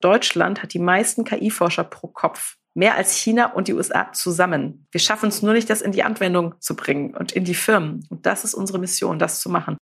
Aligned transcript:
Deutschland 0.00 0.62
hat 0.62 0.74
die 0.74 0.78
meisten 0.78 1.24
KI-Forscher 1.24 1.84
pro 1.84 2.08
Kopf. 2.08 2.56
Mehr 2.74 2.96
als 2.96 3.16
China 3.16 3.52
und 3.52 3.68
die 3.68 3.72
USA 3.72 4.12
zusammen. 4.12 4.86
Wir 4.90 5.00
schaffen 5.00 5.30
es 5.30 5.40
nur 5.42 5.54
nicht, 5.54 5.70
das 5.70 5.80
in 5.80 5.92
die 5.92 6.02
Anwendung 6.02 6.54
zu 6.60 6.76
bringen 6.76 7.16
und 7.16 7.32
in 7.32 7.44
die 7.44 7.54
Firmen. 7.54 8.06
Und 8.10 8.26
das 8.26 8.44
ist 8.44 8.54
unsere 8.54 8.78
Mission, 8.78 9.18
das 9.18 9.40
zu 9.40 9.48
machen. 9.48 9.78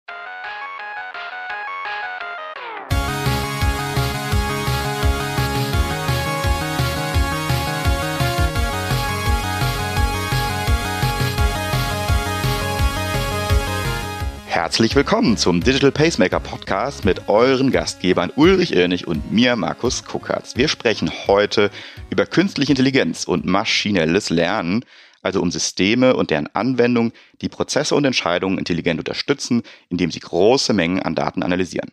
Herzlich 14.72 14.96
willkommen 14.96 15.36
zum 15.36 15.62
Digital 15.62 15.92
Pacemaker 15.92 16.40
Podcast 16.40 17.04
mit 17.04 17.28
euren 17.28 17.70
Gastgebern 17.72 18.32
Ulrich 18.36 18.74
Irnig 18.74 19.06
und 19.06 19.30
mir, 19.30 19.54
Markus 19.54 20.02
Kuckertz. 20.02 20.56
Wir 20.56 20.66
sprechen 20.66 21.10
heute 21.26 21.70
über 22.08 22.24
künstliche 22.24 22.72
Intelligenz 22.72 23.24
und 23.24 23.44
maschinelles 23.44 24.30
Lernen, 24.30 24.82
also 25.20 25.42
um 25.42 25.50
Systeme 25.50 26.16
und 26.16 26.30
deren 26.30 26.46
Anwendung, 26.54 27.12
die 27.42 27.50
Prozesse 27.50 27.94
und 27.94 28.06
Entscheidungen 28.06 28.56
intelligent 28.56 28.98
unterstützen, 28.98 29.62
indem 29.90 30.10
sie 30.10 30.20
große 30.20 30.72
Mengen 30.72 31.02
an 31.02 31.14
Daten 31.14 31.42
analysieren. 31.42 31.92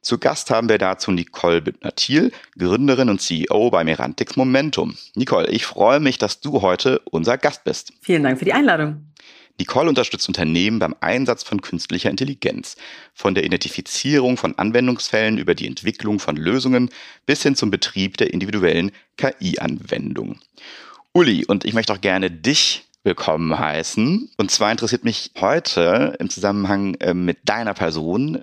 Zu 0.00 0.18
Gast 0.18 0.50
haben 0.50 0.68
wir 0.68 0.78
dazu 0.78 1.10
Nicole 1.10 1.60
Büttner-Thiel, 1.60 2.30
Gründerin 2.56 3.10
und 3.10 3.20
CEO 3.20 3.70
bei 3.70 3.82
Merantix 3.82 4.36
Momentum. 4.36 4.96
Nicole, 5.16 5.48
ich 5.48 5.66
freue 5.66 5.98
mich, 5.98 6.16
dass 6.16 6.38
du 6.38 6.62
heute 6.62 7.00
unser 7.10 7.38
Gast 7.38 7.64
bist. 7.64 7.92
Vielen 8.02 8.22
Dank 8.22 8.38
für 8.38 8.44
die 8.44 8.52
Einladung. 8.52 9.09
Nicole 9.60 9.90
unterstützt 9.90 10.26
Unternehmen 10.26 10.78
beim 10.78 10.96
Einsatz 11.00 11.42
von 11.42 11.60
künstlicher 11.60 12.08
Intelligenz, 12.08 12.76
von 13.12 13.34
der 13.34 13.44
Identifizierung 13.44 14.38
von 14.38 14.58
Anwendungsfällen 14.58 15.36
über 15.36 15.54
die 15.54 15.66
Entwicklung 15.66 16.18
von 16.18 16.36
Lösungen 16.36 16.88
bis 17.26 17.42
hin 17.42 17.54
zum 17.54 17.70
Betrieb 17.70 18.16
der 18.16 18.32
individuellen 18.32 18.90
KI-Anwendung. 19.18 20.40
Uli, 21.12 21.44
und 21.44 21.66
ich 21.66 21.74
möchte 21.74 21.92
auch 21.92 22.00
gerne 22.00 22.30
dich 22.30 22.86
willkommen 23.02 23.58
heißen. 23.58 24.30
Und 24.38 24.50
zwar 24.50 24.70
interessiert 24.70 25.04
mich 25.04 25.30
heute 25.38 26.16
im 26.18 26.30
Zusammenhang 26.30 26.94
äh, 26.94 27.12
mit 27.12 27.38
deiner 27.44 27.74
Person, 27.74 28.40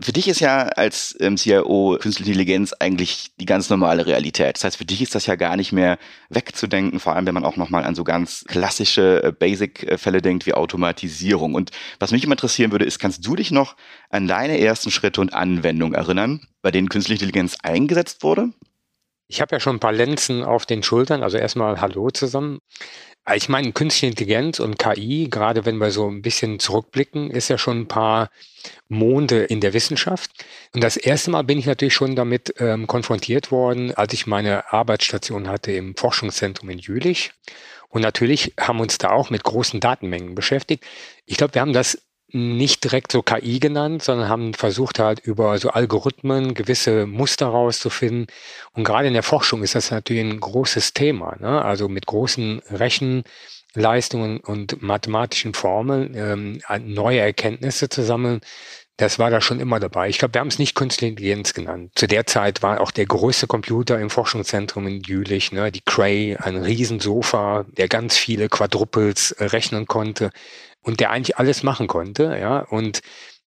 für 0.00 0.12
dich 0.12 0.28
ist 0.28 0.40
ja 0.40 0.64
als 0.64 1.16
ähm, 1.20 1.36
CIO 1.36 1.96
Künstliche 2.00 2.32
Intelligenz 2.32 2.72
eigentlich 2.78 3.32
die 3.38 3.46
ganz 3.46 3.70
normale 3.70 4.06
Realität. 4.06 4.56
Das 4.56 4.64
heißt, 4.64 4.76
für 4.76 4.84
dich 4.84 5.00
ist 5.00 5.14
das 5.14 5.26
ja 5.26 5.36
gar 5.36 5.56
nicht 5.56 5.72
mehr 5.72 5.98
wegzudenken, 6.28 7.00
vor 7.00 7.14
allem 7.14 7.26
wenn 7.26 7.34
man 7.34 7.44
auch 7.44 7.56
nochmal 7.56 7.84
an 7.84 7.94
so 7.94 8.04
ganz 8.04 8.44
klassische 8.46 9.22
äh, 9.22 9.32
Basic-Fälle 9.32 10.20
denkt 10.20 10.46
wie 10.46 10.54
Automatisierung. 10.54 11.54
Und 11.54 11.70
was 11.98 12.10
mich 12.10 12.24
immer 12.24 12.34
interessieren 12.34 12.72
würde, 12.72 12.84
ist, 12.84 12.98
kannst 12.98 13.24
du 13.26 13.36
dich 13.36 13.50
noch 13.50 13.76
an 14.10 14.26
deine 14.26 14.58
ersten 14.58 14.90
Schritte 14.90 15.20
und 15.20 15.32
Anwendungen 15.32 15.94
erinnern, 15.94 16.46
bei 16.62 16.70
denen 16.70 16.88
Künstliche 16.88 17.24
Intelligenz 17.24 17.56
eingesetzt 17.62 18.22
wurde? 18.22 18.50
Ich 19.28 19.40
habe 19.40 19.54
ja 19.54 19.60
schon 19.60 19.76
ein 19.76 19.80
paar 19.80 19.92
Lenzen 19.92 20.42
auf 20.42 20.66
den 20.66 20.82
Schultern, 20.82 21.22
also 21.22 21.38
erstmal 21.38 21.80
Hallo 21.80 22.10
zusammen. 22.10 22.58
Ich 23.34 23.48
meine, 23.48 23.72
künstliche 23.72 24.08
Intelligenz 24.10 24.58
und 24.58 24.80
KI, 24.80 25.28
gerade 25.30 25.64
wenn 25.64 25.78
wir 25.78 25.92
so 25.92 26.08
ein 26.08 26.22
bisschen 26.22 26.58
zurückblicken, 26.58 27.30
ist 27.30 27.48
ja 27.48 27.56
schon 27.56 27.82
ein 27.82 27.88
paar 27.88 28.30
Monde 28.88 29.44
in 29.44 29.60
der 29.60 29.74
Wissenschaft. 29.74 30.32
Und 30.74 30.82
das 30.82 30.96
erste 30.96 31.30
Mal 31.30 31.44
bin 31.44 31.58
ich 31.58 31.66
natürlich 31.66 31.94
schon 31.94 32.16
damit 32.16 32.54
ähm, 32.58 32.88
konfrontiert 32.88 33.52
worden, 33.52 33.94
als 33.94 34.12
ich 34.12 34.26
meine 34.26 34.72
Arbeitsstation 34.72 35.48
hatte 35.48 35.70
im 35.70 35.96
Forschungszentrum 35.96 36.68
in 36.70 36.78
Jülich. 36.78 37.30
Und 37.88 38.02
natürlich 38.02 38.54
haben 38.58 38.80
uns 38.80 38.98
da 38.98 39.10
auch 39.10 39.30
mit 39.30 39.44
großen 39.44 39.78
Datenmengen 39.78 40.34
beschäftigt. 40.34 40.84
Ich 41.24 41.36
glaube, 41.36 41.54
wir 41.54 41.60
haben 41.60 41.72
das 41.72 42.02
nicht 42.32 42.84
direkt 42.84 43.12
so 43.12 43.22
KI 43.22 43.58
genannt, 43.58 44.02
sondern 44.02 44.28
haben 44.28 44.54
versucht 44.54 44.98
halt 44.98 45.20
über 45.20 45.58
so 45.58 45.70
Algorithmen 45.70 46.54
gewisse 46.54 47.06
Muster 47.06 47.46
rauszufinden. 47.46 48.26
Und 48.72 48.84
gerade 48.84 49.08
in 49.08 49.14
der 49.14 49.22
Forschung 49.22 49.62
ist 49.62 49.74
das 49.74 49.90
natürlich 49.90 50.24
ein 50.24 50.40
großes 50.40 50.94
Thema. 50.94 51.36
Ne? 51.40 51.62
Also 51.62 51.88
mit 51.88 52.06
großen 52.06 52.60
Rechenleistungen 52.70 54.40
und 54.40 54.82
mathematischen 54.82 55.54
Formeln 55.54 56.14
ähm, 56.14 56.60
neue 56.84 57.20
Erkenntnisse 57.20 57.88
zu 57.88 58.02
sammeln. 58.02 58.40
Das 59.02 59.18
war 59.18 59.30
da 59.30 59.40
schon 59.40 59.58
immer 59.58 59.80
dabei. 59.80 60.08
Ich 60.08 60.18
glaube, 60.18 60.34
wir 60.34 60.40
haben 60.40 60.46
es 60.46 60.60
nicht 60.60 60.76
Künstliche 60.76 61.10
Intelligenz 61.10 61.54
genannt. 61.54 61.90
Zu 61.96 62.06
der 62.06 62.24
Zeit 62.24 62.62
war 62.62 62.80
auch 62.80 62.92
der 62.92 63.04
größte 63.04 63.48
Computer 63.48 63.98
im 63.98 64.10
Forschungszentrum 64.10 64.86
in 64.86 65.00
Jülich, 65.00 65.50
ne, 65.50 65.72
die 65.72 65.80
Cray, 65.84 66.36
ein 66.36 66.56
Riesensofa, 66.56 67.66
der 67.76 67.88
ganz 67.88 68.16
viele 68.16 68.48
Quadruples 68.48 69.32
äh, 69.32 69.46
rechnen 69.46 69.86
konnte 69.86 70.30
und 70.82 71.00
der 71.00 71.10
eigentlich 71.10 71.36
alles 71.36 71.64
machen 71.64 71.88
konnte, 71.88 72.38
ja, 72.40 72.60
und 72.60 73.00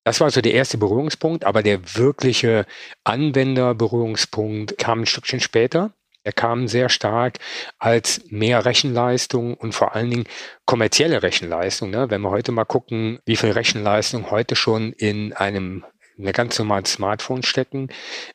das 0.04 0.20
war 0.20 0.30
so 0.30 0.42
der 0.42 0.52
erste 0.52 0.76
Berührungspunkt, 0.76 1.46
aber 1.46 1.62
der 1.62 1.96
wirkliche 1.96 2.66
Anwenderberührungspunkt 3.04 4.76
kam 4.76 5.00
ein 5.00 5.06
Stückchen 5.06 5.40
später. 5.40 5.94
Er 6.26 6.32
kam 6.32 6.66
sehr 6.66 6.88
stark 6.88 7.38
als 7.78 8.20
mehr 8.30 8.64
Rechenleistung 8.64 9.54
und 9.54 9.76
vor 9.76 9.94
allen 9.94 10.10
Dingen 10.10 10.24
kommerzielle 10.64 11.22
Rechenleistung. 11.22 11.90
Ne? 11.90 12.10
Wenn 12.10 12.20
wir 12.22 12.30
heute 12.30 12.50
mal 12.50 12.64
gucken, 12.64 13.20
wie 13.26 13.36
viel 13.36 13.52
Rechenleistung 13.52 14.32
heute 14.32 14.56
schon 14.56 14.92
in 14.92 15.32
einem 15.34 15.84
eine 16.18 16.32
ganz 16.32 16.58
normalen 16.58 16.84
Smartphone 16.84 17.44
stecken, 17.44 17.90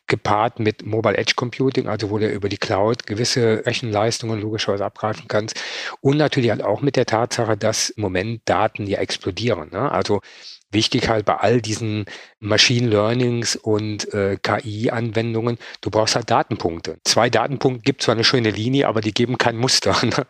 gepaart 0.06 0.58
mit 0.58 0.86
Mobile 0.86 1.18
Edge 1.18 1.34
Computing, 1.36 1.86
also 1.88 2.08
wo 2.08 2.18
du 2.18 2.30
über 2.30 2.48
die 2.48 2.56
Cloud 2.56 3.06
gewisse 3.06 3.66
Rechenleistungen 3.66 4.40
logischerweise 4.40 4.86
abgreifen 4.86 5.28
kannst. 5.28 5.60
Und 6.00 6.16
natürlich 6.16 6.50
halt 6.50 6.62
auch 6.62 6.80
mit 6.80 6.96
der 6.96 7.06
Tatsache, 7.06 7.58
dass 7.58 7.90
im 7.90 8.02
Moment 8.02 8.42
Daten 8.46 8.86
ja 8.86 9.00
explodieren. 9.00 9.70
Ne? 9.70 9.92
Also 9.92 10.22
wichtig 10.72 11.08
halt 11.08 11.24
bei 11.24 11.36
all 11.36 11.60
diesen 11.60 12.06
Machine 12.40 12.88
Learnings 12.88 13.56
und 13.56 14.12
äh, 14.12 14.36
KI-Anwendungen, 14.42 15.58
du 15.80 15.90
brauchst 15.90 16.16
halt 16.16 16.30
Datenpunkte. 16.30 16.98
Zwei 17.04 17.30
Datenpunkte 17.30 17.82
gibt 17.82 18.02
zwar 18.02 18.14
eine 18.14 18.24
schöne 18.24 18.50
Linie, 18.50 18.88
aber 18.88 19.00
die 19.00 19.12
geben 19.12 19.38
kein 19.38 19.56
Muster. 19.56 19.96
Ne? 20.02 20.26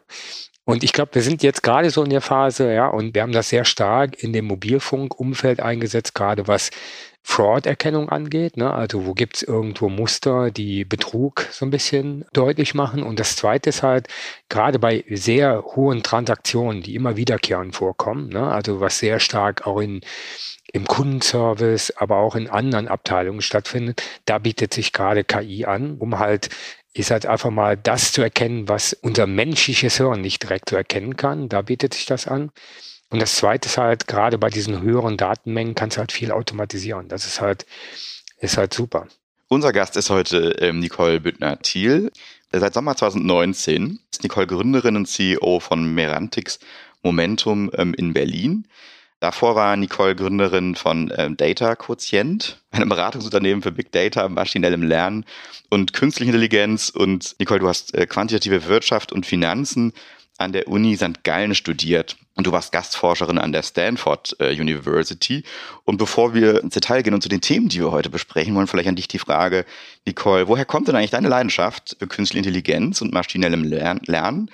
Und 0.64 0.84
ich 0.84 0.92
glaube, 0.92 1.14
wir 1.14 1.22
sind 1.22 1.42
jetzt 1.42 1.62
gerade 1.64 1.90
so 1.90 2.04
in 2.04 2.10
der 2.10 2.20
Phase, 2.20 2.72
ja, 2.72 2.86
und 2.86 3.14
wir 3.14 3.22
haben 3.22 3.32
das 3.32 3.48
sehr 3.48 3.64
stark 3.64 4.22
in 4.22 4.32
dem 4.32 4.44
Mobilfunkumfeld 4.44 5.58
eingesetzt, 5.60 6.14
gerade 6.14 6.46
was 6.46 6.70
Fraud-Erkennung 7.22 8.08
angeht. 8.08 8.56
Ne? 8.56 8.72
Also 8.72 9.06
wo 9.06 9.14
gibt 9.14 9.36
es 9.36 9.42
irgendwo 9.42 9.88
Muster, 9.88 10.50
die 10.50 10.84
Betrug 10.84 11.46
so 11.50 11.64
ein 11.64 11.70
bisschen 11.70 12.24
deutlich 12.32 12.74
machen. 12.74 13.02
Und 13.02 13.20
das 13.20 13.36
Zweite 13.36 13.70
ist 13.70 13.82
halt, 13.82 14.08
gerade 14.48 14.78
bei 14.78 15.04
sehr 15.08 15.62
hohen 15.76 16.02
Transaktionen, 16.02 16.82
die 16.82 16.94
immer 16.94 17.16
wiederkehrend 17.16 17.74
vorkommen, 17.74 18.28
ne? 18.28 18.48
also 18.48 18.80
was 18.80 18.98
sehr 18.98 19.20
stark 19.20 19.66
auch 19.66 19.80
in 19.80 20.00
im 20.74 20.86
Kundenservice, 20.86 21.92
aber 21.98 22.16
auch 22.16 22.34
in 22.34 22.48
anderen 22.48 22.88
Abteilungen 22.88 23.42
stattfindet, 23.42 24.02
da 24.24 24.38
bietet 24.38 24.72
sich 24.72 24.94
gerade 24.94 25.22
KI 25.22 25.66
an, 25.66 25.98
um 25.98 26.18
halt 26.18 26.48
ist 26.94 27.10
halt 27.10 27.26
einfach 27.26 27.50
mal 27.50 27.76
das 27.76 28.12
zu 28.12 28.22
erkennen, 28.22 28.68
was 28.68 28.92
unser 28.92 29.26
menschliches 29.26 29.96
Hirn 29.96 30.20
nicht 30.20 30.42
direkt 30.42 30.68
so 30.70 30.76
erkennen 30.76 31.16
kann. 31.16 31.48
Da 31.48 31.62
bietet 31.62 31.94
sich 31.94 32.06
das 32.06 32.26
an. 32.26 32.50
Und 33.12 33.20
das 33.20 33.36
Zweite 33.36 33.68
ist 33.68 33.76
halt, 33.76 34.08
gerade 34.08 34.38
bei 34.38 34.48
diesen 34.48 34.80
höheren 34.80 35.18
Datenmengen 35.18 35.74
kannst 35.74 35.96
du 35.96 36.00
halt 36.00 36.12
viel 36.12 36.32
automatisieren. 36.32 37.08
Das 37.08 37.26
ist 37.26 37.42
halt, 37.42 37.66
ist 38.40 38.56
halt 38.56 38.72
super. 38.72 39.06
Unser 39.48 39.74
Gast 39.74 39.98
ist 39.98 40.08
heute 40.08 40.56
ähm, 40.60 40.80
Nicole 40.80 41.20
Büttner-Thiel. 41.20 42.10
Seit 42.50 42.72
Sommer 42.72 42.96
2019 42.96 43.98
ist 44.10 44.22
Nicole 44.22 44.46
Gründerin 44.46 44.96
und 44.96 45.06
CEO 45.06 45.60
von 45.60 45.94
Merantix 45.94 46.58
Momentum 47.02 47.70
ähm, 47.74 47.92
in 47.92 48.14
Berlin. 48.14 48.66
Davor 49.20 49.56
war 49.56 49.76
Nicole 49.76 50.16
Gründerin 50.16 50.74
von 50.74 51.12
ähm, 51.14 51.36
Data 51.36 51.76
Quotient, 51.76 52.62
einem 52.70 52.88
Beratungsunternehmen 52.88 53.62
für 53.62 53.72
Big 53.72 53.92
Data, 53.92 54.26
maschinellem 54.30 54.82
Lernen 54.82 55.26
und 55.68 55.92
künstliche 55.92 56.30
Intelligenz. 56.30 56.88
Und 56.88 57.36
Nicole, 57.38 57.60
du 57.60 57.68
hast 57.68 57.94
äh, 57.94 58.06
quantitative 58.06 58.66
Wirtschaft 58.68 59.12
und 59.12 59.26
Finanzen 59.26 59.92
an 60.42 60.52
der 60.52 60.68
Uni 60.68 60.96
St. 60.96 61.24
Gallen 61.24 61.54
studiert 61.54 62.16
und 62.34 62.46
du 62.46 62.52
warst 62.52 62.72
Gastforscherin 62.72 63.38
an 63.38 63.52
der 63.52 63.62
Stanford 63.62 64.36
äh, 64.40 64.52
University. 64.52 65.44
Und 65.84 65.98
bevor 65.98 66.34
wir 66.34 66.62
ins 66.62 66.74
Detail 66.74 67.02
gehen 67.02 67.14
und 67.14 67.22
zu 67.22 67.28
den 67.28 67.40
Themen, 67.40 67.68
die 67.68 67.80
wir 67.80 67.92
heute 67.92 68.10
besprechen 68.10 68.54
wollen, 68.54 68.66
vielleicht 68.66 68.88
an 68.88 68.96
dich 68.96 69.08
die 69.08 69.18
Frage, 69.18 69.64
Nicole, 70.06 70.48
woher 70.48 70.64
kommt 70.64 70.88
denn 70.88 70.96
eigentlich 70.96 71.10
deine 71.10 71.28
Leidenschaft 71.28 71.96
für 71.98 72.06
künstliche 72.06 72.46
Intelligenz 72.46 73.00
und 73.02 73.12
maschinellem 73.12 73.64
Lernen? 73.64 74.50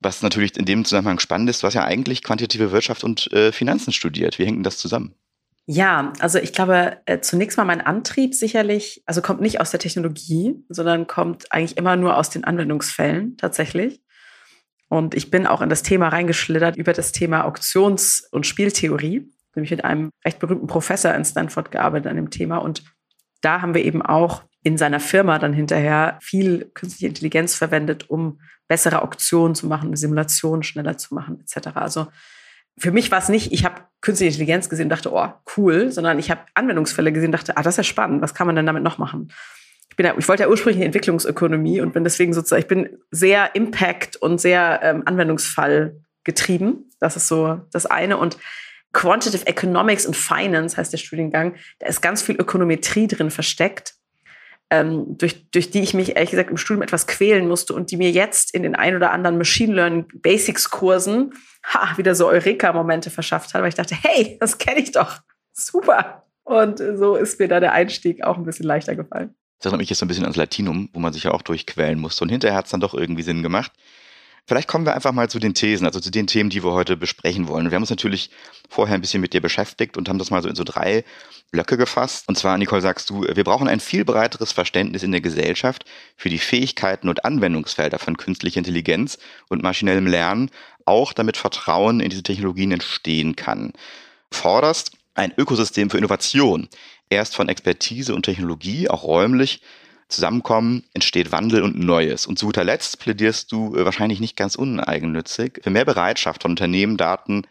Was 0.00 0.22
natürlich 0.22 0.56
in 0.56 0.64
dem 0.64 0.84
Zusammenhang 0.84 1.20
spannend 1.20 1.48
ist, 1.48 1.62
hast 1.62 1.74
ja 1.74 1.84
eigentlich 1.84 2.22
quantitative 2.22 2.72
Wirtschaft 2.72 3.04
und 3.04 3.32
äh, 3.32 3.52
Finanzen 3.52 3.92
studiert. 3.92 4.38
Wie 4.38 4.44
hängt 4.44 4.56
denn 4.56 4.64
das 4.64 4.78
zusammen? 4.78 5.14
Ja, 5.66 6.12
also 6.18 6.38
ich 6.38 6.52
glaube, 6.52 6.98
äh, 7.06 7.20
zunächst 7.20 7.56
mal 7.56 7.64
mein 7.64 7.80
Antrieb 7.80 8.34
sicherlich, 8.34 9.02
also 9.06 9.22
kommt 9.22 9.40
nicht 9.40 9.60
aus 9.60 9.70
der 9.70 9.78
Technologie, 9.78 10.56
sondern 10.68 11.06
kommt 11.06 11.52
eigentlich 11.52 11.76
immer 11.76 11.94
nur 11.94 12.16
aus 12.16 12.30
den 12.30 12.42
Anwendungsfällen 12.42 13.36
tatsächlich. 13.36 14.00
Und 14.92 15.14
ich 15.14 15.30
bin 15.30 15.46
auch 15.46 15.62
in 15.62 15.70
das 15.70 15.82
Thema 15.82 16.08
reingeschlittert 16.08 16.76
über 16.76 16.92
das 16.92 17.12
Thema 17.12 17.46
Auktions- 17.46 18.28
und 18.30 18.46
Spieltheorie. 18.46 19.26
Nämlich 19.54 19.70
mit 19.70 19.86
einem 19.86 20.10
recht 20.22 20.38
berühmten 20.38 20.66
Professor 20.66 21.14
in 21.14 21.24
Stanford 21.24 21.70
gearbeitet 21.70 22.08
an 22.10 22.16
dem 22.16 22.28
Thema. 22.28 22.58
Und 22.58 22.84
da 23.40 23.62
haben 23.62 23.72
wir 23.72 23.82
eben 23.82 24.02
auch 24.02 24.42
in 24.62 24.76
seiner 24.76 25.00
Firma 25.00 25.38
dann 25.38 25.54
hinterher 25.54 26.18
viel 26.20 26.70
künstliche 26.74 27.06
Intelligenz 27.06 27.54
verwendet, 27.54 28.10
um 28.10 28.38
bessere 28.68 29.00
Auktionen 29.00 29.54
zu 29.54 29.66
machen, 29.66 29.96
Simulationen 29.96 30.62
schneller 30.62 30.98
zu 30.98 31.14
machen, 31.14 31.40
etc. 31.40 31.68
Also 31.72 32.08
für 32.76 32.92
mich 32.92 33.10
war 33.10 33.18
es 33.18 33.30
nicht, 33.30 33.50
ich 33.50 33.64
habe 33.64 33.80
künstliche 34.02 34.28
Intelligenz 34.32 34.68
gesehen 34.68 34.86
und 34.86 34.90
dachte, 34.90 35.10
oh, 35.10 35.26
cool, 35.56 35.90
sondern 35.90 36.18
ich 36.18 36.30
habe 36.30 36.42
Anwendungsfälle 36.52 37.12
gesehen 37.12 37.28
und 37.28 37.32
dachte, 37.32 37.56
ah, 37.56 37.62
das 37.62 37.74
ist 37.74 37.78
ja 37.78 37.84
spannend, 37.84 38.20
was 38.20 38.34
kann 38.34 38.46
man 38.46 38.56
denn 38.56 38.66
damit 38.66 38.82
noch 38.82 38.98
machen? 38.98 39.32
Ich 40.02 40.04
bin 40.04 40.06
ja, 40.06 40.14
ich 40.18 40.26
wollte 40.26 40.42
ja 40.42 40.48
ursprünglich 40.48 40.84
Entwicklungsökonomie 40.84 41.80
und 41.80 41.92
bin 41.92 42.02
deswegen 42.02 42.32
sozusagen, 42.32 42.62
ich 42.62 42.66
bin 42.66 42.98
sehr 43.10 43.54
Impact 43.54 44.16
und 44.16 44.40
sehr 44.40 44.80
ähm, 44.82 45.02
Anwendungsfall 45.04 46.00
getrieben. 46.24 46.90
Das 46.98 47.14
ist 47.14 47.28
so 47.28 47.60
das 47.70 47.86
eine. 47.86 48.16
Und 48.16 48.36
Quantitative 48.92 49.46
Economics 49.46 50.06
und 50.06 50.16
Finance 50.16 50.78
heißt 50.78 50.92
der 50.92 50.98
Studiengang. 50.98 51.56
Da 51.78 51.88
ist 51.88 52.00
ganz 52.00 52.22
viel 52.22 52.34
Ökonometrie 52.34 53.06
drin 53.06 53.30
versteckt, 53.30 53.94
ähm, 54.70 55.18
durch, 55.18 55.50
durch 55.50 55.70
die 55.70 55.82
ich 55.82 55.92
mich 55.92 56.16
ehrlich 56.16 56.30
gesagt 56.30 56.50
im 56.50 56.56
Studium 56.56 56.82
etwas 56.82 57.06
quälen 57.06 57.46
musste 57.46 57.74
und 57.74 57.90
die 57.90 57.98
mir 57.98 58.10
jetzt 58.10 58.54
in 58.54 58.62
den 58.62 58.74
ein 58.74 58.96
oder 58.96 59.12
anderen 59.12 59.36
Machine 59.36 59.74
Learning 59.74 60.06
Basics 60.14 60.70
Kursen 60.70 61.34
ha, 61.64 61.96
wieder 61.98 62.14
so 62.14 62.28
Eureka-Momente 62.28 63.10
verschafft 63.10 63.52
hat, 63.52 63.60
weil 63.60 63.68
ich 63.68 63.76
dachte, 63.76 63.94
hey, 63.94 64.38
das 64.40 64.56
kenne 64.56 64.80
ich 64.80 64.90
doch. 64.90 65.18
Super. 65.52 66.24
Und 66.42 66.78
so 66.78 67.14
ist 67.14 67.38
mir 67.38 67.46
da 67.46 67.60
der 67.60 67.72
Einstieg 67.72 68.24
auch 68.24 68.36
ein 68.36 68.44
bisschen 68.44 68.66
leichter 68.66 68.96
gefallen. 68.96 69.36
Das 69.62 69.70
erinnert 69.70 69.82
mich 69.82 69.90
jetzt 69.90 70.00
so 70.00 70.06
ein 70.06 70.08
bisschen 70.08 70.24
ans 70.24 70.36
Latinum, 70.36 70.88
wo 70.92 70.98
man 70.98 71.12
sich 71.12 71.22
ja 71.22 71.30
auch 71.30 71.42
durchquälen 71.42 72.00
musste. 72.00 72.24
Und 72.24 72.30
hinterher 72.30 72.56
hat 72.56 72.64
es 72.64 72.72
dann 72.72 72.80
doch 72.80 72.94
irgendwie 72.94 73.22
Sinn 73.22 73.44
gemacht. 73.44 73.70
Vielleicht 74.44 74.66
kommen 74.66 74.84
wir 74.84 74.94
einfach 74.94 75.12
mal 75.12 75.30
zu 75.30 75.38
den 75.38 75.54
Thesen, 75.54 75.86
also 75.86 76.00
zu 76.00 76.10
den 76.10 76.26
Themen, 76.26 76.50
die 76.50 76.64
wir 76.64 76.72
heute 76.72 76.96
besprechen 76.96 77.46
wollen. 77.46 77.70
Wir 77.70 77.76
haben 77.76 77.84
uns 77.84 77.90
natürlich 77.90 78.30
vorher 78.68 78.96
ein 78.96 79.00
bisschen 79.00 79.20
mit 79.20 79.34
dir 79.34 79.40
beschäftigt 79.40 79.96
und 79.96 80.08
haben 80.08 80.18
das 80.18 80.32
mal 80.32 80.42
so 80.42 80.48
in 80.48 80.56
so 80.56 80.64
drei 80.64 81.04
Blöcke 81.52 81.76
gefasst. 81.76 82.28
Und 82.28 82.36
zwar, 82.36 82.58
Nicole, 82.58 82.82
sagst 82.82 83.08
du, 83.08 83.22
wir 83.22 83.44
brauchen 83.44 83.68
ein 83.68 83.78
viel 83.78 84.04
breiteres 84.04 84.50
Verständnis 84.50 85.04
in 85.04 85.12
der 85.12 85.20
Gesellschaft 85.20 85.84
für 86.16 86.28
die 86.28 86.40
Fähigkeiten 86.40 87.08
und 87.08 87.24
Anwendungsfelder 87.24 88.00
von 88.00 88.16
künstlicher 88.16 88.58
Intelligenz 88.58 89.16
und 89.48 89.62
maschinellem 89.62 90.08
Lernen, 90.08 90.50
auch 90.86 91.12
damit 91.12 91.36
Vertrauen 91.36 92.00
in 92.00 92.10
diese 92.10 92.24
Technologien 92.24 92.72
entstehen 92.72 93.36
kann. 93.36 93.72
Forderst 94.32 94.96
ein 95.14 95.32
Ökosystem 95.36 95.90
für 95.90 95.98
Innovation, 95.98 96.68
erst 97.12 97.36
von 97.36 97.48
Expertise 97.48 98.14
und 98.14 98.24
Technologie, 98.24 98.88
auch 98.88 99.04
räumlich, 99.04 99.60
zusammenkommen, 100.08 100.84
entsteht 100.94 101.32
Wandel 101.32 101.62
und 101.62 101.78
Neues. 101.78 102.26
Und 102.26 102.38
zu 102.38 102.46
guter 102.46 102.64
Letzt 102.64 102.98
plädierst 102.98 103.50
du 103.50 103.74
äh, 103.76 103.84
wahrscheinlich 103.84 104.20
nicht 104.20 104.36
ganz 104.36 104.54
uneigennützig 104.54 105.60
für 105.62 105.70
mehr 105.70 105.84
Bereitschaft 105.84 106.42
von 106.42 106.52
Unternehmen, 106.52 106.96
Daten 106.96 107.46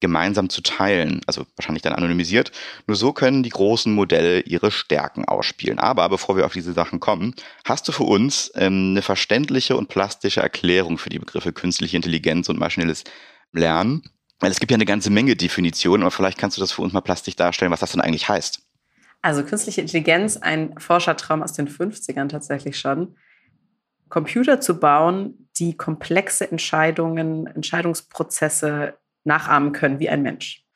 gemeinsam 0.00 0.50
zu 0.50 0.60
teilen, 0.60 1.22
also 1.26 1.46
wahrscheinlich 1.56 1.82
dann 1.82 1.94
anonymisiert. 1.94 2.52
Nur 2.86 2.96
so 2.96 3.14
können 3.14 3.42
die 3.42 3.48
großen 3.48 3.92
Modelle 3.92 4.40
ihre 4.40 4.70
Stärken 4.70 5.24
ausspielen. 5.24 5.78
Aber 5.78 6.08
bevor 6.10 6.36
wir 6.36 6.44
auf 6.44 6.52
diese 6.52 6.74
Sachen 6.74 7.00
kommen, 7.00 7.34
hast 7.64 7.88
du 7.88 7.92
für 7.92 8.02
uns 8.02 8.52
ähm, 8.54 8.90
eine 8.90 9.02
verständliche 9.02 9.76
und 9.76 9.88
plastische 9.88 10.40
Erklärung 10.40 10.98
für 10.98 11.08
die 11.08 11.18
Begriffe 11.18 11.54
künstliche 11.54 11.96
Intelligenz 11.96 12.50
und 12.50 12.58
maschinelles 12.58 13.04
Lernen? 13.52 14.02
Weil 14.40 14.50
es 14.50 14.60
gibt 14.60 14.72
ja 14.72 14.74
eine 14.74 14.84
ganze 14.84 15.08
Menge 15.08 15.36
Definitionen, 15.36 16.02
aber 16.02 16.10
vielleicht 16.10 16.36
kannst 16.36 16.58
du 16.58 16.60
das 16.60 16.72
für 16.72 16.82
uns 16.82 16.92
mal 16.92 17.00
plastisch 17.00 17.36
darstellen, 17.36 17.72
was 17.72 17.80
das 17.80 17.92
denn 17.92 18.02
eigentlich 18.02 18.28
heißt. 18.28 18.60
Also 19.24 19.42
künstliche 19.42 19.80
Intelligenz, 19.80 20.36
ein 20.36 20.78
Forschertraum 20.78 21.42
aus 21.42 21.54
den 21.54 21.66
50ern 21.66 22.28
tatsächlich 22.28 22.78
schon. 22.78 23.16
Computer 24.10 24.60
zu 24.60 24.78
bauen, 24.78 25.48
die 25.56 25.78
komplexe 25.78 26.50
Entscheidungen, 26.50 27.46
Entscheidungsprozesse 27.46 28.98
nachahmen 29.24 29.72
können 29.72 29.98
wie 29.98 30.10
ein 30.10 30.20
Mensch. 30.20 30.66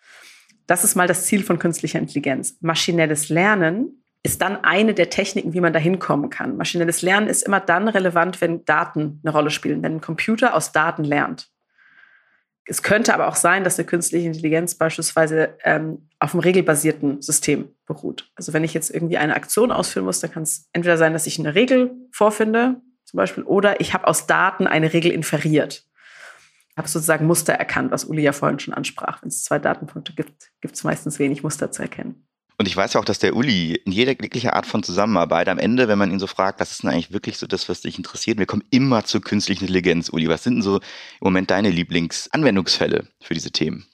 Das 0.67 0.83
ist 0.83 0.95
mal 0.95 1.07
das 1.07 1.27
Ziel 1.27 1.45
von 1.45 1.59
künstlicher 1.59 1.99
Intelligenz. 1.99 2.57
Maschinelles 2.63 3.29
Lernen 3.29 4.03
ist 4.23 4.41
dann 4.41 4.65
eine 4.65 4.95
der 4.95 5.11
Techniken, 5.11 5.53
wie 5.53 5.61
man 5.61 5.75
da 5.75 5.79
hinkommen 5.79 6.31
kann. 6.31 6.57
Maschinelles 6.57 7.03
Lernen 7.03 7.29
ist 7.29 7.43
immer 7.43 7.61
dann 7.61 7.87
relevant, 7.87 8.41
wenn 8.41 8.65
Daten 8.65 9.21
eine 9.23 9.31
Rolle 9.31 9.51
spielen, 9.51 9.83
wenn 9.83 9.97
ein 9.97 10.01
Computer 10.01 10.55
aus 10.55 10.73
Daten 10.73 11.05
lernt. 11.05 11.51
Es 12.71 12.83
könnte 12.83 13.15
aber 13.15 13.29
auch 13.29 13.35
sein, 13.35 13.65
dass 13.65 13.79
eine 13.79 13.87
künstliche 13.87 14.27
Intelligenz 14.27 14.75
beispielsweise 14.75 15.57
ähm, 15.65 16.09
auf 16.19 16.35
einem 16.35 16.41
regelbasierten 16.41 17.23
System 17.23 17.71
beruht. 17.87 18.31
Also 18.35 18.53
wenn 18.53 18.63
ich 18.63 18.75
jetzt 18.75 18.91
irgendwie 18.91 19.17
eine 19.17 19.35
Aktion 19.35 19.73
ausführen 19.73 20.05
muss, 20.05 20.21
dann 20.21 20.31
kann 20.31 20.43
es 20.43 20.69
entweder 20.75 20.99
sein, 20.99 21.15
dass 21.15 21.27
ich 21.27 21.39
eine 21.39 21.55
Regel 21.55 21.93
vorfinde, 22.13 22.77
zum 23.05 23.17
Beispiel, 23.17 23.45
oder 23.45 23.81
ich 23.81 23.95
habe 23.95 24.07
aus 24.07 24.27
Daten 24.27 24.67
eine 24.67 24.93
Regel 24.93 25.11
inferiert. 25.11 25.87
Habe 26.77 26.89
sozusagen 26.89 27.27
Muster 27.27 27.55
erkannt, 27.55 27.91
was 27.91 28.05
Uli 28.05 28.23
ja 28.23 28.33
vorhin 28.33 28.59
schon 28.59 28.75
ansprach. 28.75 29.23
Wenn 29.23 29.29
es 29.29 29.45
zwei 29.45 29.59
Datenpunkte 29.59 30.13
gibt, 30.13 30.51
gibt 30.61 30.75
es 30.75 30.85
meistens 30.85 31.19
wenig 31.19 31.43
Muster 31.43 31.73
zu 31.73 31.81
erkennen. 31.81 32.28
Und 32.61 32.67
ich 32.67 32.77
weiß 32.77 32.95
ja 32.95 33.01
auch, 33.01 33.05
dass 33.05 33.21
der 33.21 33.37
Uli 33.37 33.75
in 33.85 33.93
jeder 33.93 34.11
jeglicher 34.21 34.55
Art 34.55 34.67
von 34.67 34.83
Zusammenarbeit 34.83 35.49
am 35.49 35.59
Ende, 35.59 35.87
wenn 35.87 35.99
man 35.99 36.11
ihn 36.11 36.19
so 36.19 36.27
fragt, 36.27 36.59
was 36.59 36.73
ist 36.73 36.83
denn 36.83 36.91
eigentlich 36.91 37.13
wirklich 37.13 37.39
so 37.39 37.47
das, 37.47 37.69
was 37.69 37.83
dich 37.83 37.97
interessiert, 37.97 38.39
wir 38.39 38.47
kommen 38.47 38.65
immer 38.71 39.05
zur 39.05 39.21
künstlichen 39.21 39.63
Intelligenz. 39.63 40.11
Uli, 40.13 40.29
was 40.29 40.43
sind 40.43 40.57
denn 40.57 40.63
so 40.63 40.77
im 40.79 40.83
Moment 41.21 41.53
deine 41.53 41.71
Lieblingsanwendungsfälle 41.71 43.07
für 43.21 43.35
diese 43.35 43.53
Themen? 43.53 43.87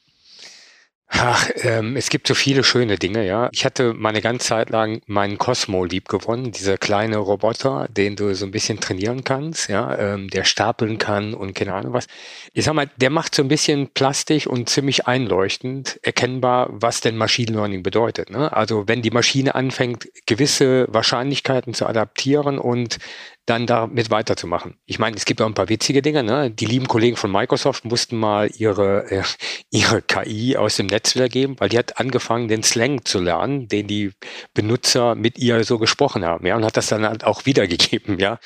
Ach, 1.16 1.48
ähm, 1.62 1.96
es 1.96 2.10
gibt 2.10 2.26
so 2.26 2.34
viele 2.34 2.64
schöne 2.64 2.98
Dinge, 2.98 3.24
ja. 3.24 3.48
Ich 3.52 3.64
hatte 3.64 3.94
meine 3.94 4.20
ganze 4.20 4.48
Zeit 4.48 4.70
lang 4.70 5.00
meinen 5.06 5.38
Cosmo 5.38 5.84
lieb 5.84 6.08
gewonnen, 6.08 6.50
dieser 6.50 6.76
kleine 6.76 7.18
Roboter, 7.18 7.86
den 7.88 8.16
du 8.16 8.34
so 8.34 8.44
ein 8.44 8.50
bisschen 8.50 8.80
trainieren 8.80 9.22
kannst, 9.22 9.68
ja, 9.68 9.96
ähm, 9.96 10.28
der 10.28 10.42
stapeln 10.42 10.98
kann 10.98 11.32
und 11.32 11.54
keine 11.54 11.72
Ahnung 11.72 11.92
was. 11.92 12.08
Ich 12.52 12.64
sag 12.64 12.74
mal, 12.74 12.90
der 12.96 13.10
macht 13.10 13.34
so 13.36 13.42
ein 13.42 13.48
bisschen 13.48 13.88
plastisch 13.88 14.48
und 14.48 14.68
ziemlich 14.68 15.06
einleuchtend 15.06 16.00
erkennbar, 16.02 16.68
was 16.72 17.00
denn 17.00 17.16
Machine 17.16 17.52
Learning 17.52 17.84
bedeutet. 17.84 18.30
Ne? 18.30 18.52
Also 18.52 18.88
wenn 18.88 19.00
die 19.00 19.12
Maschine 19.12 19.54
anfängt, 19.54 20.08
gewisse 20.26 20.86
Wahrscheinlichkeiten 20.88 21.74
zu 21.74 21.86
adaptieren 21.86 22.58
und 22.58 22.98
dann 23.46 23.66
damit 23.66 24.10
weiterzumachen. 24.10 24.78
Ich 24.86 24.98
meine, 24.98 25.16
es 25.16 25.24
gibt 25.24 25.42
auch 25.42 25.46
ein 25.46 25.54
paar 25.54 25.68
witzige 25.68 26.00
Dinge. 26.00 26.22
Ne? 26.22 26.50
Die 26.50 26.64
lieben 26.64 26.88
Kollegen 26.88 27.16
von 27.16 27.30
Microsoft 27.30 27.84
mussten 27.84 28.16
mal 28.16 28.50
ihre, 28.56 29.10
äh, 29.10 29.22
ihre 29.70 30.00
KI 30.02 30.56
aus 30.56 30.76
dem 30.76 30.86
Netz 30.86 31.14
wiedergeben, 31.14 31.56
weil 31.58 31.68
die 31.68 31.78
hat 31.78 31.98
angefangen, 31.98 32.48
den 32.48 32.62
Slang 32.62 33.04
zu 33.04 33.20
lernen, 33.20 33.68
den 33.68 33.86
die 33.86 34.12
Benutzer 34.54 35.14
mit 35.14 35.38
ihr 35.38 35.64
so 35.64 35.78
gesprochen 35.78 36.24
haben, 36.24 36.46
ja, 36.46 36.56
und 36.56 36.64
hat 36.64 36.76
das 36.76 36.88
dann 36.88 37.06
halt 37.06 37.24
auch 37.24 37.44
wiedergegeben, 37.44 38.18
ja. 38.18 38.38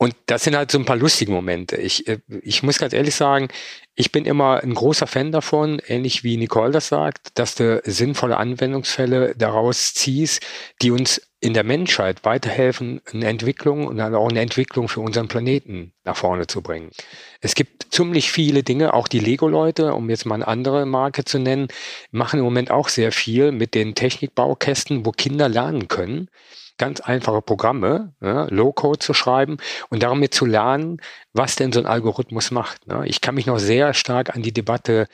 Und 0.00 0.14
das 0.26 0.44
sind 0.44 0.56
halt 0.56 0.70
so 0.70 0.78
ein 0.78 0.84
paar 0.84 0.96
lustige 0.96 1.32
Momente. 1.32 1.76
Ich, 1.76 2.06
äh, 2.06 2.20
ich 2.42 2.62
muss 2.62 2.78
ganz 2.78 2.92
ehrlich 2.92 3.16
sagen, 3.16 3.48
ich 3.96 4.12
bin 4.12 4.26
immer 4.26 4.62
ein 4.62 4.74
großer 4.74 5.08
Fan 5.08 5.32
davon, 5.32 5.82
ähnlich 5.88 6.22
wie 6.22 6.36
Nicole 6.36 6.70
das 6.70 6.86
sagt, 6.86 7.36
dass 7.36 7.56
du 7.56 7.82
sinnvolle 7.84 8.36
Anwendungsfälle 8.36 9.34
daraus 9.36 9.94
ziehst, 9.94 10.46
die 10.82 10.92
uns 10.92 11.27
in 11.40 11.54
der 11.54 11.62
Menschheit 11.62 12.24
weiterhelfen, 12.24 13.00
eine 13.12 13.26
Entwicklung 13.26 13.86
und 13.86 13.98
dann 13.98 14.14
auch 14.14 14.28
eine 14.28 14.40
Entwicklung 14.40 14.88
für 14.88 15.00
unseren 15.00 15.28
Planeten 15.28 15.92
nach 16.04 16.16
vorne 16.16 16.48
zu 16.48 16.62
bringen. 16.62 16.90
Es 17.40 17.54
gibt 17.54 17.94
ziemlich 17.94 18.32
viele 18.32 18.64
Dinge, 18.64 18.92
auch 18.92 19.06
die 19.06 19.20
Lego-Leute, 19.20 19.94
um 19.94 20.10
jetzt 20.10 20.26
mal 20.26 20.34
eine 20.34 20.48
andere 20.48 20.84
Marke 20.84 21.24
zu 21.24 21.38
nennen, 21.38 21.68
machen 22.10 22.40
im 22.40 22.44
Moment 22.44 22.72
auch 22.72 22.88
sehr 22.88 23.12
viel 23.12 23.52
mit 23.52 23.74
den 23.74 23.94
Technikbaukästen, 23.94 25.06
wo 25.06 25.12
Kinder 25.12 25.48
lernen 25.48 25.86
können, 25.86 26.28
ganz 26.76 27.00
einfache 27.00 27.42
Programme, 27.42 28.14
ja, 28.20 28.46
Low-Code 28.50 28.98
zu 28.98 29.14
schreiben 29.14 29.58
und 29.90 30.02
damit 30.02 30.34
zu 30.34 30.44
lernen, 30.44 31.00
was 31.32 31.54
denn 31.54 31.72
so 31.72 31.78
ein 31.78 31.86
Algorithmus 31.86 32.50
macht. 32.50 32.86
Ne? 32.88 33.04
Ich 33.06 33.20
kann 33.20 33.36
mich 33.36 33.46
noch 33.46 33.58
sehr 33.58 33.94
stark 33.94 34.34
an 34.34 34.42
die 34.42 34.52
Debatte 34.52 35.06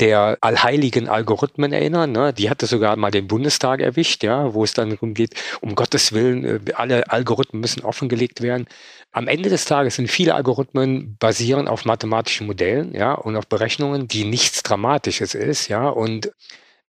der 0.00 0.38
allheiligen 0.40 1.08
Algorithmen 1.08 1.72
erinnern. 1.72 2.12
Ne? 2.12 2.32
Die 2.32 2.50
hatte 2.50 2.66
sogar 2.66 2.96
mal 2.96 3.10
den 3.10 3.26
Bundestag 3.26 3.80
erwischt, 3.80 4.22
ja, 4.22 4.54
wo 4.54 4.64
es 4.64 4.72
dann 4.72 4.90
darum 4.90 5.14
geht, 5.14 5.34
um 5.60 5.74
Gottes 5.74 6.12
Willen, 6.12 6.44
äh, 6.44 6.72
alle 6.74 7.10
Algorithmen 7.10 7.60
müssen 7.60 7.84
offengelegt 7.84 8.40
werden. 8.40 8.66
Am 9.12 9.26
Ende 9.26 9.48
des 9.48 9.64
Tages 9.64 9.96
sind 9.96 10.08
viele 10.08 10.34
Algorithmen 10.34 11.16
basieren 11.18 11.66
auf 11.66 11.84
mathematischen 11.84 12.46
Modellen, 12.46 12.94
ja, 12.94 13.14
und 13.14 13.36
auf 13.36 13.46
Berechnungen, 13.48 14.06
die 14.06 14.24
nichts 14.24 14.62
Dramatisches 14.62 15.34
ist, 15.34 15.68
ja, 15.68 15.88
und 15.88 16.30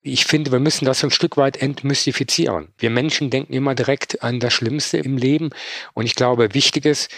ich 0.02 0.26
finde, 0.26 0.52
wir 0.52 0.60
müssen 0.60 0.84
das 0.84 1.02
ein 1.02 1.10
Stück 1.10 1.36
weit 1.36 1.60
entmystifizieren. 1.60 2.68
Wir 2.78 2.90
Menschen 2.90 3.30
denken 3.30 3.52
immer 3.52 3.74
direkt 3.74 4.22
an 4.22 4.40
das 4.40 4.52
Schlimmste 4.52 4.98
im 4.98 5.16
Leben. 5.16 5.50
Und 5.92 6.06
ich 6.06 6.14
glaube, 6.14 6.54
wichtig 6.54 6.86
ist, 6.86 7.10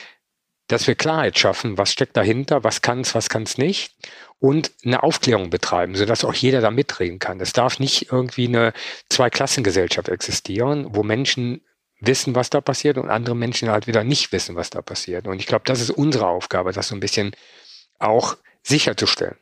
dass 0.72 0.86
wir 0.86 0.94
Klarheit 0.94 1.38
schaffen, 1.38 1.78
was 1.78 1.92
steckt 1.92 2.16
dahinter, 2.16 2.64
was 2.64 2.82
kann 2.82 3.00
es, 3.00 3.14
was 3.14 3.28
kann 3.28 3.42
es 3.42 3.58
nicht 3.58 3.94
und 4.40 4.72
eine 4.84 5.02
Aufklärung 5.02 5.50
betreiben, 5.50 5.94
sodass 5.94 6.24
auch 6.24 6.34
jeder 6.34 6.60
da 6.60 6.70
mitreden 6.70 7.18
kann. 7.18 7.40
Es 7.40 7.52
darf 7.52 7.78
nicht 7.78 8.10
irgendwie 8.10 8.48
eine 8.48 8.72
Zweiklassengesellschaft 9.08 10.08
existieren, 10.08 10.86
wo 10.90 11.02
Menschen 11.02 11.60
wissen, 12.00 12.34
was 12.34 12.48
da 12.48 12.62
passiert 12.62 12.96
und 12.96 13.10
andere 13.10 13.36
Menschen 13.36 13.68
halt 13.68 13.86
wieder 13.86 14.02
nicht 14.02 14.32
wissen, 14.32 14.56
was 14.56 14.70
da 14.70 14.80
passiert. 14.80 15.26
Und 15.28 15.38
ich 15.38 15.46
glaube, 15.46 15.64
das 15.66 15.80
ist 15.80 15.90
unsere 15.90 16.26
Aufgabe, 16.26 16.72
das 16.72 16.88
so 16.88 16.94
ein 16.94 17.00
bisschen 17.00 17.32
auch 17.98 18.38
sicherzustellen. 18.62 19.36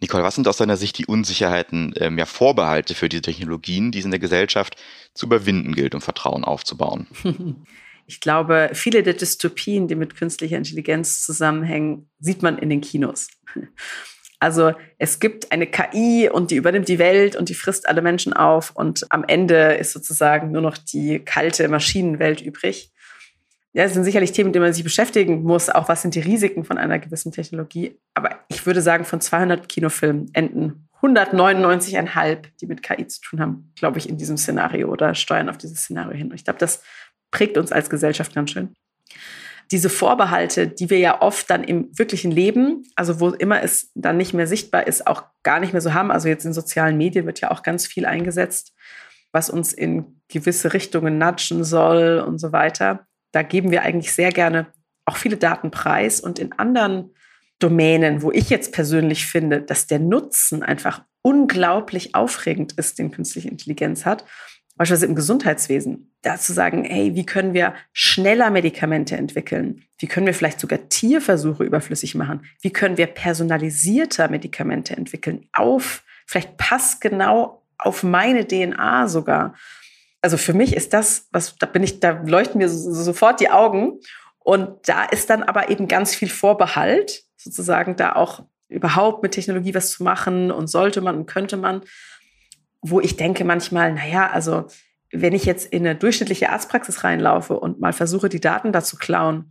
Nicole, 0.00 0.24
was 0.24 0.34
sind 0.34 0.48
aus 0.48 0.56
deiner 0.56 0.76
Sicht 0.76 0.98
die 0.98 1.06
Unsicherheiten, 1.06 1.92
ähm, 1.96 2.18
ja 2.18 2.26
Vorbehalte 2.26 2.94
für 2.94 3.08
diese 3.08 3.22
Technologien, 3.22 3.92
die 3.92 4.00
es 4.00 4.04
in 4.04 4.10
der 4.10 4.20
Gesellschaft 4.20 4.76
zu 5.14 5.26
überwinden 5.26 5.74
gilt, 5.74 5.94
um 5.94 6.00
Vertrauen 6.00 6.44
aufzubauen? 6.44 7.06
Ich 8.08 8.20
glaube, 8.20 8.70
viele 8.72 9.02
der 9.02 9.12
Dystopien, 9.12 9.86
die 9.86 9.94
mit 9.94 10.16
künstlicher 10.16 10.56
Intelligenz 10.56 11.22
zusammenhängen, 11.22 12.08
sieht 12.18 12.42
man 12.42 12.56
in 12.58 12.70
den 12.70 12.80
Kinos. 12.80 13.28
Also 14.40 14.72
es 14.98 15.18
gibt 15.18 15.50
eine 15.50 15.66
KI 15.66 16.30
und 16.32 16.52
die 16.52 16.54
übernimmt 16.54 16.86
die 16.86 17.00
Welt 17.00 17.34
und 17.34 17.48
die 17.48 17.54
frisst 17.54 17.88
alle 17.88 18.02
Menschen 18.02 18.32
auf 18.32 18.70
und 18.70 19.04
am 19.10 19.24
Ende 19.26 19.74
ist 19.74 19.92
sozusagen 19.92 20.52
nur 20.52 20.62
noch 20.62 20.78
die 20.78 21.18
kalte 21.18 21.66
Maschinenwelt 21.66 22.40
übrig. 22.40 22.92
Ja, 23.72 23.82
das 23.82 23.94
sind 23.94 24.04
sicherlich 24.04 24.30
Themen, 24.30 24.50
mit 24.50 24.54
denen 24.54 24.66
man 24.66 24.72
sich 24.72 24.84
beschäftigen 24.84 25.42
muss. 25.42 25.68
Auch 25.68 25.88
was 25.88 26.02
sind 26.02 26.14
die 26.14 26.20
Risiken 26.20 26.64
von 26.64 26.78
einer 26.78 27.00
gewissen 27.00 27.32
Technologie? 27.32 27.98
Aber 28.14 28.38
ich 28.46 28.64
würde 28.64 28.80
sagen, 28.80 29.04
von 29.04 29.20
200 29.20 29.68
Kinofilmen 29.68 30.30
enden 30.34 30.88
199,5, 31.02 32.38
die 32.60 32.66
mit 32.66 32.82
KI 32.82 33.06
zu 33.06 33.20
tun 33.20 33.40
haben, 33.40 33.72
glaube 33.76 33.98
ich, 33.98 34.08
in 34.08 34.16
diesem 34.16 34.36
Szenario 34.36 34.88
oder 34.88 35.14
steuern 35.14 35.48
auf 35.48 35.58
dieses 35.58 35.80
Szenario 35.80 36.16
hin. 36.16 36.28
Und 36.28 36.34
ich 36.34 36.44
glaube, 36.44 36.58
das 36.58 36.82
prägt 37.30 37.58
uns 37.58 37.72
als 37.72 37.90
Gesellschaft 37.90 38.34
ganz 38.34 38.50
schön. 38.50 38.74
Diese 39.70 39.90
Vorbehalte, 39.90 40.66
die 40.66 40.88
wir 40.88 40.98
ja 40.98 41.20
oft 41.20 41.50
dann 41.50 41.62
im 41.62 41.90
wirklichen 41.96 42.30
Leben, 42.30 42.84
also 42.96 43.20
wo 43.20 43.30
immer 43.30 43.62
es 43.62 43.90
dann 43.94 44.16
nicht 44.16 44.32
mehr 44.32 44.46
sichtbar 44.46 44.86
ist, 44.86 45.06
auch 45.06 45.24
gar 45.42 45.60
nicht 45.60 45.72
mehr 45.72 45.82
so 45.82 45.92
haben. 45.92 46.10
Also 46.10 46.28
jetzt 46.28 46.46
in 46.46 46.54
sozialen 46.54 46.96
Medien 46.96 47.26
wird 47.26 47.40
ja 47.40 47.50
auch 47.50 47.62
ganz 47.62 47.86
viel 47.86 48.06
eingesetzt, 48.06 48.72
was 49.30 49.50
uns 49.50 49.74
in 49.74 50.22
gewisse 50.28 50.72
Richtungen 50.72 51.18
nudgen 51.18 51.64
soll 51.64 52.24
und 52.26 52.38
so 52.38 52.52
weiter. 52.52 53.06
Da 53.32 53.42
geben 53.42 53.70
wir 53.70 53.82
eigentlich 53.82 54.12
sehr 54.12 54.30
gerne 54.30 54.68
auch 55.04 55.16
viele 55.16 55.36
Daten 55.36 55.70
preis 55.70 56.20
und 56.20 56.38
in 56.38 56.52
anderen 56.52 57.14
Domänen, 57.58 58.22
wo 58.22 58.30
ich 58.30 58.50
jetzt 58.50 58.72
persönlich 58.72 59.26
finde, 59.26 59.62
dass 59.62 59.86
der 59.86 59.98
Nutzen 59.98 60.62
einfach 60.62 61.02
unglaublich 61.22 62.14
aufregend 62.14 62.72
ist, 62.74 62.98
den 62.98 63.10
künstliche 63.10 63.48
Intelligenz 63.48 64.06
hat, 64.06 64.24
beispielsweise 64.78 65.06
im 65.06 65.14
Gesundheitswesen, 65.14 66.14
da 66.22 66.38
zu 66.38 66.52
sagen, 66.52 66.84
hey, 66.84 67.14
wie 67.14 67.26
können 67.26 67.52
wir 67.52 67.74
schneller 67.92 68.50
Medikamente 68.50 69.16
entwickeln? 69.16 69.82
Wie 69.98 70.06
können 70.06 70.26
wir 70.26 70.34
vielleicht 70.34 70.60
sogar 70.60 70.88
Tierversuche 70.88 71.64
überflüssig 71.64 72.14
machen? 72.14 72.46
Wie 72.62 72.72
können 72.72 72.96
wir 72.96 73.08
personalisierter 73.08 74.28
Medikamente 74.28 74.96
entwickeln? 74.96 75.48
Auf, 75.52 76.04
vielleicht 76.26 76.56
passgenau 76.56 77.62
auf 77.76 78.02
meine 78.02 78.46
DNA 78.46 79.08
sogar. 79.08 79.54
Also 80.22 80.36
für 80.36 80.54
mich 80.54 80.74
ist 80.74 80.92
das, 80.92 81.28
was, 81.32 81.56
da 81.56 81.66
bin 81.66 81.82
ich, 81.82 82.00
da 82.00 82.22
leuchten 82.24 82.58
mir 82.58 82.68
so, 82.68 82.92
so 82.92 83.02
sofort 83.02 83.40
die 83.40 83.50
Augen. 83.50 83.98
Und 84.38 84.88
da 84.88 85.04
ist 85.04 85.28
dann 85.28 85.42
aber 85.42 85.70
eben 85.70 85.88
ganz 85.88 86.14
viel 86.14 86.28
Vorbehalt, 86.28 87.24
sozusagen 87.36 87.96
da 87.96 88.14
auch 88.14 88.44
überhaupt 88.68 89.22
mit 89.22 89.32
Technologie 89.32 89.74
was 89.74 89.90
zu 89.90 90.04
machen 90.04 90.50
und 90.50 90.68
sollte 90.68 91.00
man 91.00 91.16
und 91.16 91.26
könnte 91.26 91.56
man, 91.56 91.82
wo 92.80 93.00
ich 93.00 93.16
denke 93.16 93.44
manchmal, 93.44 93.92
naja, 93.94 94.30
also 94.30 94.66
wenn 95.10 95.34
ich 95.34 95.44
jetzt 95.44 95.72
in 95.72 95.86
eine 95.86 95.96
durchschnittliche 95.96 96.50
Arztpraxis 96.50 97.04
reinlaufe 97.04 97.58
und 97.58 97.80
mal 97.80 97.92
versuche, 97.92 98.28
die 98.28 98.40
Daten 98.40 98.72
da 98.72 98.82
zu 98.82 98.96
klauen, 98.96 99.50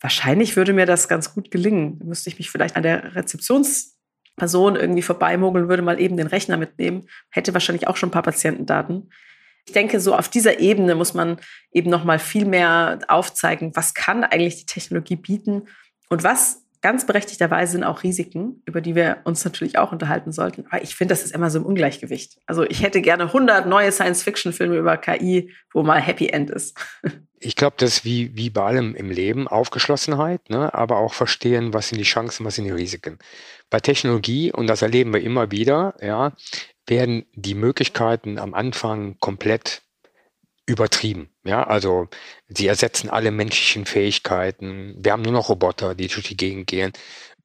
wahrscheinlich 0.00 0.56
würde 0.56 0.72
mir 0.72 0.86
das 0.86 1.08
ganz 1.08 1.34
gut 1.34 1.50
gelingen. 1.50 1.98
Da 1.98 2.04
müsste 2.04 2.28
ich 2.30 2.38
mich 2.38 2.50
vielleicht 2.50 2.76
an 2.76 2.82
der 2.82 3.14
Rezeptionsperson 3.14 4.76
irgendwie 4.76 5.02
vorbeimogeln, 5.02 5.68
würde 5.68 5.82
mal 5.82 6.00
eben 6.00 6.16
den 6.16 6.26
Rechner 6.26 6.56
mitnehmen, 6.56 7.08
hätte 7.30 7.54
wahrscheinlich 7.54 7.88
auch 7.88 7.96
schon 7.96 8.08
ein 8.08 8.12
paar 8.12 8.22
Patientendaten. 8.22 9.10
Ich 9.66 9.72
denke, 9.72 10.00
so 10.00 10.16
auf 10.16 10.28
dieser 10.28 10.58
Ebene 10.58 10.94
muss 10.94 11.14
man 11.14 11.38
eben 11.70 11.90
noch 11.90 12.04
mal 12.04 12.18
viel 12.18 12.44
mehr 12.44 12.98
aufzeigen, 13.08 13.74
was 13.74 13.94
kann 13.94 14.24
eigentlich 14.24 14.56
die 14.56 14.66
Technologie 14.66 15.16
bieten 15.16 15.68
und 16.08 16.24
was 16.24 16.61
ganz 16.82 17.06
berechtigterweise 17.06 17.72
sind 17.72 17.84
auch 17.84 18.02
Risiken, 18.02 18.62
über 18.66 18.80
die 18.80 18.94
wir 18.94 19.18
uns 19.24 19.44
natürlich 19.44 19.78
auch 19.78 19.92
unterhalten 19.92 20.32
sollten. 20.32 20.66
Aber 20.68 20.82
ich 20.82 20.94
finde, 20.94 21.12
das 21.12 21.24
ist 21.24 21.34
immer 21.34 21.48
so 21.48 21.60
im 21.60 21.64
Ungleichgewicht. 21.64 22.38
Also 22.46 22.64
ich 22.64 22.82
hätte 22.82 23.00
gerne 23.00 23.24
100 23.24 23.66
neue 23.66 23.92
Science-Fiction-Filme 23.92 24.76
über 24.76 24.96
KI, 24.96 25.50
wo 25.72 25.82
mal 25.82 26.00
Happy 26.00 26.28
End 26.28 26.50
ist. 26.50 26.76
Ich 27.44 27.56
glaube, 27.56 27.74
das 27.76 27.96
ist 27.96 28.04
wie, 28.04 28.36
wie 28.36 28.50
bei 28.50 28.62
allem 28.62 28.94
im 28.94 29.10
Leben 29.10 29.48
Aufgeschlossenheit, 29.48 30.48
ne? 30.48 30.72
aber 30.74 30.98
auch 30.98 31.12
verstehen, 31.12 31.74
was 31.74 31.88
sind 31.88 31.98
die 31.98 32.04
Chancen, 32.04 32.46
was 32.46 32.54
sind 32.54 32.66
die 32.66 32.70
Risiken. 32.70 33.18
Bei 33.68 33.80
Technologie, 33.80 34.52
und 34.52 34.68
das 34.68 34.80
erleben 34.80 35.12
wir 35.12 35.20
immer 35.20 35.50
wieder, 35.50 35.96
ja, 36.00 36.34
werden 36.86 37.26
die 37.34 37.54
Möglichkeiten 37.54 38.38
am 38.38 38.54
Anfang 38.54 39.16
komplett 39.18 39.82
übertrieben. 40.66 41.28
Ja, 41.44 41.64
also 41.64 42.08
sie 42.48 42.66
ersetzen 42.66 43.10
alle 43.10 43.30
menschlichen 43.30 43.84
Fähigkeiten. 43.86 44.94
Wir 44.98 45.12
haben 45.12 45.22
nur 45.22 45.32
noch 45.32 45.48
Roboter, 45.48 45.94
die 45.94 46.08
durch 46.08 46.28
die 46.28 46.36
Gegend 46.36 46.68
gehen. 46.68 46.92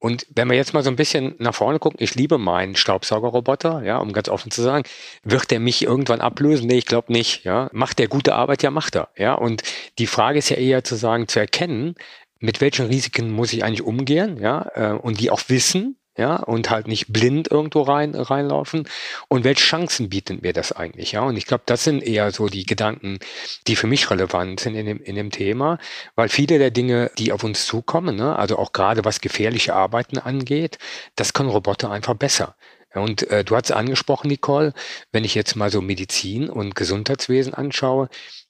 Und 0.00 0.26
wenn 0.30 0.48
wir 0.48 0.56
jetzt 0.56 0.74
mal 0.74 0.84
so 0.84 0.90
ein 0.90 0.96
bisschen 0.96 1.34
nach 1.38 1.54
vorne 1.54 1.80
gucken, 1.80 1.98
ich 2.00 2.14
liebe 2.14 2.38
meinen 2.38 2.76
Staubsaugerroboter, 2.76 3.82
ja, 3.82 3.98
um 3.98 4.12
ganz 4.12 4.28
offen 4.28 4.52
zu 4.52 4.62
sagen, 4.62 4.84
wird 5.24 5.50
der 5.50 5.58
mich 5.58 5.82
irgendwann 5.82 6.20
ablösen? 6.20 6.68
Nee, 6.68 6.78
ich 6.78 6.86
glaube 6.86 7.12
nicht, 7.12 7.44
ja. 7.44 7.68
Macht 7.72 7.98
der 7.98 8.06
gute 8.06 8.34
Arbeit? 8.34 8.62
Ja, 8.62 8.70
macht 8.70 8.94
er, 8.94 9.08
ja. 9.16 9.34
Und 9.34 9.62
die 9.98 10.06
Frage 10.06 10.38
ist 10.38 10.50
ja 10.50 10.56
eher 10.56 10.84
zu 10.84 10.94
sagen, 10.94 11.26
zu 11.26 11.40
erkennen, 11.40 11.96
mit 12.38 12.60
welchen 12.60 12.86
Risiken 12.86 13.32
muss 13.32 13.52
ich 13.52 13.64
eigentlich 13.64 13.82
umgehen, 13.82 14.38
ja, 14.40 14.70
äh, 14.74 14.92
und 14.92 15.18
die 15.20 15.30
auch 15.30 15.42
wissen, 15.48 15.97
ja, 16.18 16.36
und 16.36 16.68
halt 16.68 16.88
nicht 16.88 17.12
blind 17.12 17.50
irgendwo 17.50 17.82
rein, 17.82 18.14
reinlaufen. 18.14 18.88
Und 19.28 19.44
welche 19.44 19.62
Chancen 19.62 20.08
bietet 20.08 20.42
mir 20.42 20.52
das 20.52 20.72
eigentlich, 20.72 21.12
ja? 21.12 21.22
Und 21.22 21.36
ich 21.36 21.46
glaube, 21.46 21.62
das 21.66 21.84
sind 21.84 22.02
eher 22.02 22.32
so 22.32 22.48
die 22.48 22.66
Gedanken, 22.66 23.20
die 23.68 23.76
für 23.76 23.86
mich 23.86 24.10
relevant 24.10 24.60
sind 24.60 24.74
in 24.74 24.84
dem, 24.84 25.00
in 25.00 25.14
dem 25.14 25.30
Thema, 25.30 25.78
weil 26.16 26.28
viele 26.28 26.58
der 26.58 26.72
Dinge, 26.72 27.10
die 27.18 27.32
auf 27.32 27.44
uns 27.44 27.66
zukommen, 27.66 28.16
ne, 28.16 28.36
also 28.36 28.58
auch 28.58 28.72
gerade 28.72 29.04
was 29.04 29.20
gefährliche 29.20 29.74
Arbeiten 29.74 30.18
angeht, 30.18 30.78
das 31.16 31.32
können 31.32 31.50
Roboter 31.50 31.90
einfach 31.90 32.14
besser. 32.14 32.56
Und 32.94 33.30
äh, 33.30 33.44
du 33.44 33.54
hast 33.54 33.70
angesprochen, 33.70 34.28
Nicole, 34.28 34.72
wenn 35.12 35.24
ich 35.24 35.34
jetzt 35.34 35.54
mal 35.54 35.70
so 35.70 35.80
Medizin 35.80 36.50
und 36.50 36.74
Gesundheitswesen 36.74 37.54
anschaue, 37.54 38.08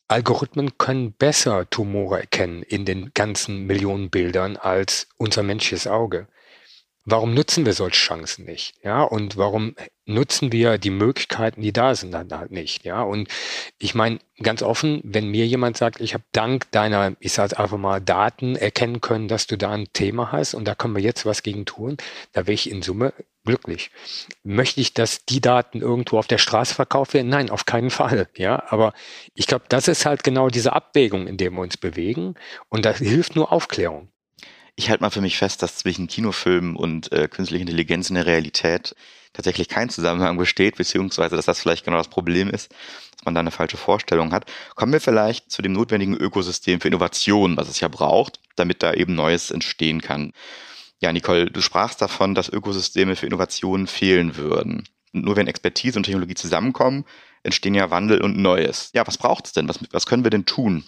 Algorithmen 0.08 0.78
können 0.78 1.12
besser 1.12 1.68
Tumore 1.68 2.20
erkennen 2.20 2.62
in 2.62 2.86
den 2.86 3.10
ganzen 3.12 3.66
Millionen 3.66 4.08
Bildern 4.08 4.56
als 4.56 5.08
unser 5.18 5.42
menschliches 5.42 5.86
Auge 5.86 6.28
warum 7.10 7.34
nutzen 7.34 7.64
wir 7.64 7.72
solche 7.72 7.96
Chancen 7.98 8.44
nicht? 8.44 8.74
Ja, 8.82 9.02
und 9.02 9.36
warum 9.36 9.74
nutzen 10.04 10.52
wir 10.52 10.78
die 10.78 10.90
Möglichkeiten, 10.90 11.62
die 11.62 11.72
da 11.72 11.94
sind, 11.94 12.12
dann 12.12 12.30
halt 12.30 12.50
nicht? 12.50 12.84
Ja, 12.84 13.02
und 13.02 13.28
ich 13.78 13.94
meine, 13.94 14.18
ganz 14.42 14.62
offen, 14.62 15.00
wenn 15.04 15.30
mir 15.30 15.46
jemand 15.46 15.76
sagt, 15.76 16.00
ich 16.00 16.14
habe 16.14 16.24
dank 16.32 16.70
deiner, 16.70 17.14
ich 17.20 17.32
sage 17.32 17.58
einfach 17.58 17.78
mal, 17.78 18.00
Daten 18.00 18.56
erkennen 18.56 19.00
können, 19.00 19.28
dass 19.28 19.46
du 19.46 19.56
da 19.56 19.70
ein 19.70 19.88
Thema 19.92 20.32
hast 20.32 20.54
und 20.54 20.66
da 20.66 20.74
können 20.74 20.94
wir 20.94 21.02
jetzt 21.02 21.24
was 21.24 21.42
gegen 21.42 21.64
tun, 21.64 21.96
da 22.32 22.46
wäre 22.46 22.54
ich 22.54 22.70
in 22.70 22.82
Summe 22.82 23.14
glücklich. 23.44 23.90
Möchte 24.44 24.80
ich, 24.80 24.92
dass 24.92 25.24
die 25.24 25.40
Daten 25.40 25.80
irgendwo 25.80 26.18
auf 26.18 26.26
der 26.26 26.38
Straße 26.38 26.74
verkauft 26.74 27.14
werden? 27.14 27.30
Nein, 27.30 27.48
auf 27.48 27.64
keinen 27.64 27.90
Fall. 27.90 28.28
Ja, 28.36 28.64
aber 28.68 28.92
ich 29.34 29.46
glaube, 29.46 29.64
das 29.68 29.88
ist 29.88 30.04
halt 30.04 30.24
genau 30.24 30.48
diese 30.48 30.74
Abwägung, 30.74 31.26
in 31.26 31.38
der 31.38 31.50
wir 31.52 31.60
uns 31.60 31.78
bewegen 31.78 32.34
und 32.68 32.84
da 32.84 32.92
hilft 32.92 33.36
nur 33.36 33.50
Aufklärung 33.50 34.08
ich 34.78 34.88
halte 34.90 35.02
mal 35.02 35.10
für 35.10 35.20
mich 35.20 35.38
fest, 35.38 35.60
dass 35.62 35.76
zwischen 35.76 36.06
Kinofilmen 36.06 36.76
und 36.76 37.10
äh, 37.10 37.26
künstlicher 37.26 37.62
Intelligenz 37.62 38.10
in 38.10 38.14
der 38.14 38.26
Realität 38.26 38.94
tatsächlich 39.32 39.68
kein 39.68 39.88
Zusammenhang 39.88 40.38
besteht, 40.38 40.76
beziehungsweise 40.76 41.34
dass 41.34 41.46
das 41.46 41.58
vielleicht 41.58 41.84
genau 41.84 41.96
das 41.96 42.06
Problem 42.06 42.48
ist, 42.48 42.70
dass 43.10 43.24
man 43.24 43.34
da 43.34 43.40
eine 43.40 43.50
falsche 43.50 43.76
Vorstellung 43.76 44.32
hat. 44.32 44.48
Kommen 44.76 44.92
wir 44.92 45.00
vielleicht 45.00 45.50
zu 45.50 45.62
dem 45.62 45.72
notwendigen 45.72 46.16
Ökosystem 46.16 46.80
für 46.80 46.86
Innovation, 46.86 47.56
was 47.56 47.68
es 47.68 47.80
ja 47.80 47.88
braucht, 47.88 48.38
damit 48.54 48.84
da 48.84 48.94
eben 48.94 49.16
Neues 49.16 49.50
entstehen 49.50 50.00
kann. 50.00 50.32
Ja, 51.00 51.12
Nicole, 51.12 51.50
du 51.50 51.60
sprachst 51.60 52.00
davon, 52.00 52.36
dass 52.36 52.48
Ökosysteme 52.48 53.16
für 53.16 53.26
Innovationen 53.26 53.88
fehlen 53.88 54.36
würden. 54.36 54.84
Und 55.12 55.24
nur 55.24 55.34
wenn 55.34 55.48
Expertise 55.48 55.98
und 55.98 56.04
Technologie 56.04 56.34
zusammenkommen, 56.34 57.04
entstehen 57.42 57.74
ja 57.74 57.90
Wandel 57.90 58.22
und 58.22 58.38
Neues. 58.38 58.90
Ja, 58.94 59.04
was 59.08 59.18
braucht 59.18 59.46
es 59.46 59.52
denn? 59.52 59.68
Was, 59.68 59.80
was 59.90 60.06
können 60.06 60.22
wir 60.22 60.30
denn 60.30 60.46
tun? 60.46 60.84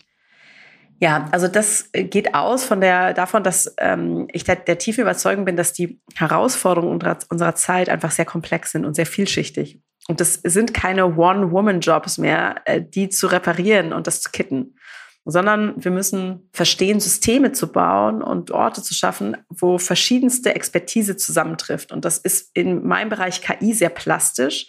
Ja, 1.00 1.28
also 1.32 1.48
das 1.48 1.88
äh, 1.92 2.04
geht 2.04 2.34
aus 2.34 2.62
von 2.62 2.82
der, 2.82 3.14
davon, 3.14 3.42
dass 3.42 3.74
ähm, 3.78 4.28
ich 4.32 4.44
der, 4.44 4.56
der 4.56 4.76
tiefen 4.76 5.00
Überzeugung 5.00 5.46
bin, 5.46 5.56
dass 5.56 5.72
die 5.72 5.98
Herausforderungen 6.14 6.92
unserer, 6.92 7.18
unserer 7.30 7.54
Zeit 7.54 7.88
einfach 7.88 8.10
sehr 8.10 8.26
komplex 8.26 8.72
sind 8.72 8.84
und 8.84 8.94
sehr 8.94 9.06
vielschichtig. 9.06 9.80
Und 10.08 10.20
das 10.20 10.34
sind 10.34 10.74
keine 10.74 11.16
One-Woman-Jobs 11.16 12.18
mehr, 12.18 12.56
äh, 12.66 12.82
die 12.82 13.08
zu 13.08 13.28
reparieren 13.28 13.94
und 13.94 14.06
das 14.06 14.20
zu 14.20 14.30
kitten, 14.30 14.76
sondern 15.24 15.82
wir 15.82 15.90
müssen 15.90 16.50
verstehen, 16.52 17.00
Systeme 17.00 17.52
zu 17.52 17.72
bauen 17.72 18.22
und 18.22 18.50
Orte 18.50 18.82
zu 18.82 18.92
schaffen, 18.92 19.38
wo 19.48 19.78
verschiedenste 19.78 20.54
Expertise 20.54 21.16
zusammentrifft. 21.16 21.92
Und 21.92 22.04
das 22.04 22.18
ist 22.18 22.50
in 22.52 22.86
meinem 22.86 23.08
Bereich 23.08 23.40
KI 23.40 23.72
sehr 23.72 23.90
plastisch. 23.90 24.66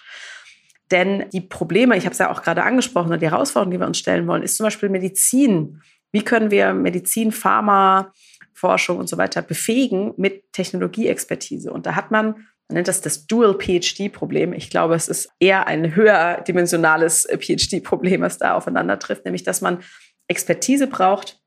Denn 0.91 1.29
die 1.33 1.41
Probleme, 1.41 1.97
ich 1.97 2.05
habe 2.05 2.13
es 2.13 2.19
ja 2.19 2.31
auch 2.31 2.41
gerade 2.41 2.63
angesprochen, 2.63 3.17
die 3.19 3.29
Herausforderungen, 3.29 3.71
die 3.71 3.79
wir 3.79 3.87
uns 3.87 3.97
stellen 3.97 4.27
wollen, 4.27 4.43
ist 4.43 4.55
zum 4.55 4.65
Beispiel 4.65 4.87
Medizin 4.87 5.81
wie 6.11 6.23
können 6.23 6.51
wir 6.51 6.73
Medizin, 6.73 7.31
Pharma, 7.31 8.13
Forschung 8.53 8.97
und 8.97 9.07
so 9.07 9.17
weiter 9.17 9.41
befähigen 9.41 10.13
mit 10.17 10.51
Technologieexpertise? 10.53 11.71
Und 11.71 11.85
da 11.85 11.95
hat 11.95 12.11
man, 12.11 12.47
man 12.67 12.75
nennt 12.75 12.87
das 12.87 13.01
das 13.01 13.27
Dual 13.27 13.57
PhD-Problem. 13.57 14.53
Ich 14.53 14.69
glaube, 14.69 14.95
es 14.95 15.07
ist 15.07 15.29
eher 15.39 15.67
ein 15.67 15.95
höherdimensionales 15.95 17.27
PhD-Problem, 17.27 18.21
was 18.21 18.37
da 18.37 18.55
aufeinander 18.55 18.99
trifft, 18.99 19.25
nämlich 19.25 19.43
dass 19.43 19.61
man 19.61 19.79
Expertise 20.27 20.87
braucht, 20.87 21.39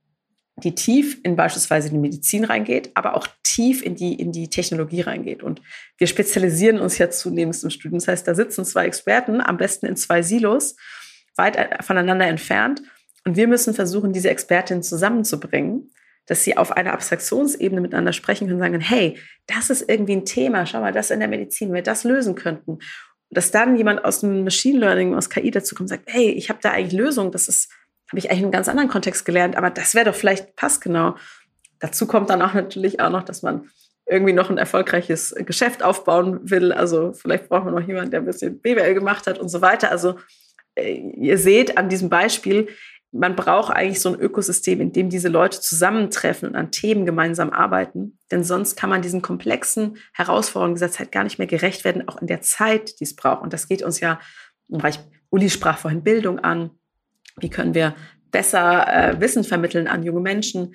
die 0.57 0.75
tief 0.75 1.19
in 1.25 1.37
beispielsweise 1.37 1.91
die 1.91 1.99
Medizin 1.99 2.45
reingeht, 2.45 2.91
aber 2.95 3.17
auch 3.17 3.27
tief 3.43 3.83
in 3.83 3.97
die, 3.97 4.15
in 4.15 4.31
die 4.31 4.49
Technologie 4.49 5.01
reingeht. 5.01 5.43
Und 5.43 5.61
wir 5.99 6.07
spezialisieren 6.07 6.79
uns 6.79 6.99
ja 6.99 7.11
zunehmend 7.11 7.61
im 7.63 7.71
Studium. 7.71 7.99
Das 7.99 8.09
heißt, 8.09 8.29
da 8.29 8.35
sitzen 8.35 8.65
zwei 8.65 8.87
Experten, 8.87 9.41
am 9.41 9.57
besten 9.57 9.87
in 9.87 9.97
zwei 9.97 10.23
Silos, 10.23 10.77
weit 11.37 11.85
voneinander 11.85 12.27
entfernt 12.27 12.83
und 13.25 13.37
wir 13.37 13.49
müssen 13.49 13.75
versuchen, 13.75 14.13
diese 14.13 14.31
Expertinnen 14.31 14.83
zusammenzubringen, 14.83 15.91
dass 16.27 16.45
sie 16.45 16.57
auf 16.57 16.73
einer 16.73 16.93
Abstraktionsebene 16.93 17.81
miteinander 17.81 18.13
sprechen 18.13 18.47
können 18.47 18.61
und 18.61 18.67
sagen, 18.67 18.81
hey, 18.81 19.19
das 19.47 19.71
ist 19.71 19.89
irgendwie 19.89 20.17
ein 20.17 20.25
Thema, 20.25 20.67
schau 20.67 20.81
mal, 20.81 20.93
das 20.93 21.11
in 21.11 21.21
der 21.21 21.29
Medizin, 21.29 21.69
wenn 21.69 21.77
wir 21.77 21.83
das 21.83 22.05
lösen 22.05 22.35
könnten. 22.35 22.79
dass 23.31 23.51
dann 23.51 23.77
jemand 23.77 24.05
aus 24.05 24.21
dem 24.21 24.45
Machine 24.45 24.79
Learning, 24.79 25.17
aus 25.17 25.29
KI 25.29 25.51
dazu 25.51 25.75
kommt 25.75 25.91
und 25.91 25.97
sagt, 25.97 26.05
hey, 26.07 26.31
ich 26.31 26.51
habe 26.51 26.61
da 26.63 26.71
eigentlich 26.71 26.93
Lösungen, 26.93 27.33
das 27.33 27.49
ist, 27.49 27.69
habe 28.09 28.19
ich 28.19 28.31
eigentlich 28.31 28.41
in 28.41 28.45
einem 28.45 28.53
ganz 28.53 28.69
anderen 28.69 28.89
Kontext 28.89 29.25
gelernt, 29.25 29.57
aber 29.57 29.71
das 29.71 29.97
wäre 29.97 30.05
doch 30.05 30.15
vielleicht 30.15 30.55
passgenau. 30.55 31.17
Dazu 31.81 32.07
kommt 32.07 32.31
dann 32.31 32.43
auch 32.43 32.55
natürlich 32.55 33.01
auch 33.01 33.11
noch, 33.11 33.25
dass 33.25 33.43
man 33.43 33.69
irgendwie 34.07 34.35
noch 34.35 34.51
ein 34.51 34.59
erfolgreiches 34.59 35.35
Geschäft 35.47 35.83
aufbauen 35.83 36.49
will. 36.49 36.73
Also 36.73 37.13
vielleicht 37.13 37.49
braucht 37.49 37.65
man 37.65 37.75
noch 37.75 37.87
jemanden, 37.87 38.13
der 38.13 38.21
ein 38.21 38.27
bisschen 38.27 38.61
BWL 38.61 38.95
gemacht 38.95 39.27
hat 39.27 39.39
und 39.39 39.49
so 39.49 39.63
weiter. 39.63 39.91
Also 39.91 40.17
äh, 40.75 40.95
ihr 40.95 41.39
seht 41.39 41.77
an 41.79 41.89
diesem 41.89 42.09
Beispiel, 42.09 42.69
man 43.15 43.37
braucht 43.37 43.73
eigentlich 43.73 44.01
so 44.01 44.09
ein 44.09 44.19
Ökosystem, 44.19 44.81
in 44.81 44.93
dem 44.93 45.09
diese 45.09 45.29
Leute 45.29 45.61
zusammentreffen 45.61 46.49
und 46.49 46.57
an 46.57 46.73
Themen 46.73 47.07
gemeinsam 47.07 47.51
arbeiten. 47.51 48.19
Denn 48.33 48.43
sonst 48.43 48.75
kann 48.75 48.91
man 48.91 49.03
diesen 49.03 49.23
komplexen 49.23 49.99
Herausforderungen 50.13 50.75
dieser 50.75 50.91
Zeit 50.91 51.13
gar 51.13 51.23
nicht 51.23 51.39
mehr 51.39 51.47
gerecht 51.47 51.85
werden, 51.85 52.09
auch 52.09 52.21
in 52.21 52.27
der 52.27 52.41
Zeit, 52.41 52.99
die 52.99 53.05
es 53.05 53.15
braucht. 53.15 53.43
Und 53.43 53.53
das 53.53 53.69
geht 53.69 53.83
uns 53.83 54.01
ja 54.01 54.19
im 54.69 54.79
Bereich, 54.79 54.99
Uli 55.31 55.49
sprach 55.49 55.79
vorhin 55.79 56.03
Bildung 56.03 56.41
an. 56.41 56.71
Wie 57.37 57.51
können 57.51 57.75
wir 57.75 57.95
besser 58.33 58.87
äh, 58.89 59.21
Wissen 59.21 59.45
vermitteln 59.45 59.87
an 59.87 60.03
junge 60.03 60.21
Menschen? 60.21 60.75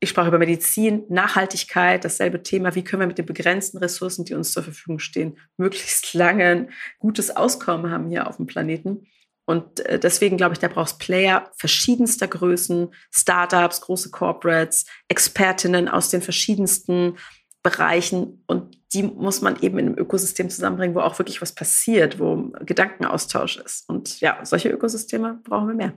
Ich 0.00 0.10
sprach 0.10 0.28
über 0.28 0.38
Medizin, 0.38 1.04
Nachhaltigkeit, 1.08 2.04
dasselbe 2.04 2.42
Thema. 2.42 2.74
Wie 2.74 2.84
können 2.84 3.00
wir 3.00 3.06
mit 3.06 3.18
den 3.18 3.26
begrenzten 3.26 3.78
Ressourcen, 3.78 4.26
die 4.26 4.34
uns 4.34 4.52
zur 4.52 4.64
Verfügung 4.64 4.98
stehen, 4.98 5.38
möglichst 5.56 6.12
lange 6.12 6.44
ein 6.44 6.70
gutes 6.98 7.34
Auskommen 7.34 7.90
haben 7.90 8.08
hier 8.08 8.26
auf 8.26 8.36
dem 8.36 8.46
Planeten? 8.46 9.06
Und 9.50 9.80
äh, 9.80 9.98
deswegen 9.98 10.36
glaube 10.36 10.52
ich, 10.52 10.60
da 10.60 10.68
braucht 10.68 10.92
es 10.92 10.98
Player 10.98 11.50
verschiedenster 11.56 12.28
Größen, 12.28 12.94
Startups, 13.10 13.80
große 13.80 14.12
Corporates, 14.12 14.86
Expertinnen 15.08 15.88
aus 15.88 16.08
den 16.08 16.22
verschiedensten 16.22 17.16
Bereichen. 17.64 18.44
Und 18.46 18.78
die 18.92 19.02
muss 19.02 19.40
man 19.40 19.60
eben 19.60 19.80
in 19.80 19.86
einem 19.88 19.98
Ökosystem 19.98 20.50
zusammenbringen, 20.50 20.94
wo 20.94 21.00
auch 21.00 21.18
wirklich 21.18 21.42
was 21.42 21.52
passiert, 21.52 22.20
wo 22.20 22.52
Gedankenaustausch 22.60 23.56
ist. 23.56 23.88
Und 23.88 24.20
ja, 24.20 24.38
solche 24.44 24.68
Ökosysteme 24.68 25.40
brauchen 25.42 25.66
wir 25.66 25.74
mehr. 25.74 25.94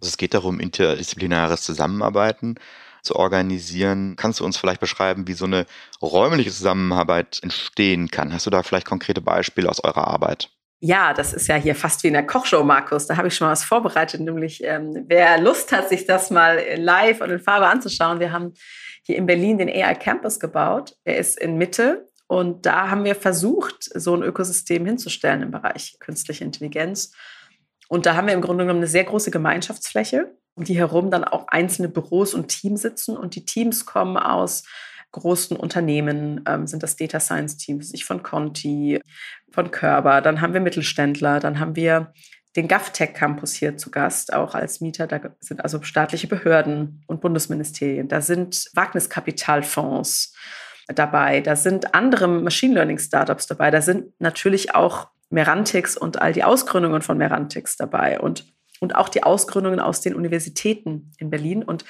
Also 0.00 0.08
es 0.08 0.16
geht 0.16 0.34
darum, 0.34 0.58
interdisziplinäres 0.58 1.62
Zusammenarbeiten 1.62 2.56
zu 3.04 3.14
organisieren. 3.14 4.16
Kannst 4.16 4.40
du 4.40 4.44
uns 4.44 4.56
vielleicht 4.56 4.80
beschreiben, 4.80 5.28
wie 5.28 5.34
so 5.34 5.44
eine 5.44 5.66
räumliche 6.02 6.50
Zusammenarbeit 6.50 7.38
entstehen 7.44 8.10
kann? 8.10 8.32
Hast 8.32 8.46
du 8.46 8.50
da 8.50 8.64
vielleicht 8.64 8.88
konkrete 8.88 9.20
Beispiele 9.20 9.68
aus 9.68 9.84
eurer 9.84 10.08
Arbeit? 10.08 10.50
Ja, 10.80 11.12
das 11.12 11.32
ist 11.32 11.48
ja 11.48 11.56
hier 11.56 11.74
fast 11.74 12.02
wie 12.04 12.08
in 12.08 12.12
der 12.12 12.26
Kochshow, 12.26 12.62
Markus. 12.62 13.06
Da 13.06 13.16
habe 13.16 13.28
ich 13.28 13.34
schon 13.34 13.46
mal 13.46 13.52
was 13.52 13.64
vorbereitet, 13.64 14.20
nämlich 14.20 14.62
ähm, 14.62 15.06
wer 15.08 15.40
Lust 15.40 15.72
hat, 15.72 15.88
sich 15.88 16.06
das 16.06 16.30
mal 16.30 16.62
live 16.76 17.20
und 17.20 17.30
in 17.30 17.40
Farbe 17.40 17.66
anzuschauen. 17.66 18.20
Wir 18.20 18.30
haben 18.30 18.54
hier 19.02 19.16
in 19.16 19.26
Berlin 19.26 19.58
den 19.58 19.68
AI 19.68 19.94
Campus 19.94 20.38
gebaut. 20.38 20.94
Der 21.04 21.18
ist 21.18 21.38
in 21.40 21.56
Mitte 21.56 22.08
und 22.28 22.66
da 22.66 22.90
haben 22.90 23.04
wir 23.04 23.16
versucht, 23.16 23.90
so 23.94 24.14
ein 24.14 24.22
Ökosystem 24.22 24.84
hinzustellen 24.84 25.42
im 25.42 25.50
Bereich 25.50 25.96
künstliche 25.98 26.44
Intelligenz. 26.44 27.12
Und 27.88 28.06
da 28.06 28.14
haben 28.14 28.26
wir 28.26 28.34
im 28.34 28.42
Grunde 28.42 28.64
genommen 28.64 28.80
eine 28.80 28.86
sehr 28.86 29.04
große 29.04 29.30
Gemeinschaftsfläche, 29.30 30.36
um 30.54 30.62
die 30.62 30.76
herum 30.76 31.10
dann 31.10 31.24
auch 31.24 31.48
einzelne 31.48 31.88
Büros 31.88 32.34
und 32.34 32.48
Teams 32.48 32.82
sitzen. 32.82 33.16
Und 33.16 33.34
die 33.34 33.46
Teams 33.46 33.86
kommen 33.86 34.18
aus 34.18 34.62
großen 35.12 35.56
Unternehmen, 35.56 36.42
ähm, 36.46 36.66
sind 36.66 36.82
das 36.82 36.96
Data 36.96 37.20
Science 37.20 37.56
Teams, 37.56 37.92
ich 37.94 38.04
von 38.04 38.22
Conti, 38.22 39.00
von 39.50 39.70
Körber, 39.70 40.20
dann 40.20 40.40
haben 40.40 40.52
wir 40.52 40.60
Mittelständler, 40.60 41.40
dann 41.40 41.58
haben 41.58 41.76
wir 41.76 42.12
den 42.56 42.68
GovTech 42.68 43.14
Campus 43.14 43.54
hier 43.54 43.76
zu 43.76 43.90
Gast, 43.90 44.32
auch 44.32 44.54
als 44.54 44.80
Mieter. 44.80 45.06
Da 45.06 45.20
sind 45.38 45.62
also 45.62 45.82
staatliche 45.82 46.26
Behörden 46.26 47.04
und 47.06 47.20
Bundesministerien. 47.20 48.08
Da 48.08 48.20
sind 48.20 48.68
Wagniskapitalfonds 48.74 50.34
dabei. 50.88 51.40
Da 51.40 51.56
sind 51.56 51.94
andere 51.94 52.26
Machine 52.26 52.74
Learning 52.74 52.98
Startups 52.98 53.46
dabei. 53.46 53.70
Da 53.70 53.80
sind 53.80 54.12
natürlich 54.18 54.74
auch 54.74 55.08
Merantix 55.30 55.96
und 55.96 56.20
all 56.20 56.32
die 56.32 56.42
Ausgründungen 56.42 57.02
von 57.02 57.18
Merantix 57.18 57.76
dabei 57.76 58.18
und, 58.18 58.46
und 58.80 58.96
auch 58.96 59.08
die 59.08 59.22
Ausgründungen 59.22 59.78
aus 59.78 60.00
den 60.00 60.14
Universitäten 60.14 61.12
in 61.18 61.30
Berlin. 61.30 61.62
Und 61.62 61.84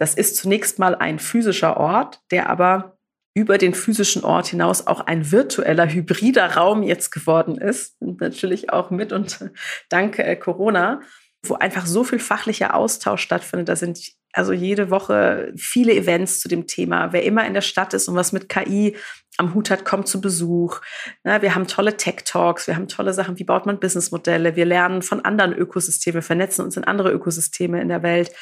das 0.00 0.14
ist 0.14 0.36
zunächst 0.36 0.78
mal 0.78 0.94
ein 0.94 1.18
physischer 1.18 1.76
Ort, 1.76 2.22
der 2.30 2.48
aber 2.48 2.96
über 3.34 3.58
den 3.58 3.74
physischen 3.74 4.24
Ort 4.24 4.46
hinaus 4.46 4.86
auch 4.86 5.00
ein 5.02 5.30
virtueller, 5.30 5.86
hybrider 5.86 6.56
Raum 6.56 6.82
jetzt 6.82 7.10
geworden 7.10 7.58
ist. 7.58 8.00
Natürlich 8.00 8.72
auch 8.72 8.90
mit 8.90 9.12
und 9.12 9.50
dank 9.90 10.18
äh, 10.18 10.36
Corona, 10.36 11.02
wo 11.46 11.54
einfach 11.54 11.84
so 11.84 12.02
viel 12.02 12.18
fachlicher 12.18 12.74
Austausch 12.74 13.20
stattfindet. 13.20 13.68
Da 13.68 13.76
sind 13.76 14.00
also 14.32 14.54
jede 14.54 14.90
Woche 14.90 15.52
viele 15.56 15.92
Events 15.92 16.40
zu 16.40 16.48
dem 16.48 16.66
Thema. 16.66 17.12
Wer 17.12 17.24
immer 17.24 17.46
in 17.46 17.52
der 17.52 17.60
Stadt 17.60 17.92
ist 17.92 18.08
und 18.08 18.16
was 18.16 18.32
mit 18.32 18.48
KI 18.48 18.96
am 19.36 19.52
Hut 19.52 19.68
hat, 19.68 19.84
kommt 19.84 20.08
zu 20.08 20.22
Besuch. 20.22 20.80
wir 21.24 21.54
haben 21.54 21.66
tolle 21.66 21.98
Tech-Talks, 21.98 22.66
wir 22.66 22.76
haben 22.76 22.88
tolle 22.88 23.12
Sachen, 23.12 23.38
wie 23.38 23.44
baut 23.44 23.66
man 23.66 23.80
Businessmodelle, 23.80 24.56
wir 24.56 24.64
lernen 24.64 25.02
von 25.02 25.24
anderen 25.24 25.52
Ökosystemen, 25.52 26.22
vernetzen 26.22 26.64
uns 26.64 26.76
in 26.76 26.84
andere 26.84 27.10
Ökosysteme 27.10 27.82
in 27.82 27.88
der 27.88 28.02
Welt. 28.02 28.32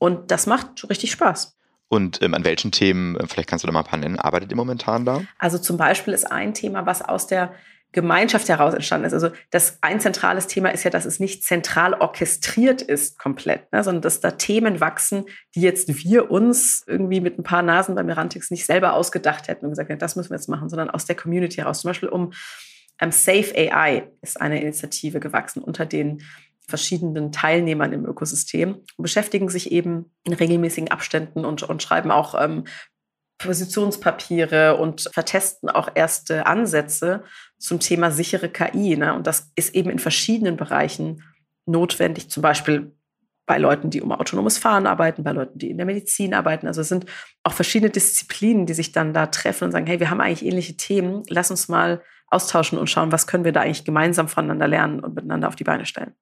Und 0.00 0.30
das 0.30 0.46
macht 0.46 0.88
richtig 0.88 1.12
Spaß. 1.12 1.56
Und 1.88 2.22
ähm, 2.22 2.34
an 2.34 2.44
welchen 2.44 2.72
Themen, 2.72 3.16
äh, 3.16 3.26
vielleicht 3.26 3.48
kannst 3.48 3.64
du 3.64 3.66
da 3.66 3.72
mal 3.72 3.80
ein 3.80 3.84
paar 3.84 3.98
nennen, 3.98 4.18
arbeitet 4.18 4.50
ihr 4.50 4.56
momentan 4.56 5.04
da? 5.04 5.22
Also 5.38 5.58
zum 5.58 5.76
Beispiel 5.76 6.14
ist 6.14 6.30
ein 6.30 6.54
Thema, 6.54 6.86
was 6.86 7.02
aus 7.02 7.26
der 7.26 7.52
Gemeinschaft 7.92 8.48
heraus 8.48 8.72
entstanden 8.72 9.06
ist. 9.06 9.12
Also 9.12 9.30
das 9.50 9.78
ein 9.82 10.00
zentrales 10.00 10.46
Thema 10.46 10.70
ist 10.70 10.84
ja, 10.84 10.90
dass 10.90 11.04
es 11.04 11.18
nicht 11.18 11.44
zentral 11.44 11.92
orchestriert 11.94 12.80
ist 12.80 13.18
komplett, 13.18 13.70
ne, 13.72 13.82
sondern 13.82 14.02
dass 14.02 14.20
da 14.20 14.30
Themen 14.30 14.80
wachsen, 14.80 15.24
die 15.54 15.60
jetzt 15.60 15.88
wir 16.04 16.30
uns 16.30 16.84
irgendwie 16.86 17.20
mit 17.20 17.38
ein 17.38 17.42
paar 17.42 17.62
Nasen 17.62 17.96
bei 17.96 18.04
Mirantix 18.04 18.50
nicht 18.50 18.64
selber 18.64 18.94
ausgedacht 18.94 19.48
hätten 19.48 19.64
und 19.64 19.72
gesagt 19.72 19.90
hätten, 19.90 19.98
das 19.98 20.14
müssen 20.16 20.30
wir 20.30 20.36
jetzt 20.36 20.48
machen, 20.48 20.68
sondern 20.68 20.88
aus 20.88 21.04
der 21.04 21.16
Community 21.16 21.56
heraus. 21.56 21.80
Zum 21.80 21.90
Beispiel 21.90 22.08
um 22.08 22.32
ähm, 23.00 23.10
Safe 23.10 23.52
AI 23.56 24.08
ist 24.22 24.40
eine 24.40 24.62
Initiative 24.62 25.18
gewachsen 25.18 25.62
unter 25.62 25.84
den 25.84 26.22
verschiedenen 26.70 27.32
Teilnehmern 27.32 27.92
im 27.92 28.06
Ökosystem 28.06 28.74
und 28.74 29.02
beschäftigen 29.02 29.48
sich 29.48 29.70
eben 29.70 30.12
in 30.24 30.32
regelmäßigen 30.32 30.90
Abständen 30.90 31.44
und, 31.44 31.62
und 31.62 31.82
schreiben 31.82 32.10
auch 32.10 32.40
ähm, 32.40 32.64
Positionspapiere 33.38 34.76
und 34.76 35.08
vertesten 35.12 35.70
auch 35.70 35.90
erste 35.94 36.46
Ansätze 36.46 37.24
zum 37.58 37.80
Thema 37.80 38.10
sichere 38.10 38.48
KI. 38.48 38.96
Ne? 38.96 39.14
Und 39.14 39.26
das 39.26 39.50
ist 39.56 39.74
eben 39.74 39.90
in 39.90 39.98
verschiedenen 39.98 40.56
Bereichen 40.56 41.22
notwendig, 41.66 42.30
zum 42.30 42.42
Beispiel 42.42 42.92
bei 43.46 43.58
Leuten, 43.58 43.90
die 43.90 44.00
um 44.00 44.12
autonomes 44.12 44.58
Fahren 44.58 44.86
arbeiten, 44.86 45.24
bei 45.24 45.32
Leuten, 45.32 45.58
die 45.58 45.70
in 45.70 45.76
der 45.76 45.86
Medizin 45.86 46.34
arbeiten. 46.34 46.66
Also 46.68 46.82
es 46.82 46.88
sind 46.88 47.06
auch 47.42 47.52
verschiedene 47.52 47.90
Disziplinen, 47.90 48.66
die 48.66 48.74
sich 48.74 48.92
dann 48.92 49.12
da 49.12 49.26
treffen 49.26 49.64
und 49.64 49.72
sagen, 49.72 49.86
hey, 49.86 49.98
wir 49.98 50.10
haben 50.10 50.20
eigentlich 50.20 50.44
ähnliche 50.44 50.76
Themen, 50.76 51.24
lass 51.28 51.50
uns 51.50 51.68
mal 51.68 52.02
austauschen 52.28 52.78
und 52.78 52.88
schauen, 52.88 53.10
was 53.10 53.26
können 53.26 53.44
wir 53.44 53.52
da 53.52 53.62
eigentlich 53.62 53.84
gemeinsam 53.84 54.28
voneinander 54.28 54.68
lernen 54.68 55.00
und 55.00 55.14
miteinander 55.14 55.48
auf 55.48 55.56
die 55.56 55.64
Beine 55.64 55.84
stellen. 55.84 56.14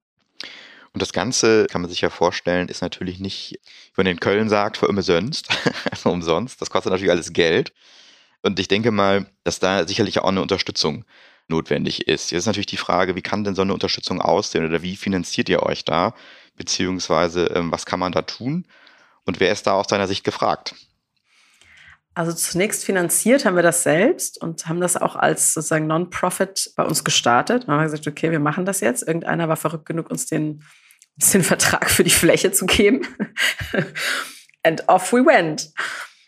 Und 0.93 1.01
das 1.01 1.13
Ganze, 1.13 1.67
kann 1.67 1.81
man 1.81 1.89
sich 1.89 2.01
ja 2.01 2.09
vorstellen, 2.09 2.67
ist 2.67 2.81
natürlich 2.81 3.19
nicht, 3.19 3.59
wie 3.95 4.01
man 4.01 4.07
in 4.07 4.19
Köln 4.19 4.49
sagt, 4.49 4.77
für 4.77 4.87
immer 4.87 5.01
sonst, 5.01 5.49
also 5.91 6.09
umsonst. 6.09 6.61
Das 6.61 6.69
kostet 6.69 6.91
natürlich 6.91 7.11
alles 7.11 7.33
Geld. 7.33 7.73
Und 8.41 8.59
ich 8.59 8.67
denke 8.67 8.91
mal, 8.91 9.27
dass 9.43 9.59
da 9.59 9.87
sicherlich 9.87 10.19
auch 10.19 10.29
eine 10.29 10.41
Unterstützung 10.41 11.05
notwendig 11.47 12.07
ist. 12.07 12.31
Jetzt 12.31 12.43
ist 12.43 12.45
natürlich 12.45 12.67
die 12.67 12.77
Frage, 12.77 13.15
wie 13.15 13.21
kann 13.21 13.43
denn 13.43 13.55
so 13.55 13.61
eine 13.61 13.73
Unterstützung 13.73 14.21
aussehen 14.21 14.65
oder 14.65 14.81
wie 14.81 14.95
finanziert 14.95 15.49
ihr 15.49 15.63
euch 15.63 15.83
da? 15.83 16.13
Beziehungsweise, 16.55 17.47
ähm, 17.47 17.71
was 17.71 17.85
kann 17.85 17.99
man 17.99 18.11
da 18.11 18.21
tun? 18.21 18.65
Und 19.25 19.39
wer 19.39 19.51
ist 19.51 19.67
da 19.67 19.73
aus 19.73 19.87
deiner 19.87 20.07
Sicht 20.07 20.23
gefragt? 20.23 20.75
Also 22.15 22.33
zunächst 22.33 22.83
finanziert 22.83 23.45
haben 23.45 23.55
wir 23.55 23.63
das 23.63 23.83
selbst 23.83 24.41
und 24.41 24.67
haben 24.67 24.81
das 24.81 24.97
auch 24.97 25.15
als 25.15 25.53
sozusagen 25.53 25.87
Non-Profit 25.87 26.73
bei 26.75 26.83
uns 26.83 27.03
gestartet. 27.03 27.63
Dann 27.63 27.75
haben 27.75 27.81
wir 27.81 27.85
gesagt, 27.85 28.07
okay, 28.07 28.31
wir 28.31 28.39
machen 28.39 28.65
das 28.65 28.81
jetzt. 28.81 29.07
Irgendeiner 29.07 29.47
war 29.47 29.57
verrückt 29.57 29.85
genug, 29.85 30.09
uns 30.09 30.25
den, 30.25 30.63
den 31.15 31.43
Vertrag 31.43 31.89
für 31.89 32.03
die 32.03 32.09
Fläche 32.09 32.51
zu 32.51 32.65
geben. 32.65 33.07
And 34.63 34.87
off 34.89 35.13
we 35.13 35.25
went. 35.25 35.71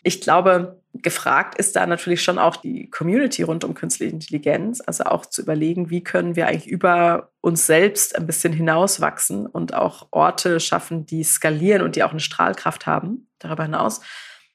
Ich 0.02 0.20
glaube, 0.20 0.82
gefragt 0.94 1.56
ist 1.58 1.76
da 1.76 1.86
natürlich 1.86 2.22
schon 2.22 2.38
auch 2.38 2.56
die 2.56 2.90
Community 2.90 3.42
rund 3.42 3.64
um 3.64 3.74
künstliche 3.74 4.12
Intelligenz, 4.12 4.82
also 4.84 5.04
auch 5.04 5.26
zu 5.26 5.42
überlegen, 5.42 5.90
wie 5.90 6.02
können 6.02 6.36
wir 6.36 6.48
eigentlich 6.48 6.66
über 6.66 7.30
uns 7.40 7.66
selbst 7.66 8.16
ein 8.16 8.26
bisschen 8.26 8.52
hinauswachsen 8.52 9.46
und 9.46 9.74
auch 9.74 10.08
Orte 10.10 10.60
schaffen, 10.60 11.06
die 11.06 11.24
skalieren 11.24 11.82
und 11.82 11.96
die 11.96 12.02
auch 12.02 12.10
eine 12.10 12.20
Strahlkraft 12.20 12.86
haben 12.86 13.28
darüber 13.38 13.64
hinaus 13.64 14.00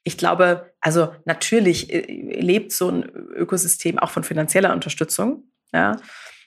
ich 0.04 0.16
glaube, 0.16 0.72
also 0.80 1.14
natürlich 1.24 1.92
äh, 1.92 2.40
lebt 2.40 2.72
so 2.72 2.88
ein 2.88 3.04
Ökosystem 3.04 3.98
auch 3.98 4.10
von 4.10 4.24
finanzieller 4.24 4.72
Unterstützung. 4.72 5.44
Ja. 5.72 5.96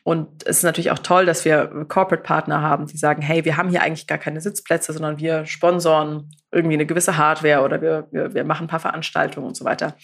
Und 0.03 0.43
es 0.47 0.57
ist 0.57 0.63
natürlich 0.63 0.89
auch 0.89 0.99
toll, 0.99 1.27
dass 1.27 1.45
wir 1.45 1.85
Corporate 1.87 2.23
Partner 2.23 2.61
haben, 2.61 2.87
die 2.87 2.97
sagen, 2.97 3.21
hey, 3.21 3.45
wir 3.45 3.57
haben 3.57 3.69
hier 3.69 3.83
eigentlich 3.83 4.07
gar 4.07 4.17
keine 4.17 4.41
Sitzplätze, 4.41 4.93
sondern 4.93 5.19
wir 5.19 5.45
sponsoren 5.45 6.31
irgendwie 6.51 6.73
eine 6.73 6.87
gewisse 6.87 7.17
Hardware 7.17 7.61
oder 7.61 7.81
wir, 7.81 8.07
wir, 8.11 8.33
wir 8.33 8.43
machen 8.43 8.65
ein 8.65 8.69
paar 8.69 8.79
Veranstaltungen 8.79 9.45
und 9.45 9.55
so 9.55 9.63
weiter. 9.63 9.95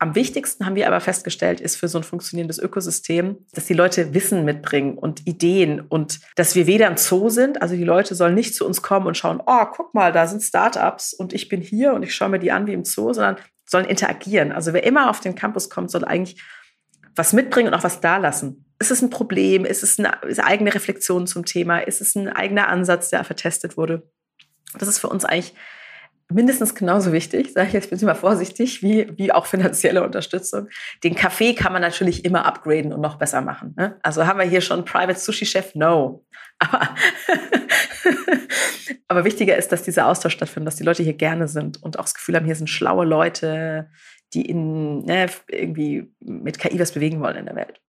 Am 0.00 0.14
wichtigsten 0.14 0.64
haben 0.64 0.76
wir 0.76 0.86
aber 0.86 1.00
festgestellt, 1.00 1.60
ist 1.60 1.74
für 1.74 1.88
so 1.88 1.98
ein 1.98 2.04
funktionierendes 2.04 2.60
Ökosystem, 2.60 3.44
dass 3.52 3.66
die 3.66 3.74
Leute 3.74 4.14
Wissen 4.14 4.44
mitbringen 4.44 4.96
und 4.96 5.26
Ideen 5.26 5.80
und 5.80 6.20
dass 6.36 6.54
wir 6.54 6.68
weder 6.68 6.88
ein 6.88 6.96
Zoo 6.96 7.30
sind, 7.30 7.62
also 7.62 7.74
die 7.74 7.84
Leute 7.84 8.14
sollen 8.14 8.34
nicht 8.34 8.54
zu 8.54 8.64
uns 8.64 8.80
kommen 8.80 9.08
und 9.08 9.16
schauen, 9.16 9.42
oh, 9.44 9.64
guck 9.72 9.94
mal, 9.94 10.12
da 10.12 10.28
sind 10.28 10.42
Startups 10.42 11.12
und 11.12 11.32
ich 11.32 11.48
bin 11.48 11.60
hier 11.60 11.94
und 11.94 12.04
ich 12.04 12.14
schaue 12.14 12.28
mir 12.28 12.38
die 12.38 12.52
an 12.52 12.68
wie 12.68 12.74
im 12.74 12.84
Zoo, 12.84 13.12
sondern 13.12 13.36
sollen 13.66 13.86
interagieren. 13.86 14.52
Also 14.52 14.72
wer 14.72 14.84
immer 14.84 15.10
auf 15.10 15.18
den 15.18 15.34
Campus 15.34 15.68
kommt, 15.68 15.90
soll 15.90 16.04
eigentlich 16.04 16.40
was 17.16 17.32
mitbringen 17.32 17.68
und 17.68 17.74
auch 17.74 17.82
was 17.82 18.00
dalassen. 18.00 18.66
Ist 18.78 18.92
es 18.92 19.02
ein 19.02 19.10
Problem? 19.10 19.64
Ist 19.64 19.82
es 19.82 19.98
eine, 19.98 20.12
ist 20.28 20.38
eigene 20.38 20.72
Reflexion 20.72 21.26
zum 21.26 21.44
Thema? 21.44 21.80
Ist 21.80 22.00
es 22.00 22.14
ein 22.14 22.28
eigener 22.28 22.68
Ansatz, 22.68 23.10
der 23.10 23.24
vertestet 23.24 23.76
wurde? 23.76 24.08
Das 24.78 24.88
ist 24.88 25.00
für 25.00 25.08
uns 25.08 25.24
eigentlich 25.24 25.54
mindestens 26.30 26.74
genauso 26.74 27.12
wichtig, 27.12 27.52
sage 27.52 27.68
ich 27.68 27.72
jetzt 27.72 27.90
bin 27.90 27.98
ich 27.98 28.04
mal 28.04 28.14
vorsichtig, 28.14 28.82
wie, 28.82 29.10
wie 29.16 29.32
auch 29.32 29.46
finanzielle 29.46 30.04
Unterstützung. 30.04 30.68
Den 31.02 31.14
Kaffee 31.14 31.54
kann 31.54 31.72
man 31.72 31.82
natürlich 31.82 32.24
immer 32.24 32.44
upgraden 32.44 32.92
und 32.92 33.00
noch 33.00 33.16
besser 33.16 33.40
machen. 33.40 33.74
Ne? 33.76 33.98
Also 34.02 34.26
haben 34.26 34.38
wir 34.38 34.46
hier 34.46 34.60
schon 34.60 34.84
Private 34.84 35.18
Sushi 35.18 35.46
Chef? 35.46 35.74
No. 35.74 36.24
Aber 36.58 36.88
Aber 39.08 39.24
wichtiger 39.24 39.56
ist, 39.56 39.72
dass 39.72 39.82
dieser 39.82 40.06
Austausch 40.06 40.34
stattfindet, 40.34 40.66
dass 40.68 40.76
die 40.76 40.84
Leute 40.84 41.02
hier 41.02 41.14
gerne 41.14 41.48
sind 41.48 41.82
und 41.82 41.98
auch 41.98 42.04
das 42.04 42.14
Gefühl 42.14 42.36
haben, 42.36 42.44
hier 42.44 42.54
sind 42.54 42.68
schlaue 42.68 43.06
Leute, 43.06 43.90
die 44.34 44.42
in, 44.42 45.04
ne, 45.06 45.30
irgendwie 45.48 46.12
mit 46.20 46.58
KI 46.58 46.78
was 46.78 46.92
bewegen 46.92 47.20
wollen 47.20 47.36
in 47.36 47.46
der 47.46 47.56
Welt. 47.56 47.80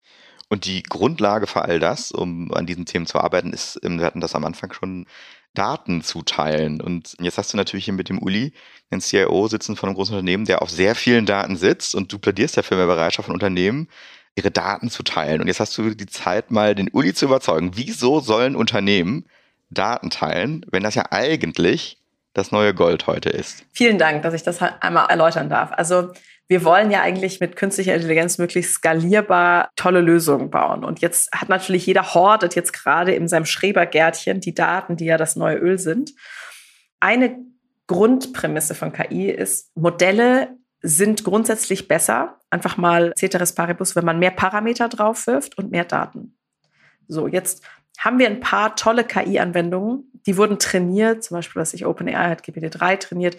Und 0.48 0.66
die 0.66 0.82
Grundlage 0.82 1.46
für 1.46 1.62
all 1.62 1.80
das, 1.80 2.12
um 2.12 2.52
an 2.54 2.66
diesen 2.66 2.86
Themen 2.86 3.06
zu 3.06 3.20
arbeiten, 3.20 3.54
ist, 3.54 3.80
wir 3.84 4.06
hatten 4.06 4.22
das 4.22 4.34
am 4.34 4.46
Anfang 4.46 4.74
schon, 4.74 5.06
Daten 5.54 6.02
zu 6.02 6.22
teilen. 6.22 6.82
Und 6.82 7.16
jetzt 7.20 7.38
hast 7.38 7.54
du 7.54 7.58
natürlich 7.58 7.86
hier 7.86 7.94
mit 7.94 8.10
dem 8.10 8.22
Uli 8.22 8.54
einen 8.92 9.02
CIO 9.02 9.48
sitzen 9.48 9.76
von 9.76 9.90
einem 9.90 9.96
großen 9.96 10.16
Unternehmen, 10.16 10.46
der 10.46 10.62
auf 10.62 10.70
sehr 10.70 10.96
vielen 10.96 11.26
Daten 11.26 11.58
sitzt 11.58 11.96
und 11.96 12.12
du 12.12 12.20
plädierst 12.20 12.56
ja 12.56 12.64
für 12.64 12.76
mehr 12.76 12.86
Bereitschaft 12.86 13.26
von 13.26 13.34
Unternehmen, 13.34 13.88
ihre 14.36 14.52
Daten 14.52 14.90
zu 14.90 15.04
teilen. 15.04 15.42
Und 15.42 15.48
jetzt 15.48 15.60
hast 15.60 15.78
du 15.78 15.94
die 15.94 16.06
Zeit, 16.06 16.52
mal 16.52 16.76
den 16.76 16.90
Uli 16.90 17.14
zu 17.14 17.26
überzeugen. 17.26 17.72
Wieso 17.76 18.20
sollen 18.20 18.56
Unternehmen 18.56 19.26
Daten 19.70 20.10
teilen, 20.10 20.66
wenn 20.72 20.84
das 20.84 20.96
ja 20.96 21.06
eigentlich 21.12 21.98
das 22.34 22.52
neue 22.52 22.74
Gold 22.74 23.08
heute 23.08 23.30
ist? 23.30 23.66
Vielen 23.72 23.98
Dank, 23.98 24.24
dass 24.24 24.34
ich 24.34 24.44
das 24.44 24.62
einmal 24.62 25.08
erläutern 25.10 25.50
darf. 25.50 25.72
Also 25.74 26.14
wir 26.50 26.64
wollen 26.66 26.90
ja 26.90 27.02
eigentlich 27.02 27.40
mit 27.40 27.56
künstlicher 27.56 27.94
Intelligenz 27.94 28.40
möglichst 28.40 28.74
skalierbar 28.74 29.70
tolle 29.76 30.02
Lösungen 30.02 30.50
bauen. 30.50 30.84
Und 30.84 31.00
jetzt 31.00 31.32
hat 31.32 31.48
natürlich 31.48 31.86
jeder 31.86 32.16
hortet 32.16 32.56
jetzt 32.56 32.74
gerade 32.74 33.14
in 33.14 33.28
seinem 33.28 33.46
Schrebergärtchen 33.46 34.42
die 34.42 34.56
Daten, 34.56 34.98
die 34.98 35.06
ja 35.06 35.18
das 35.18 35.36
neue 35.36 35.58
Öl 35.58 35.78
sind. 35.78 36.12
Eine 37.00 37.38
Grundprämisse 37.86 38.74
von 38.74 38.92
KI 38.92 39.30
ist, 39.30 39.72
Modelle 39.78 40.58
sind 40.82 41.24
grundsätzlich 41.24 41.88
besser. 41.88 42.40
Einfach 42.50 42.78
mal 42.78 43.14
Ceteris 43.16 43.54
Paribus, 43.54 43.96
wenn 43.96 44.06
man 44.06 44.18
mehr 44.18 44.32
Parameter 44.32 44.90
drauf 44.90 45.28
wirft 45.28 45.56
und 45.60 45.70
mehr 45.70 45.86
Daten. 45.86 46.36
So, 47.08 47.28
jetzt 47.28 47.64
haben 48.00 48.18
wir 48.18 48.28
ein 48.28 48.40
paar 48.40 48.76
tolle 48.76 49.04
KI-Anwendungen, 49.04 50.12
die 50.26 50.36
wurden 50.36 50.58
trainiert, 50.58 51.24
zum 51.24 51.38
Beispiel, 51.38 51.62
was 51.62 51.72
sich 51.72 51.86
OpenAI 51.86 52.30
hat 52.30 52.44
GPT-3 52.44 52.98
trainiert, 52.98 53.38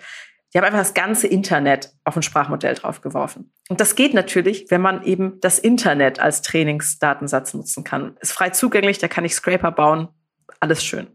die 0.53 0.59
haben 0.59 0.65
einfach 0.65 0.81
das 0.81 0.95
ganze 0.95 1.27
Internet 1.27 1.93
auf 2.05 2.17
ein 2.17 2.23
Sprachmodell 2.23 2.75
draufgeworfen. 2.75 3.53
Und 3.69 3.81
das 3.81 3.95
geht 3.95 4.15
natürlich, 4.15 4.71
wenn 4.71 4.81
man 4.81 5.05
eben 5.05 5.39
das 5.41 5.59
Internet 5.59 6.19
als 6.19 6.43
Trainingsdatensatz 6.43 7.55
nutzen 7.55 7.85
kann. 7.85 8.17
Ist 8.21 8.33
frei 8.33 8.51
zugänglich, 8.51 8.99
da 8.99 9.09
kann 9.09 9.25
ich 9.25 9.35
Scraper 9.35 9.71
bauen, 9.71 10.09
alles 10.59 10.85
schön. 10.85 11.09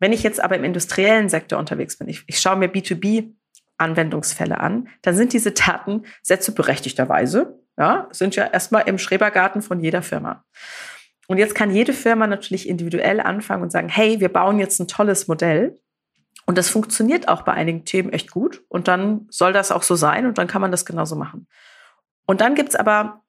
Wenn 0.00 0.12
ich 0.12 0.22
jetzt 0.22 0.42
aber 0.42 0.56
im 0.56 0.64
industriellen 0.64 1.28
Sektor 1.28 1.58
unterwegs 1.58 1.98
bin, 1.98 2.08
ich, 2.08 2.24
ich 2.26 2.40
schaue 2.40 2.56
mir 2.56 2.68
B2B 2.68 3.32
Anwendungsfälle 3.78 4.58
an, 4.58 4.88
dann 5.02 5.14
sind 5.14 5.32
diese 5.32 5.52
Datensätze 5.52 6.52
berechtigterweise, 6.52 7.60
ja, 7.76 8.08
sind 8.10 8.34
ja 8.34 8.46
erstmal 8.46 8.88
im 8.88 8.98
Schrebergarten 8.98 9.62
von 9.62 9.80
jeder 9.80 10.02
Firma. 10.02 10.44
Und 11.28 11.38
jetzt 11.38 11.54
kann 11.54 11.70
jede 11.70 11.92
Firma 11.92 12.26
natürlich 12.26 12.68
individuell 12.68 13.20
anfangen 13.20 13.62
und 13.62 13.70
sagen, 13.70 13.88
hey, 13.88 14.18
wir 14.18 14.30
bauen 14.30 14.58
jetzt 14.58 14.80
ein 14.80 14.88
tolles 14.88 15.28
Modell 15.28 15.78
und 16.46 16.56
das 16.56 16.68
funktioniert 16.68 17.28
auch 17.28 17.42
bei 17.42 17.52
einigen 17.52 17.84
Themen 17.84 18.12
echt 18.12 18.30
gut. 18.30 18.62
Und 18.68 18.88
dann 18.88 19.26
soll 19.30 19.52
das 19.52 19.70
auch 19.70 19.82
so 19.82 19.96
sein 19.96 20.26
und 20.26 20.38
dann 20.38 20.46
kann 20.46 20.62
man 20.62 20.70
das 20.70 20.86
genauso 20.86 21.14
machen. 21.14 21.46
Und 22.26 22.40
dann 22.40 22.54
gibt's 22.54 22.74
aber 22.74 23.22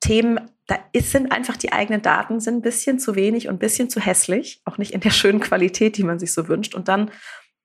Themen, 0.00 0.40
da 0.66 0.78
ist, 0.92 1.10
sind 1.10 1.32
einfach 1.32 1.56
die 1.56 1.72
eigenen 1.72 2.02
Daten 2.02 2.40
sind 2.40 2.56
ein 2.56 2.62
bisschen 2.62 2.98
zu 2.98 3.16
wenig 3.16 3.48
und 3.48 3.56
ein 3.56 3.58
bisschen 3.58 3.90
zu 3.90 4.00
hässlich, 4.00 4.62
auch 4.64 4.78
nicht 4.78 4.92
in 4.92 5.00
der 5.00 5.10
schönen 5.10 5.40
Qualität, 5.40 5.96
die 5.96 6.04
man 6.04 6.18
sich 6.18 6.32
so 6.32 6.48
wünscht. 6.48 6.74
Und 6.74 6.88
dann 6.88 7.10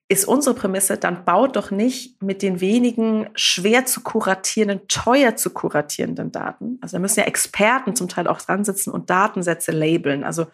ist 0.07 0.25
unsere 0.25 0.55
Prämisse, 0.55 0.97
dann 0.97 1.25
baut 1.25 1.55
doch 1.55 1.71
nicht 1.71 2.21
mit 2.21 2.43
den 2.43 2.61
wenigen 2.61 3.29
schwer 3.33 3.85
zu 3.85 4.01
kuratierenden, 4.01 4.87
teuer 4.87 5.35
zu 5.35 5.49
kuratierenden 5.49 6.31
Daten. 6.31 6.77
Also 6.81 6.97
da 6.97 7.01
müssen 7.01 7.19
ja 7.19 7.25
Experten 7.25 7.95
zum 7.95 8.07
Teil 8.07 8.27
auch 8.27 8.39
dran 8.39 8.63
sitzen 8.63 8.91
und 8.91 9.09
Datensätze 9.09 9.71
labeln. 9.71 10.23
Also 10.23 10.45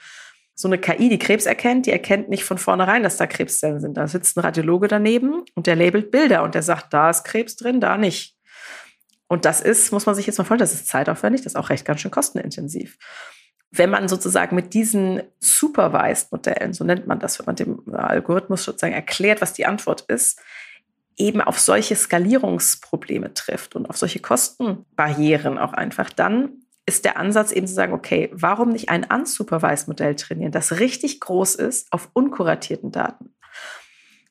so 0.62 0.68
eine 0.68 0.78
KI, 0.78 1.10
die 1.10 1.20
Krebs 1.20 1.46
erkennt, 1.46 1.88
die 1.88 1.92
erkennt 1.92 2.30
nicht 2.30 2.44
von 2.44 2.58
vornherein, 2.58 3.04
dass 3.04 3.18
da 3.18 3.26
Krebszellen 3.26 3.80
sind. 3.80 3.98
Da 3.98 4.08
sitzt 4.08 4.38
ein 4.38 4.42
Radiologe 4.42 4.88
daneben 4.88 5.44
und 5.56 5.68
der 5.68 5.76
labelt 5.76 6.12
Bilder 6.12 6.44
und 6.44 6.56
der 6.56 6.64
sagt, 6.64 6.94
da 6.94 7.10
ist 7.10 7.24
Krebs 7.24 7.56
drin, 7.56 7.82
da 7.82 7.98
nicht. 7.98 8.38
Und 9.28 9.46
das 9.46 9.62
ist, 9.62 9.92
muss 9.92 10.06
man 10.06 10.14
sich 10.14 10.28
jetzt 10.28 10.38
mal 10.38 10.44
vorstellen, 10.44 10.70
das 10.70 10.74
ist 10.74 10.88
zeitaufwendig, 10.88 11.42
das 11.42 11.54
ist 11.54 11.58
auch 11.58 11.70
recht 11.70 11.86
ganz 11.86 12.02
schön 12.02 12.12
kostenintensiv. 12.12 12.98
Wenn 13.72 13.90
man 13.90 14.10
sozusagen 14.10 14.56
mit 14.56 14.74
diesen 14.74 15.24
Supervised-Modellen, 15.40 16.74
so 16.74 16.84
nennt 16.84 17.08
man 17.08 17.20
das, 17.20 17.40
wenn 17.40 17.46
man 17.46 17.56
dem 17.56 17.82
Algorithmus 17.94 18.66
sozusagen 18.66 18.94
erklärt, 18.94 19.42
was 19.42 19.54
die 19.54 19.66
Antwort 19.66 20.02
ist, 20.10 20.40
eben 21.18 21.42
auf 21.42 21.60
solche 21.60 21.96
Skalierungsprobleme 21.96 23.34
trifft 23.34 23.76
und 23.76 23.90
auf 23.90 23.98
solche 23.98 24.20
Kostenbarrieren 24.20 25.58
auch 25.58 25.74
einfach, 25.74 26.10
dann 26.10 26.61
ist 26.86 27.06
der 27.06 27.18
Ansatz 27.18 27.52
eben 27.52 27.68
zu 27.68 27.74
sagen, 27.74 27.94
okay, 27.94 28.30
warum 28.34 28.70
nicht 28.70 28.90
ein 28.90 29.06
unsupervised 29.06 29.88
Modell 29.88 30.16
trainieren, 30.16 30.52
das 30.52 30.80
richtig 30.80 31.20
groß 31.20 31.56
ist 31.56 31.92
auf 31.92 32.10
unkuratierten 32.14 32.92
Daten? 32.92 33.34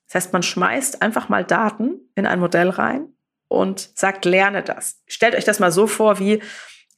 Das 0.06 0.16
heißt, 0.16 0.32
man 0.32 0.42
schmeißt 0.42 1.02
einfach 1.02 1.28
mal 1.28 1.44
Daten 1.44 2.00
in 2.16 2.26
ein 2.26 2.40
Modell 2.40 2.68
rein 2.68 3.14
und 3.48 3.90
sagt, 3.94 4.24
lerne 4.24 4.62
das. 4.62 5.02
Stellt 5.06 5.36
euch 5.36 5.44
das 5.44 5.60
mal 5.60 5.70
so 5.70 5.86
vor, 5.86 6.18
wie 6.18 6.42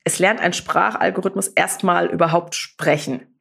es 0.05 0.19
lernt 0.19 0.41
ein 0.41 0.53
Sprachalgorithmus 0.53 1.49
erstmal 1.49 2.07
überhaupt 2.07 2.55
sprechen 2.55 3.39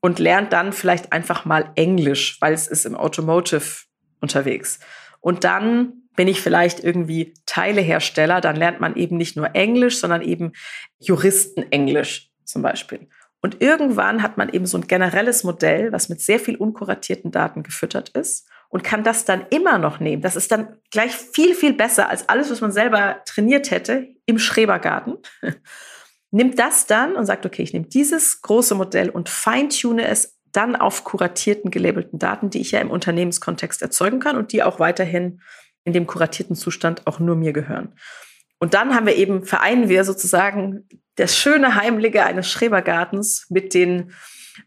und 0.00 0.18
lernt 0.18 0.52
dann 0.52 0.72
vielleicht 0.72 1.12
einfach 1.12 1.44
mal 1.44 1.72
Englisch, 1.74 2.40
weil 2.40 2.54
es 2.54 2.68
ist 2.68 2.86
im 2.86 2.96
Automotive 2.96 3.84
unterwegs. 4.20 4.80
Und 5.20 5.44
dann 5.44 5.99
bin 6.20 6.28
ich 6.28 6.42
vielleicht 6.42 6.84
irgendwie 6.84 7.32
Teilehersteller, 7.46 8.42
dann 8.42 8.54
lernt 8.54 8.78
man 8.78 8.94
eben 8.94 9.16
nicht 9.16 9.38
nur 9.38 9.56
Englisch, 9.56 10.00
sondern 10.00 10.20
eben 10.20 10.52
Juristenenglisch 10.98 12.28
zum 12.44 12.60
Beispiel. 12.60 13.08
Und 13.40 13.62
irgendwann 13.62 14.22
hat 14.22 14.36
man 14.36 14.50
eben 14.50 14.66
so 14.66 14.76
ein 14.76 14.86
generelles 14.86 15.44
Modell, 15.44 15.92
was 15.92 16.10
mit 16.10 16.20
sehr 16.20 16.38
viel 16.38 16.56
unkuratierten 16.56 17.30
Daten 17.30 17.62
gefüttert 17.62 18.10
ist 18.10 18.46
und 18.68 18.84
kann 18.84 19.02
das 19.02 19.24
dann 19.24 19.46
immer 19.48 19.78
noch 19.78 19.98
nehmen. 19.98 20.20
Das 20.20 20.36
ist 20.36 20.52
dann 20.52 20.76
gleich 20.90 21.12
viel, 21.16 21.54
viel 21.54 21.72
besser 21.72 22.10
als 22.10 22.28
alles, 22.28 22.50
was 22.50 22.60
man 22.60 22.70
selber 22.70 23.22
trainiert 23.24 23.70
hätte 23.70 24.08
im 24.26 24.38
Schrebergarten. 24.38 25.16
Nimmt 26.30 26.58
das 26.58 26.84
dann 26.84 27.16
und 27.16 27.24
sagt, 27.24 27.46
okay, 27.46 27.62
ich 27.62 27.72
nehme 27.72 27.86
dieses 27.86 28.42
große 28.42 28.74
Modell 28.74 29.08
und 29.08 29.30
feintune 29.30 30.06
es 30.06 30.38
dann 30.52 30.76
auf 30.76 31.04
kuratierten, 31.04 31.70
gelabelten 31.70 32.18
Daten, 32.18 32.50
die 32.50 32.60
ich 32.60 32.72
ja 32.72 32.80
im 32.80 32.90
Unternehmenskontext 32.90 33.80
erzeugen 33.80 34.20
kann 34.20 34.36
und 34.36 34.52
die 34.52 34.62
auch 34.62 34.78
weiterhin 34.78 35.40
in 35.84 35.92
dem 35.92 36.06
kuratierten 36.06 36.56
Zustand 36.56 37.06
auch 37.06 37.18
nur 37.18 37.36
mir 37.36 37.52
gehören. 37.52 37.94
Und 38.58 38.74
dann 38.74 38.94
haben 38.94 39.06
wir 39.06 39.16
eben, 39.16 39.44
vereinen 39.44 39.88
wir 39.88 40.04
sozusagen 40.04 40.86
das 41.16 41.36
schöne 41.36 41.74
Heimliche 41.74 42.24
eines 42.24 42.50
Schrebergartens 42.50 43.46
mit 43.48 43.74
den 43.74 44.12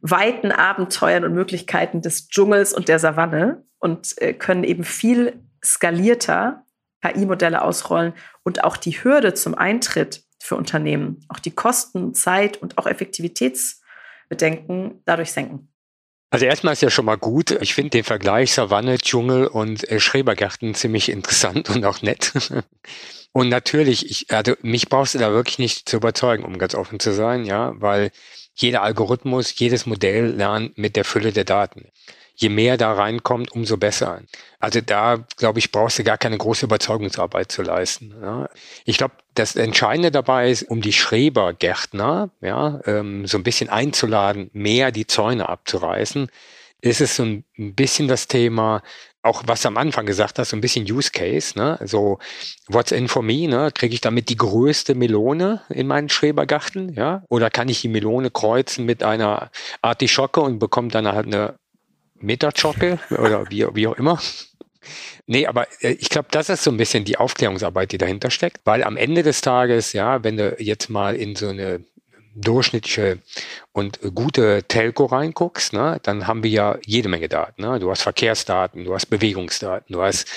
weiten 0.01 0.51
Abenteuern 0.51 1.25
und 1.25 1.33
Möglichkeiten 1.33 2.01
des 2.01 2.27
Dschungels 2.27 2.73
und 2.73 2.87
der 2.87 2.99
Savanne 2.99 3.63
und 3.79 4.19
äh, 4.21 4.33
können 4.33 4.63
eben 4.63 4.83
viel 4.83 5.39
skalierter 5.63 6.65
KI-Modelle 7.03 7.61
ausrollen 7.61 8.13
und 8.43 8.63
auch 8.63 8.77
die 8.77 9.03
Hürde 9.03 9.33
zum 9.33 9.55
Eintritt 9.55 10.23
für 10.39 10.55
Unternehmen, 10.55 11.25
auch 11.29 11.39
die 11.39 11.51
Kosten, 11.51 12.13
Zeit 12.13 12.61
und 12.61 12.77
auch 12.77 12.85
Effektivitätsbedenken 12.87 15.01
dadurch 15.05 15.31
senken. 15.31 15.72
Also 16.33 16.47
erstmal 16.47 16.73
ist 16.73 16.81
ja 16.81 16.89
schon 16.89 17.05
mal 17.05 17.15
gut. 17.15 17.51
Ich 17.61 17.75
finde 17.75 17.91
den 17.91 18.03
Vergleich 18.03 18.53
Savanne, 18.53 18.97
Dschungel 18.97 19.45
und 19.45 19.87
äh, 19.87 19.99
Schrebergärten 19.99 20.73
ziemlich 20.73 21.09
interessant 21.09 21.69
und 21.75 21.85
auch 21.85 22.01
nett. 22.01 22.33
und 23.33 23.49
natürlich, 23.49 24.09
ich, 24.09 24.33
also 24.33 24.55
mich 24.63 24.89
brauchst 24.89 25.13
du 25.13 25.19
da 25.19 25.31
wirklich 25.31 25.59
nicht 25.59 25.87
zu 25.87 25.97
überzeugen, 25.97 26.43
um 26.43 26.57
ganz 26.57 26.73
offen 26.73 26.99
zu 26.99 27.13
sein, 27.13 27.45
ja, 27.45 27.79
weil 27.79 28.09
jeder 28.55 28.81
Algorithmus, 28.81 29.53
jedes 29.59 29.85
Modell 29.85 30.31
lernt 30.31 30.75
mit 30.75 30.95
der 30.95 31.05
Fülle 31.05 31.33
der 31.33 31.43
Daten 31.43 31.89
je 32.35 32.49
mehr 32.49 32.77
da 32.77 32.93
reinkommt, 32.93 33.51
umso 33.51 33.77
besser. 33.77 34.21
Also 34.59 34.81
da, 34.81 35.25
glaube 35.37 35.59
ich, 35.59 35.71
brauchst 35.71 35.99
du 35.99 36.03
gar 36.03 36.17
keine 36.17 36.37
große 36.37 36.65
Überzeugungsarbeit 36.65 37.51
zu 37.51 37.61
leisten. 37.61 38.13
Ja. 38.21 38.49
Ich 38.85 38.97
glaube, 38.97 39.15
das 39.35 39.55
Entscheidende 39.55 40.11
dabei 40.11 40.49
ist, 40.49 40.63
um 40.63 40.81
die 40.81 40.93
Schrebergärtner 40.93 42.29
ja, 42.41 42.79
ähm, 42.85 43.27
so 43.27 43.37
ein 43.37 43.43
bisschen 43.43 43.69
einzuladen, 43.69 44.49
mehr 44.53 44.91
die 44.91 45.07
Zäune 45.07 45.49
abzureißen, 45.49 46.29
ist 46.81 47.01
es 47.01 47.15
so 47.15 47.23
ein 47.23 47.45
bisschen 47.55 48.07
das 48.07 48.27
Thema, 48.27 48.81
auch 49.21 49.43
was 49.47 49.61
du 49.61 49.69
am 49.69 49.77
Anfang 49.77 50.05
gesagt 50.05 50.37
hast, 50.37 50.49
so 50.49 50.57
ein 50.57 50.61
bisschen 50.61 50.83
Use 50.83 51.09
Case, 51.09 51.57
ne? 51.57 51.79
So, 51.85 52.19
what's 52.67 52.91
in 52.91 53.07
for 53.07 53.23
me, 53.23 53.47
ne? 53.47 53.71
Kriege 53.73 53.93
ich 53.93 54.01
damit 54.01 54.27
die 54.27 54.35
größte 54.35 54.93
Melone 54.93 55.61
in 55.69 55.87
meinen 55.87 56.09
Schrebergarten, 56.09 56.93
ja? 56.93 57.23
Oder 57.29 57.49
kann 57.49 57.69
ich 57.69 57.79
die 57.79 57.87
Melone 57.87 58.31
kreuzen 58.31 58.85
mit 58.85 59.01
einer 59.01 59.49
Artischocke 59.81 60.41
und 60.41 60.59
bekomme 60.59 60.89
dann 60.89 61.07
halt 61.07 61.27
eine 61.27 61.55
Metachocke 62.23 62.99
oder 63.11 63.49
wie, 63.49 63.65
wie 63.73 63.87
auch 63.87 63.97
immer. 63.97 64.19
Nee, 65.25 65.47
aber 65.47 65.67
äh, 65.81 65.91
ich 65.91 66.09
glaube, 66.09 66.27
das 66.31 66.49
ist 66.49 66.63
so 66.63 66.71
ein 66.71 66.77
bisschen 66.77 67.05
die 67.05 67.17
Aufklärungsarbeit, 67.17 67.91
die 67.91 67.97
dahinter 67.97 68.31
steckt, 68.31 68.61
weil 68.65 68.83
am 68.83 68.97
Ende 68.97 69.23
des 69.23 69.41
Tages, 69.41 69.93
ja, 69.93 70.23
wenn 70.23 70.37
du 70.37 70.55
jetzt 70.59 70.89
mal 70.89 71.15
in 71.15 71.35
so 71.35 71.47
eine 71.49 71.85
durchschnittliche 72.35 73.19
und 73.73 73.99
gute 74.15 74.63
Telco 74.67 75.05
reinguckst, 75.05 75.73
ne, 75.73 75.99
dann 76.01 76.25
haben 76.25 76.43
wir 76.43 76.49
ja 76.49 76.77
jede 76.83 77.07
Menge 77.07 77.29
Daten. 77.29 77.61
Ne? 77.61 77.79
Du 77.79 77.91
hast 77.91 78.01
Verkehrsdaten, 78.01 78.85
du 78.85 78.93
hast 78.93 79.05
Bewegungsdaten, 79.05 79.93
du 79.93 80.01
hast 80.01 80.27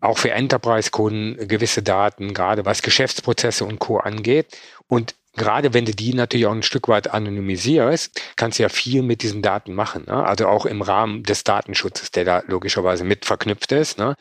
auch 0.00 0.18
für 0.18 0.32
Enterprise-Kunden 0.32 1.46
gewisse 1.46 1.82
Daten, 1.82 2.34
gerade 2.34 2.64
was 2.64 2.82
Geschäftsprozesse 2.82 3.64
und 3.64 3.78
Co. 3.78 3.98
angeht. 3.98 4.58
Und 4.88 5.14
gerade 5.36 5.74
wenn 5.74 5.84
du 5.84 5.92
die 5.92 6.14
natürlich 6.14 6.46
auch 6.46 6.52
ein 6.52 6.62
Stück 6.62 6.88
weit 6.88 7.12
anonymisierst, 7.12 8.20
kannst 8.36 8.58
du 8.58 8.62
ja 8.62 8.68
viel 8.68 9.02
mit 9.02 9.22
diesen 9.22 9.42
Daten 9.42 9.74
machen. 9.74 10.04
Ne? 10.06 10.24
Also 10.24 10.46
auch 10.46 10.66
im 10.66 10.82
Rahmen 10.82 11.22
des 11.22 11.44
Datenschutzes, 11.44 12.10
der 12.10 12.24
da 12.24 12.42
logischerweise 12.46 13.04
mit 13.04 13.24
verknüpft 13.24 13.72
ist. 13.72 13.98
Ne? 13.98 14.16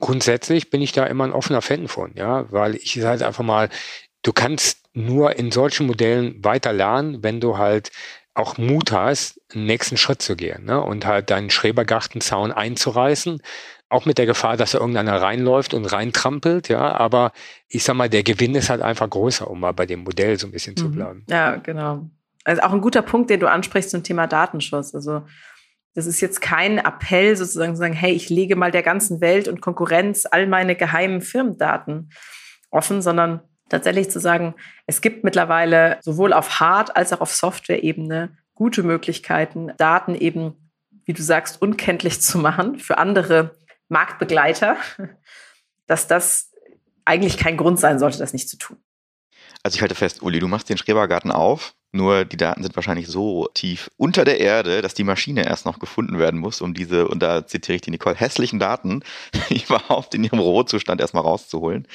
Grundsätzlich 0.00 0.70
bin 0.70 0.82
ich 0.82 0.92
da 0.92 1.04
immer 1.04 1.24
ein 1.24 1.32
offener 1.32 1.62
Fan 1.62 1.88
von, 1.88 2.12
ja, 2.14 2.50
weil 2.52 2.76
ich 2.76 3.02
halt 3.02 3.22
einfach 3.22 3.44
mal, 3.44 3.68
du 4.22 4.32
kannst 4.32 4.78
nur 4.92 5.36
in 5.36 5.50
solchen 5.50 5.86
Modellen 5.86 6.42
weiter 6.44 6.72
lernen, 6.72 7.22
wenn 7.22 7.40
du 7.40 7.58
halt 7.58 7.90
auch 8.34 8.56
Mut 8.56 8.92
hast, 8.92 9.40
einen 9.52 9.66
nächsten 9.66 9.96
Schritt 9.96 10.22
zu 10.22 10.36
gehen 10.36 10.64
ne? 10.64 10.80
und 10.80 11.04
halt 11.04 11.30
deinen 11.30 11.50
Schrebergartenzaun 11.50 12.52
einzureißen, 12.52 13.42
auch 13.90 14.04
mit 14.04 14.18
der 14.18 14.26
Gefahr, 14.26 14.56
dass 14.56 14.72
da 14.72 14.78
irgendeiner 14.78 15.20
reinläuft 15.20 15.72
und 15.74 15.86
reintrampelt, 15.86 16.68
ja, 16.68 16.92
aber 16.92 17.32
ich 17.68 17.84
sag 17.84 17.94
mal, 17.94 18.08
der 18.08 18.22
Gewinn 18.22 18.54
ist 18.54 18.68
halt 18.68 18.82
einfach 18.82 19.08
größer, 19.08 19.48
um 19.48 19.60
mal 19.60 19.72
bei 19.72 19.86
dem 19.86 20.04
Modell 20.04 20.38
so 20.38 20.46
ein 20.46 20.50
bisschen 20.50 20.72
mhm. 20.72 20.76
zu 20.76 20.90
bleiben. 20.90 21.24
Ja, 21.28 21.56
genau. 21.56 22.08
Also 22.44 22.62
auch 22.62 22.72
ein 22.72 22.80
guter 22.80 23.02
Punkt, 23.02 23.30
den 23.30 23.40
du 23.40 23.50
ansprichst 23.50 23.90
zum 23.90 24.02
Thema 24.02 24.26
Datenschutz. 24.26 24.94
Also 24.94 25.22
das 25.94 26.06
ist 26.06 26.20
jetzt 26.20 26.40
kein 26.40 26.78
Appell 26.78 27.36
sozusagen 27.36 27.74
zu 27.74 27.78
sagen, 27.78 27.94
hey, 27.94 28.12
ich 28.12 28.28
lege 28.28 28.56
mal 28.56 28.70
der 28.70 28.82
ganzen 28.82 29.20
Welt 29.20 29.48
und 29.48 29.60
Konkurrenz 29.60 30.26
all 30.30 30.46
meine 30.46 30.76
geheimen 30.76 31.20
Firmendaten 31.20 32.10
offen, 32.70 33.02
sondern 33.02 33.40
tatsächlich 33.68 34.10
zu 34.10 34.20
sagen, 34.20 34.54
es 34.86 35.00
gibt 35.00 35.24
mittlerweile 35.24 35.98
sowohl 36.02 36.32
auf 36.32 36.60
Hard- 36.60 36.96
als 36.96 37.12
auch 37.12 37.20
auf 37.20 37.34
Software-Ebene 37.34 38.36
gute 38.54 38.82
Möglichkeiten, 38.82 39.72
Daten 39.76 40.14
eben, 40.14 40.70
wie 41.04 41.12
du 41.12 41.22
sagst, 41.22 41.60
unkenntlich 41.60 42.20
zu 42.20 42.38
machen 42.38 42.78
für 42.78 42.98
andere 42.98 43.56
Marktbegleiter, 43.88 44.76
dass 45.86 46.06
das 46.06 46.52
eigentlich 47.04 47.38
kein 47.38 47.56
Grund 47.56 47.80
sein 47.80 47.98
sollte, 47.98 48.18
das 48.18 48.32
nicht 48.32 48.48
zu 48.48 48.58
tun. 48.58 48.76
Also 49.62 49.76
ich 49.76 49.82
halte 49.82 49.94
fest, 49.94 50.22
Uli, 50.22 50.38
du 50.38 50.48
machst 50.48 50.68
den 50.68 50.78
Schrebergarten 50.78 51.32
auf, 51.32 51.74
nur 51.90 52.24
die 52.24 52.36
Daten 52.36 52.62
sind 52.62 52.76
wahrscheinlich 52.76 53.08
so 53.08 53.48
tief 53.54 53.90
unter 53.96 54.24
der 54.24 54.40
Erde, 54.40 54.82
dass 54.82 54.94
die 54.94 55.04
Maschine 55.04 55.46
erst 55.46 55.64
noch 55.64 55.78
gefunden 55.78 56.18
werden 56.18 56.38
muss, 56.38 56.60
um 56.60 56.74
diese, 56.74 57.08
und 57.08 57.20
da 57.20 57.46
zitiere 57.46 57.76
ich 57.76 57.82
die 57.82 57.90
Nicole, 57.90 58.14
hässlichen 58.14 58.58
Daten 58.58 59.02
überhaupt 59.50 60.14
in 60.14 60.24
ihrem 60.24 60.38
Rohzustand 60.38 61.00
erstmal 61.00 61.22
rauszuholen. 61.22 61.88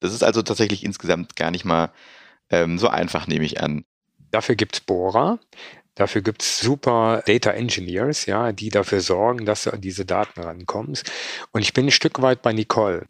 Das 0.00 0.12
ist 0.12 0.22
also 0.22 0.42
tatsächlich 0.42 0.84
insgesamt 0.84 1.34
gar 1.34 1.50
nicht 1.50 1.64
mal 1.64 1.90
ähm, 2.50 2.78
so 2.78 2.88
einfach, 2.88 3.26
nehme 3.26 3.44
ich 3.44 3.60
an. 3.60 3.84
Dafür 4.30 4.54
gibt 4.54 4.76
es 4.76 4.80
Bohrer. 4.80 5.38
Dafür 5.94 6.22
gibt 6.22 6.42
es 6.42 6.58
super 6.58 7.22
Data 7.26 7.50
Engineers, 7.50 8.26
ja, 8.26 8.52
die 8.52 8.68
dafür 8.68 9.00
sorgen, 9.00 9.46
dass 9.46 9.64
du 9.64 9.70
an 9.70 9.80
diese 9.80 10.04
Daten 10.04 10.40
rankommst. 10.40 11.10
Und 11.52 11.62
ich 11.62 11.72
bin 11.72 11.86
ein 11.86 11.92
Stück 11.92 12.20
weit 12.20 12.42
bei 12.42 12.52
Nicole. 12.52 13.06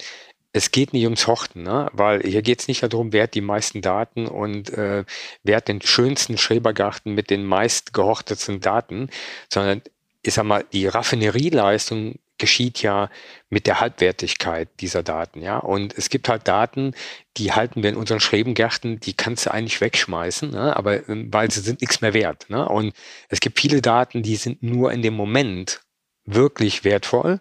Es 0.53 0.71
geht 0.71 0.93
nicht 0.93 1.05
ums 1.05 1.27
Horten, 1.27 1.63
ne? 1.65 1.91
weil 1.93 2.23
hier 2.23 2.43
geht 2.43 2.61
es 2.61 2.69
nicht 2.69 2.83
darum, 2.83 3.13
wer 3.13 3.25
hat 3.25 3.35
die 3.35 3.41
meisten 3.41 3.81
Daten 3.81 4.27
und 4.27 4.71
äh, 4.71 5.05
wer 5.43 5.57
hat 5.57 5.69
den 5.69 5.83
schönsten 5.83 6.39
Schrebergarten 6.39 7.15
mit 7.15 7.31
den 7.31 7.45
meist 7.45 7.93
gehortetsten 7.93 8.61
Daten, 8.61 9.09
sondern 9.53 9.83
ich 10.23 10.35
sag 10.35 10.45
mal, 10.45 10.65
die 10.73 10.87
Raffinerieleistung 10.87 12.17
geschieht 12.45 12.83
ja 12.83 13.09
mit 13.49 13.67
der 13.67 13.81
Halbwertigkeit 13.81 14.69
dieser 14.81 15.03
Daten, 15.03 15.41
ja. 15.41 15.57
Und 15.57 15.97
es 15.97 16.11
gibt 16.11 16.29
halt 16.29 16.47
Daten, 16.47 16.93
die 17.39 17.53
halten 17.53 17.83
wir 17.83 17.89
in 17.89 17.97
unseren 17.97 18.21
Schrebengärten, 18.21 19.01
die 19.01 19.15
kannst 19.15 19.47
du 19.47 19.51
eigentlich 19.51 19.81
wegschmeißen, 19.81 20.51
ne? 20.51 20.77
aber 20.77 21.09
ähm, 21.09 21.33
weil 21.33 21.51
sie 21.51 21.61
sind 21.61 21.81
nichts 21.81 22.03
mehr 22.03 22.13
wert. 22.13 22.51
Ne? 22.51 22.69
Und 22.69 22.93
es 23.31 23.41
gibt 23.41 23.59
viele 23.59 23.81
Daten, 23.81 24.23
die 24.23 24.37
sind 24.37 24.63
nur 24.63 24.93
in 24.93 25.01
dem 25.01 25.15
Moment 25.15 25.81
wirklich 26.27 26.85
wertvoll. 26.85 27.41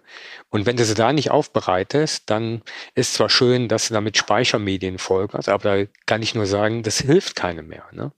Und 0.49 0.65
wenn 0.65 0.77
du 0.77 0.85
sie 0.85 0.93
da 0.93 1.11
nicht 1.11 1.31
aufbereitest, 1.31 2.29
dann 2.29 2.61
ist 2.95 3.15
zwar 3.15 3.29
schön, 3.29 3.67
dass 3.67 3.89
du 3.89 3.93
damit 3.93 4.17
Speichermedien 4.17 4.99
folgerst, 4.99 5.49
aber 5.49 5.63
da 5.85 5.91
kann 6.05 6.21
ich 6.21 6.33
nur 6.33 6.45
sagen, 6.45 6.81
das 6.83 6.99
hilft 6.99 7.35
keinem 7.35 7.67
mehr. 7.67 7.87
Ne? 7.91 8.13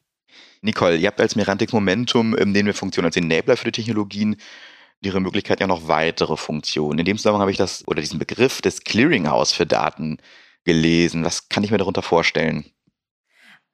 Nicole, 0.62 0.98
ihr 0.98 1.08
habt 1.08 1.20
als 1.20 1.36
Merantix 1.36 1.74
Momentum, 1.74 2.38
ähm, 2.38 2.54
den 2.54 2.68
wir 2.68 2.76
Funktion 2.76 3.06
als 3.06 3.18
Enabler 3.18 3.58
für 3.58 3.66
die 3.66 3.72
Technologien, 3.72 4.38
ihre 5.02 5.20
Möglichkeit 5.20 5.60
ja 5.60 5.68
noch 5.68 5.88
weitere 5.88 6.38
Funktionen. 6.38 7.00
In 7.00 7.06
dem 7.06 7.18
Zusammenhang 7.18 7.42
habe 7.42 7.52
ich 7.52 7.58
das 7.58 7.88
oder 7.88 8.02
diesen 8.02 8.20
Begriff 8.20 8.62
des 8.62 8.84
Clearinghouse 8.84 9.54
für 9.54 9.66
Daten 9.66 10.18
gelesen. 10.64 11.24
Was 11.24 11.50
kann 11.50 11.64
ich 11.64 11.72
mir 11.72 11.78
darunter 11.78 12.02
vorstellen? 12.02 12.66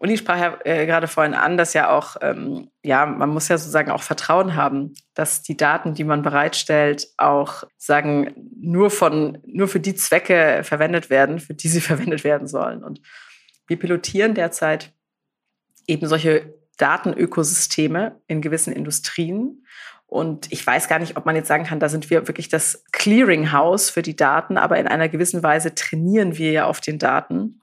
Uli 0.02 0.18
sprach 0.18 0.40
ja 0.40 0.58
äh, 0.66 0.88
gerade 0.88 1.08
vorhin 1.08 1.36
an, 1.36 1.58
dass 1.58 1.76
ja 1.76 1.92
auch, 1.92 2.18
ähm, 2.22 2.72
ja, 2.82 3.06
man 3.06 3.30
muss 3.30 3.50
ja 3.50 3.60
sozusagen 3.60 3.92
auch 3.92 4.02
Vertrauen 4.02 4.56
haben, 4.56 4.96
dass 5.14 5.44
die 5.44 5.56
Daten, 5.56 5.94
die 5.94 6.04
man 6.04 6.24
bereitstellt, 6.24 7.08
auch 7.18 7.66
sagen, 7.78 8.34
nur 8.60 8.90
von, 8.90 9.38
nur 9.46 9.68
für 9.68 9.80
die 9.80 9.94
Zwecke 9.94 10.62
verwendet 10.64 11.12
werden, 11.12 11.40
für 11.40 11.54
die 11.54 11.68
sie 11.68 11.82
verwendet 11.82 12.24
werden 12.24 12.48
sollen. 12.48 12.84
Und 12.84 13.00
wir 13.68 13.78
pilotieren 13.78 14.34
derzeit 14.34 14.92
eben 15.86 16.08
solche 16.08 16.52
Datenökosysteme 16.78 18.20
in 18.26 18.42
gewissen 18.42 18.74
Industrien. 18.74 19.68
Und 20.12 20.52
ich 20.52 20.68
weiß 20.68 20.90
gar 20.90 21.00
nicht, 21.00 21.16
ob 21.16 21.26
man 21.26 21.38
jetzt 21.38 21.48
sagen 21.48 21.64
kann, 21.64 21.80
da 21.80 21.88
sind 21.88 22.10
wir 22.10 22.28
wirklich 22.28 22.50
das 22.50 22.84
Clearinghouse 22.92 23.90
für 23.90 24.02
die 24.02 24.18
Daten, 24.18 24.58
aber 24.58 24.78
in 24.78 24.86
einer 24.86 25.08
gewissen 25.08 25.42
Weise 25.42 25.74
trainieren 25.74 26.38
wir 26.38 26.52
ja 26.52 26.66
auf 26.66 26.82
den 26.82 27.00
Daten 27.00 27.62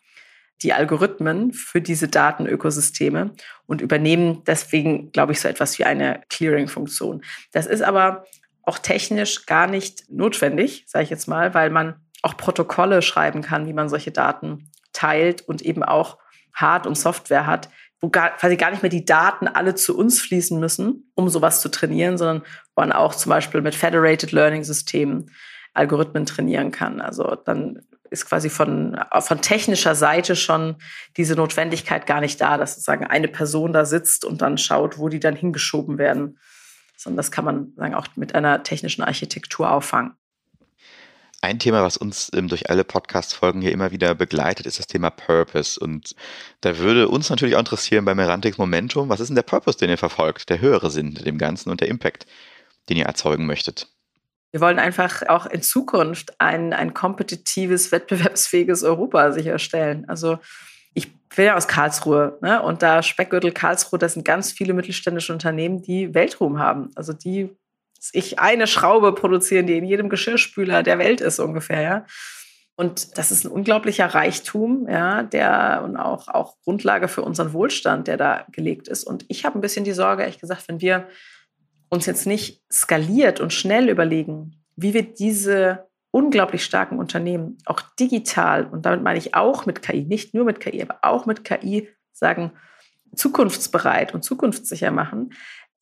die 0.63 0.73
Algorithmen 0.73 1.53
für 1.53 1.83
diese 1.83 2.09
Datenökosysteme 2.09 3.33
und 3.67 3.83
übernehmen 3.83 4.45
deswegen, 4.47 5.13
glaube 5.13 5.33
ich, 5.33 5.43
so 5.43 5.49
etwas 5.49 5.79
wie 5.79 5.85
eine 5.85 6.23
Clearing-Funktion. 6.31 7.23
Das 7.53 7.67
ist 7.67 7.83
aber 7.83 8.25
auch 8.63 8.79
technisch 8.79 9.45
gar 9.45 9.67
nicht 9.67 10.11
notwendig, 10.11 10.85
sage 10.87 11.05
ich 11.05 11.11
jetzt 11.11 11.29
mal, 11.29 11.53
weil 11.53 11.69
man 11.69 11.97
auch 12.23 12.39
Protokolle 12.39 13.03
schreiben 13.03 13.43
kann, 13.43 13.67
wie 13.67 13.75
man 13.75 13.91
solche 13.91 14.11
Daten 14.11 14.71
teilt 14.95 15.43
und 15.43 15.61
eben 15.61 15.83
auch 15.83 16.17
Hard- 16.55 16.87
und 16.87 16.97
Software 16.97 17.47
hat, 17.47 17.69
wo 18.01 18.11
gar, 18.11 18.37
quasi 18.37 18.57
gar 18.57 18.71
nicht 18.71 18.83
mehr 18.83 18.91
die 18.91 19.05
Daten 19.05 19.49
alle 19.49 19.75
zu 19.75 19.97
uns 19.97 20.21
fließen 20.21 20.59
müssen, 20.59 21.11
um 21.15 21.29
sowas 21.29 21.61
zu 21.61 21.69
trainieren, 21.69 22.17
sondern 22.19 22.43
wo 22.75 22.83
man 22.83 22.93
auch 22.93 23.15
zum 23.15 23.31
Beispiel 23.31 23.61
mit 23.61 23.75
Federated 23.75 24.33
Learning 24.33 24.65
Systemen 24.65 25.31
Algorithmen 25.75 26.27
trainieren 26.27 26.71
kann. 26.71 27.01
Also 27.01 27.37
dann 27.37 27.83
ist 28.11 28.27
quasi 28.27 28.49
von, 28.49 28.99
von 29.21 29.41
technischer 29.41 29.95
Seite 29.95 30.35
schon 30.35 30.77
diese 31.17 31.35
Notwendigkeit 31.35 32.07
gar 32.07 32.21
nicht 32.21 32.41
da, 32.41 32.57
dass 32.57 32.75
sozusagen 32.75 33.07
eine 33.07 33.29
Person 33.29 33.73
da 33.73 33.85
sitzt 33.85 34.25
und 34.25 34.43
dann 34.43 34.59
schaut, 34.59 34.99
wo 34.99 35.09
die 35.09 35.21
dann 35.21 35.37
hingeschoben 35.37 35.99
werden. 35.99 36.39
Sondern 36.97 37.19
das 37.19 37.31
kann 37.31 37.45
man 37.45 37.73
sagen, 37.77 37.95
auch 37.95 38.09
mit 38.17 38.35
einer 38.35 38.63
technischen 38.63 39.03
Architektur 39.03 39.71
auffangen. 39.71 40.15
Ein 41.41 41.61
Thema, 41.61 41.85
was 41.85 41.97
uns 41.97 42.31
ähm, 42.35 42.49
durch 42.49 42.69
alle 42.69 42.83
Podcast-Folgen 42.83 43.61
hier 43.61 43.71
immer 43.71 43.93
wieder 43.93 44.17
begleitet, 44.17 44.67
ist 44.67 44.81
das 44.81 44.89
Thema 44.89 45.11
Purpose. 45.11 45.79
Und 45.79 46.17
da 46.63 46.79
würde 46.79 47.09
uns 47.09 47.31
natürlich 47.31 47.55
auch 47.55 47.61
interessieren 47.61 48.05
bei 48.05 48.15
Merantix 48.15 48.59
Momentum, 48.59 49.09
was 49.09 49.21
ist 49.21 49.29
denn 49.29 49.37
der 49.37 49.43
Purpose, 49.43 49.79
den 49.79 49.89
ihr 49.89 49.99
verfolgt, 49.99 50.49
der 50.49 50.61
höhere 50.61 50.91
Sinn 50.91 51.15
dem 51.15 51.39
Ganzen 51.39 51.71
und 51.71 51.81
der 51.81 51.89
Impact, 51.89 52.27
den 52.89 52.97
ihr 52.97 53.07
erzeugen 53.07 53.47
möchtet? 53.47 53.89
Wir 54.51 54.61
wollen 54.61 54.81
einfach 54.81 55.23
auch 55.29 55.47
in 55.47 55.63
Zukunft 55.63 56.41
ein, 56.41 56.73
ein 56.73 56.93
kompetitives, 56.93 57.93
wettbewerbsfähiges 57.93 58.83
Europa 58.83 59.31
sicherstellen. 59.31 60.09
Also 60.09 60.39
ich 60.95 61.15
bin 61.37 61.45
ja 61.45 61.57
aus 61.57 61.69
Karlsruhe 61.69 62.39
ne? 62.41 62.63
und 62.63 62.83
da 62.83 63.03
Speckgürtel 63.03 63.53
Karlsruhe, 63.53 63.99
das 64.01 64.15
sind 64.15 64.25
ganz 64.25 64.51
viele 64.51 64.73
mittelständische 64.73 65.33
Unternehmen, 65.33 65.83
die 65.83 66.15
Weltruhm 66.15 66.59
haben. 66.59 66.91
Also 66.97 67.13
die 67.13 67.51
ich 68.13 68.39
eine 68.39 68.67
Schraube 68.67 69.13
produzieren, 69.13 69.67
die 69.67 69.77
in 69.77 69.85
jedem 69.85 70.09
Geschirrspüler 70.09 70.83
der 70.83 70.99
Welt 70.99 71.21
ist 71.21 71.39
ungefähr, 71.39 71.83
ja. 71.83 72.07
Und 72.77 73.19
das 73.19 73.33
ist 73.33 73.45
ein 73.45 73.51
unglaublicher 73.51 74.07
Reichtum, 74.07 74.87
ja, 74.89 75.25
der 75.25 75.83
und 75.85 75.97
auch, 75.97 76.29
auch 76.29 76.55
Grundlage 76.63 77.09
für 77.09 77.23
unseren 77.23 77.53
Wohlstand, 77.53 78.07
der 78.07 78.17
da 78.17 78.47
gelegt 78.53 78.87
ist. 78.87 79.03
Und 79.03 79.25
ich 79.27 79.45
habe 79.45 79.59
ein 79.59 79.61
bisschen 79.61 79.85
die 79.85 79.93
Sorge, 79.93 80.23
ehrlich 80.23 80.39
gesagt, 80.39 80.69
wenn 80.69 80.81
wir 80.81 81.09
uns 81.89 82.07
jetzt 82.07 82.27
nicht 82.27 82.63
skaliert 82.73 83.41
und 83.41 83.53
schnell 83.53 83.89
überlegen, 83.89 84.63
wie 84.77 84.95
wir 84.95 85.03
diese 85.03 85.89
unglaublich 86.13 86.65
starken 86.65 86.99
Unternehmen 86.99 87.59
auch 87.65 87.81
digital, 87.99 88.67
und 88.67 88.87
damit 88.87 89.03
meine 89.03 89.19
ich 89.19 89.35
auch 89.35 89.67
mit 89.67 89.83
KI, 89.83 90.05
nicht 90.05 90.33
nur 90.33 90.45
mit 90.45 90.61
KI, 90.61 90.81
aber 90.83 90.99
auch 91.03 91.27
mit 91.27 91.45
KI 91.45 91.89
sagen, 92.13 92.53
zukunftsbereit 93.15 94.15
und 94.15 94.23
zukunftssicher 94.23 94.91
machen, 94.91 95.31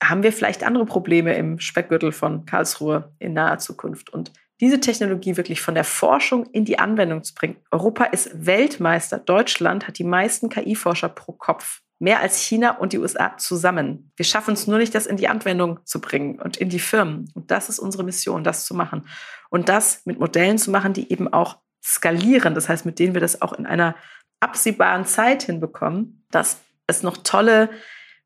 haben 0.02 0.22
wir 0.22 0.32
vielleicht 0.32 0.64
andere 0.64 0.86
Probleme 0.86 1.34
im 1.34 1.58
Speckgürtel 1.58 2.12
von 2.12 2.44
Karlsruhe 2.46 3.12
in 3.18 3.32
naher 3.32 3.58
Zukunft. 3.58 4.10
Und 4.10 4.32
diese 4.60 4.80
Technologie 4.80 5.36
wirklich 5.36 5.60
von 5.60 5.74
der 5.74 5.84
Forschung 5.84 6.46
in 6.52 6.64
die 6.64 6.78
Anwendung 6.78 7.22
zu 7.22 7.34
bringen. 7.34 7.56
Europa 7.70 8.04
ist 8.04 8.46
Weltmeister. 8.46 9.18
Deutschland 9.18 9.86
hat 9.86 9.98
die 9.98 10.04
meisten 10.04 10.48
KI-Forscher 10.48 11.08
pro 11.08 11.32
Kopf 11.32 11.82
mehr 11.98 12.20
als 12.20 12.40
China 12.40 12.76
und 12.76 12.92
die 12.92 12.98
USA 12.98 13.36
zusammen. 13.38 14.12
Wir 14.16 14.24
schaffen 14.24 14.54
es 14.54 14.66
nur 14.66 14.78
nicht, 14.78 14.94
das 14.94 15.06
in 15.06 15.16
die 15.16 15.28
Anwendung 15.28 15.80
zu 15.84 16.00
bringen 16.00 16.38
und 16.40 16.56
in 16.58 16.68
die 16.68 16.78
Firmen. 16.78 17.30
Und 17.34 17.50
das 17.50 17.68
ist 17.68 17.78
unsere 17.78 18.04
Mission, 18.04 18.44
das 18.44 18.66
zu 18.66 18.74
machen. 18.74 19.08
Und 19.48 19.68
das 19.68 20.02
mit 20.04 20.18
Modellen 20.18 20.58
zu 20.58 20.70
machen, 20.70 20.92
die 20.92 21.10
eben 21.10 21.32
auch 21.32 21.58
skalieren. 21.82 22.54
Das 22.54 22.68
heißt, 22.68 22.84
mit 22.84 22.98
denen 22.98 23.14
wir 23.14 23.20
das 23.20 23.40
auch 23.40 23.52
in 23.52 23.66
einer 23.66 23.94
absehbaren 24.40 25.06
Zeit 25.06 25.44
hinbekommen, 25.44 26.24
dass 26.30 26.58
es 26.86 27.02
noch 27.02 27.16
tolle 27.18 27.70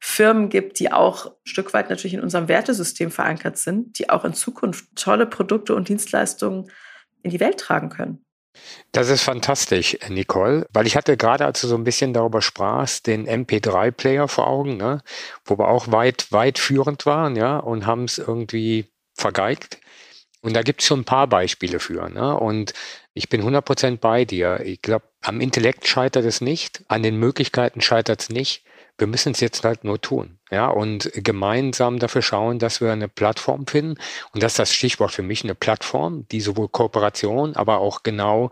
Firmen 0.01 0.49
gibt, 0.49 0.79
die 0.79 0.91
auch 0.91 1.27
ein 1.27 1.33
Stück 1.45 1.75
weit 1.75 1.91
natürlich 1.91 2.15
in 2.15 2.23
unserem 2.23 2.49
Wertesystem 2.49 3.11
verankert 3.11 3.59
sind, 3.59 3.99
die 3.99 4.09
auch 4.09 4.25
in 4.25 4.33
Zukunft 4.33 4.87
tolle 4.97 5.27
Produkte 5.27 5.75
und 5.75 5.89
Dienstleistungen 5.89 6.71
in 7.23 7.31
die 7.31 7.41
Welt 7.41 7.59
tragen 7.59 7.91
können. 7.91 8.25
Das 8.93 9.09
ist 9.09 9.23
fantastisch, 9.23 9.97
Nicole, 10.09 10.67
weil 10.73 10.87
ich 10.87 10.97
hatte 10.97 11.17
gerade, 11.17 11.45
als 11.45 11.61
du 11.61 11.69
so 11.69 11.77
ein 11.77 11.85
bisschen 11.85 12.13
darüber 12.13 12.43
sprachst, 12.43 13.07
den 13.07 13.29
MP3-Player 13.29 14.27
vor 14.27 14.49
Augen, 14.49 14.77
ne, 14.77 15.03
wo 15.45 15.59
wir 15.59 15.69
auch 15.69 15.93
weit, 15.93 16.33
weit 16.33 16.59
führend 16.59 17.07
waren, 17.07 17.37
ja, 17.37 17.59
und 17.59 17.87
haben 17.87 18.05
es 18.05 18.19
irgendwie 18.19 18.87
vergeigt. 19.15 19.79
Und 20.43 20.57
da 20.57 20.63
gibt 20.63 20.81
es 20.81 20.87
schon 20.87 21.01
ein 21.01 21.05
paar 21.05 21.27
Beispiele 21.27 21.81
für. 21.81 22.09
Ne? 22.09 22.35
Und 22.35 22.73
ich 23.13 23.29
bin 23.29 23.43
100% 23.43 23.99
bei 23.99 24.25
dir. 24.25 24.61
Ich 24.65 24.81
glaube, 24.81 25.05
am 25.21 25.41
Intellekt 25.41 25.87
scheitert 25.87 26.25
es 26.25 26.41
nicht, 26.41 26.83
an 26.89 27.03
den 27.03 27.19
Möglichkeiten 27.19 27.81
scheitert 27.83 28.23
es 28.23 28.31
nicht. 28.31 28.65
Wir 29.01 29.07
müssen 29.07 29.33
es 29.33 29.41
jetzt 29.41 29.65
halt 29.65 29.85
nur 29.85 30.01
tun. 30.01 30.39
Ja, 30.51 30.69
und 30.69 31.11
gemeinsam 31.15 31.99
dafür 31.99 32.23
schauen, 32.23 32.59
dass 32.59 32.81
wir 32.81 32.93
eine 32.93 33.09
Plattform 33.09 33.67
finden. 33.67 33.99
Und 34.33 34.43
das 34.43 34.53
ist 34.53 34.59
das 34.59 34.75
Stichwort 34.75 35.13
für 35.13 35.23
mich, 35.23 35.43
eine 35.43 35.55
Plattform, 35.55 36.27
die 36.31 36.41
sowohl 36.41 36.69
Kooperation, 36.69 37.57
aber 37.57 37.79
auch 37.79 38.03
genau 38.03 38.51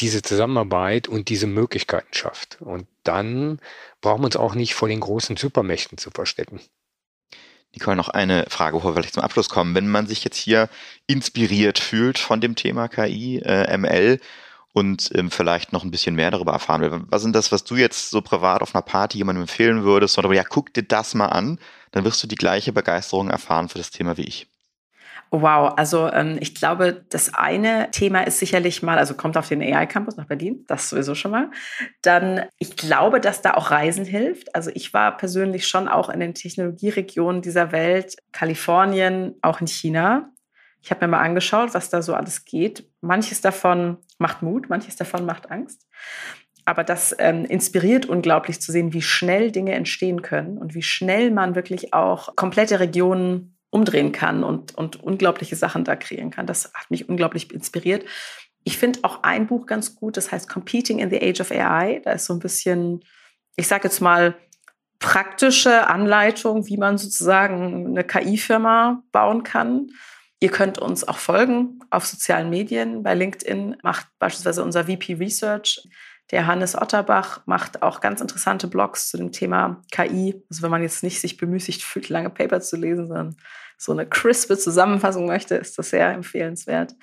diese 0.00 0.22
Zusammenarbeit 0.22 1.08
und 1.08 1.28
diese 1.28 1.46
Möglichkeiten 1.46 2.12
schafft. 2.12 2.58
Und 2.60 2.86
dann 3.02 3.60
brauchen 4.00 4.22
wir 4.22 4.26
uns 4.26 4.36
auch 4.36 4.54
nicht 4.54 4.74
vor 4.74 4.88
den 4.88 5.00
großen 5.00 5.36
Supermächten 5.36 5.98
zu 5.98 6.10
verstecken. 6.10 6.60
Nicole, 7.72 7.96
noch 7.96 8.08
eine 8.08 8.46
Frage, 8.48 8.76
bevor 8.76 8.90
wir 8.90 8.94
vielleicht 9.02 9.14
zum 9.14 9.22
Abschluss 9.22 9.48
kommen. 9.48 9.74
Wenn 9.74 9.88
man 9.88 10.06
sich 10.06 10.24
jetzt 10.24 10.36
hier 10.36 10.68
inspiriert 11.06 11.78
fühlt 11.78 12.18
von 12.18 12.40
dem 12.40 12.54
Thema 12.54 12.88
KI, 12.88 13.38
äh, 13.44 13.76
ML 13.76 14.20
und 14.78 15.10
ähm, 15.14 15.30
vielleicht 15.30 15.72
noch 15.72 15.84
ein 15.84 15.90
bisschen 15.90 16.14
mehr 16.14 16.30
darüber 16.30 16.52
erfahren 16.52 16.80
will, 16.80 17.02
was 17.08 17.22
sind 17.22 17.34
das, 17.34 17.52
was 17.52 17.64
du 17.64 17.76
jetzt 17.76 18.10
so 18.10 18.22
privat 18.22 18.62
auf 18.62 18.74
einer 18.74 18.82
Party 18.82 19.18
jemandem 19.18 19.42
empfehlen 19.42 19.84
würdest? 19.84 20.18
Oder 20.18 20.32
ja, 20.32 20.44
guck 20.44 20.72
dir 20.72 20.82
das 20.82 21.14
mal 21.14 21.26
an, 21.26 21.58
dann 21.90 22.04
wirst 22.04 22.22
du 22.22 22.26
die 22.26 22.36
gleiche 22.36 22.72
Begeisterung 22.72 23.30
erfahren 23.30 23.68
für 23.68 23.78
das 23.78 23.90
Thema 23.90 24.16
wie 24.16 24.22
ich. 24.22 24.48
Wow, 25.30 25.74
also 25.76 26.10
ähm, 26.10 26.38
ich 26.40 26.54
glaube, 26.54 27.04
das 27.10 27.34
eine 27.34 27.90
Thema 27.90 28.22
ist 28.22 28.38
sicherlich 28.38 28.82
mal, 28.82 28.96
also 28.96 29.14
kommt 29.14 29.36
auf 29.36 29.48
den 29.48 29.60
AI 29.60 29.84
Campus 29.84 30.16
nach 30.16 30.26
Berlin, 30.26 30.64
das 30.68 30.88
sowieso 30.88 31.14
schon 31.14 31.32
mal. 31.32 31.50
Dann, 32.00 32.46
ich 32.58 32.76
glaube, 32.76 33.20
dass 33.20 33.42
da 33.42 33.54
auch 33.54 33.70
Reisen 33.70 34.06
hilft. 34.06 34.54
Also 34.54 34.70
ich 34.74 34.94
war 34.94 35.16
persönlich 35.18 35.68
schon 35.68 35.86
auch 35.86 36.08
in 36.08 36.20
den 36.20 36.34
Technologieregionen 36.34 37.42
dieser 37.42 37.72
Welt, 37.72 38.16
Kalifornien, 38.32 39.34
auch 39.42 39.60
in 39.60 39.66
China. 39.66 40.30
Ich 40.82 40.90
habe 40.90 41.06
mir 41.06 41.12
mal 41.12 41.22
angeschaut, 41.22 41.74
was 41.74 41.90
da 41.90 42.02
so 42.02 42.14
alles 42.14 42.44
geht. 42.44 42.88
Manches 43.00 43.40
davon 43.40 43.98
macht 44.18 44.42
Mut, 44.42 44.68
manches 44.68 44.96
davon 44.96 45.26
macht 45.26 45.50
Angst. 45.50 45.86
Aber 46.64 46.84
das 46.84 47.16
ähm, 47.18 47.44
inspiriert 47.46 48.06
unglaublich 48.06 48.60
zu 48.60 48.72
sehen, 48.72 48.92
wie 48.92 49.02
schnell 49.02 49.50
Dinge 49.50 49.72
entstehen 49.72 50.22
können 50.22 50.58
und 50.58 50.74
wie 50.74 50.82
schnell 50.82 51.30
man 51.30 51.54
wirklich 51.54 51.94
auch 51.94 52.36
komplette 52.36 52.78
Regionen 52.78 53.56
umdrehen 53.70 54.12
kann 54.12 54.44
und, 54.44 54.74
und 54.76 55.02
unglaubliche 55.02 55.56
Sachen 55.56 55.84
da 55.84 55.96
kreieren 55.96 56.30
kann. 56.30 56.46
Das 56.46 56.72
hat 56.74 56.90
mich 56.90 57.08
unglaublich 57.08 57.52
inspiriert. 57.52 58.04
Ich 58.64 58.76
finde 58.76 59.00
auch 59.02 59.22
ein 59.22 59.46
Buch 59.46 59.66
ganz 59.66 59.94
gut, 59.94 60.16
das 60.16 60.30
heißt 60.30 60.48
Competing 60.48 60.98
in 60.98 61.10
the 61.10 61.22
Age 61.22 61.40
of 61.40 61.50
AI. 61.50 62.00
Da 62.04 62.12
ist 62.12 62.26
so 62.26 62.34
ein 62.34 62.38
bisschen, 62.38 63.02
ich 63.56 63.66
sage 63.66 63.84
jetzt 63.84 64.00
mal, 64.00 64.36
praktische 64.98 65.86
Anleitung, 65.86 66.66
wie 66.66 66.76
man 66.76 66.98
sozusagen 66.98 67.86
eine 67.86 68.04
KI-Firma 68.04 69.02
bauen 69.12 69.42
kann. 69.42 69.88
Ihr 70.40 70.50
könnt 70.50 70.78
uns 70.78 71.06
auch 71.06 71.18
folgen 71.18 71.80
auf 71.90 72.06
sozialen 72.06 72.48
Medien. 72.48 73.02
Bei 73.02 73.14
LinkedIn 73.14 73.78
macht 73.82 74.06
beispielsweise 74.18 74.62
unser 74.62 74.84
VP 74.84 75.14
Research, 75.14 75.88
der 76.30 76.46
Hannes 76.46 76.76
Otterbach, 76.76 77.40
macht 77.46 77.82
auch 77.82 78.00
ganz 78.00 78.20
interessante 78.20 78.68
Blogs 78.68 79.08
zu 79.08 79.16
dem 79.16 79.32
Thema 79.32 79.82
KI. 79.90 80.40
Also 80.50 80.62
wenn 80.62 80.70
man 80.70 80.82
jetzt 80.82 81.02
nicht 81.02 81.20
sich 81.20 81.38
bemüßigt 81.38 81.82
fühlt, 81.82 82.08
lange 82.08 82.30
Paper 82.30 82.60
zu 82.60 82.76
lesen, 82.76 83.08
sondern 83.08 83.36
so 83.78 83.92
eine 83.92 84.06
crispe 84.06 84.58
Zusammenfassung 84.58 85.26
möchte, 85.26 85.56
ist 85.56 85.78
das 85.78 85.90
sehr 85.90 86.12
empfehlenswert. 86.12 86.94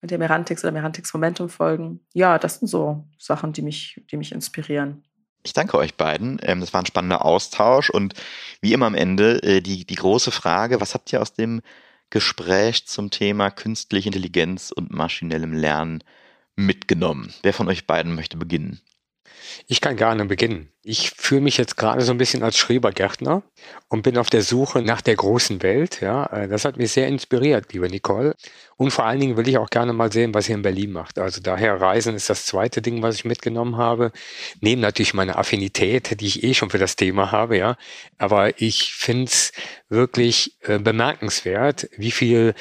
Mit 0.00 0.10
der 0.10 0.18
Merantix 0.18 0.62
oder 0.62 0.72
Merantix 0.72 1.14
Momentum 1.14 1.48
folgen. 1.48 2.00
Ja, 2.12 2.38
das 2.38 2.58
sind 2.58 2.68
so 2.68 3.08
Sachen, 3.18 3.52
die 3.52 3.62
mich, 3.62 4.04
die 4.10 4.18
mich 4.18 4.32
inspirieren. 4.32 5.02
Ich 5.44 5.54
danke 5.54 5.78
euch 5.78 5.94
beiden. 5.94 6.38
Ähm, 6.42 6.60
das 6.60 6.72
war 6.72 6.82
ein 6.82 6.86
spannender 6.86 7.24
Austausch 7.24 7.90
und 7.90 8.14
wie 8.60 8.74
immer 8.74 8.86
am 8.86 8.94
Ende 8.94 9.42
äh, 9.42 9.60
die, 9.60 9.86
die 9.86 9.94
große 9.94 10.30
Frage, 10.30 10.80
was 10.80 10.94
habt 10.94 11.12
ihr 11.12 11.22
aus 11.22 11.32
dem 11.32 11.62
Gespräch 12.10 12.86
zum 12.86 13.10
Thema 13.10 13.50
künstliche 13.50 14.08
Intelligenz 14.08 14.70
und 14.70 14.90
maschinellem 14.90 15.52
Lernen 15.52 16.04
mitgenommen? 16.56 17.32
Wer 17.42 17.52
von 17.52 17.68
euch 17.68 17.86
beiden 17.86 18.14
möchte 18.14 18.36
beginnen? 18.36 18.80
Ich 19.66 19.80
kann 19.80 19.96
gerne 19.96 20.24
beginnen. 20.26 20.70
Ich 20.82 21.10
fühle 21.10 21.40
mich 21.40 21.56
jetzt 21.56 21.76
gerade 21.76 22.02
so 22.02 22.12
ein 22.12 22.18
bisschen 22.18 22.42
als 22.42 22.58
Schrebergärtner 22.58 23.42
und 23.88 24.02
bin 24.02 24.18
auf 24.18 24.28
der 24.28 24.42
Suche 24.42 24.82
nach 24.82 25.00
der 25.00 25.16
großen 25.16 25.62
Welt. 25.62 26.00
Ja, 26.00 26.26
äh, 26.26 26.48
das 26.48 26.64
hat 26.64 26.76
mich 26.76 26.92
sehr 26.92 27.08
inspiriert, 27.08 27.72
liebe 27.72 27.88
Nicole. 27.88 28.34
Und 28.76 28.90
vor 28.90 29.06
allen 29.06 29.20
Dingen 29.20 29.36
will 29.36 29.48
ich 29.48 29.56
auch 29.56 29.70
gerne 29.70 29.92
mal 29.92 30.12
sehen, 30.12 30.34
was 30.34 30.48
ihr 30.48 30.56
in 30.56 30.62
Berlin 30.62 30.92
macht. 30.92 31.18
Also 31.18 31.40
daher 31.40 31.80
Reisen 31.80 32.14
ist 32.14 32.28
das 32.28 32.44
zweite 32.44 32.82
Ding, 32.82 33.02
was 33.02 33.14
ich 33.14 33.24
mitgenommen 33.24 33.76
habe. 33.76 34.12
Neben 34.60 34.80
natürlich 34.80 35.14
meine 35.14 35.36
Affinität, 35.36 36.20
die 36.20 36.26
ich 36.26 36.42
eh 36.42 36.54
schon 36.54 36.70
für 36.70 36.78
das 36.78 36.96
Thema 36.96 37.32
habe, 37.32 37.56
ja. 37.56 37.76
Aber 38.18 38.60
ich 38.60 38.92
finde 38.92 39.24
es 39.24 39.52
wirklich 39.88 40.56
äh, 40.62 40.78
bemerkenswert, 40.78 41.88
wie 41.96 42.10
viel 42.10 42.54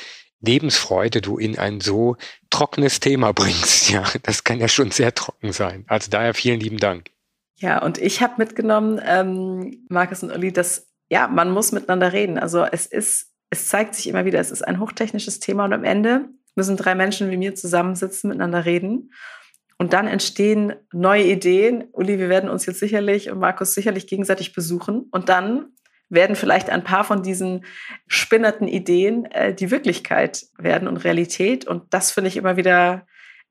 Lebensfreude 0.44 1.22
du 1.22 1.38
in 1.38 1.58
ein 1.58 1.80
so 1.82 2.18
trockenes 2.50 3.00
Thema 3.00 3.32
bringst. 3.32 3.90
Ja, 3.94 4.04
das 4.24 4.44
kann 4.44 4.60
ja 4.60 4.68
schon 4.68 4.92
sehr 4.92 5.14
trocken 5.14 5.52
sein. 5.52 5.86
Also 5.88 6.10
daher 6.10 6.34
vielen 6.34 6.60
lieben 6.60 6.78
Dank. 6.78 7.12
Ja, 7.58 7.82
und 7.84 7.98
ich 8.00 8.22
habe 8.22 8.34
mitgenommen, 8.38 9.00
ähm, 9.06 9.86
Markus 9.90 10.24
und 10.24 10.32
Olli, 10.32 10.52
dass 10.52 10.88
ja, 11.10 11.28
man 11.28 11.52
muss 11.52 11.72
miteinander 11.72 12.12
reden. 12.12 12.40
Also 12.40 12.64
es 12.64 12.88
ist, 12.88 13.32
es 13.52 13.68
zeigt 13.68 13.94
sich 13.94 14.08
immer 14.08 14.26
wieder, 14.26 14.40
es 14.40 14.52
ist 14.52 14.64
ein 14.64 14.80
hochtechnisches 14.80 15.40
Thema 15.40 15.66
und 15.66 15.74
am 15.74 15.84
Ende 15.84 16.26
müssen 16.56 16.76
drei 16.76 16.96
Menschen 16.96 17.30
wie 17.30 17.38
mir 17.38 17.54
zusammensitzen, 17.56 18.30
miteinander 18.30 18.66
reden. 18.66 19.12
Und 19.78 19.94
dann 19.94 20.08
entstehen 20.08 20.74
neue 20.92 21.26
Ideen. 21.26 21.86
Uli, 21.92 22.18
wir 22.20 22.30
werden 22.30 22.50
uns 22.50 22.66
jetzt 22.66 22.80
sicherlich 22.80 23.30
und 23.30 23.40
Markus 23.40 23.74
sicherlich 23.74 24.08
gegenseitig 24.08 24.54
besuchen. 24.54 25.08
Und 25.12 25.30
dann 25.30 25.74
werden 26.10 26.36
vielleicht 26.36 26.70
ein 26.70 26.84
paar 26.84 27.04
von 27.04 27.24
diesen 27.24 27.66
spinnerten 28.08 28.68
Ideen 28.68 29.26
äh, 29.26 29.54
die 29.54 29.72
Wirklichkeit 29.72 30.46
werden 30.58 30.88
und 30.88 30.98
Realität. 30.98 31.66
Und 31.66 31.94
das 31.94 32.12
finde 32.12 32.30
ich 32.30 32.38
immer 32.38 32.58
wieder 32.58 33.06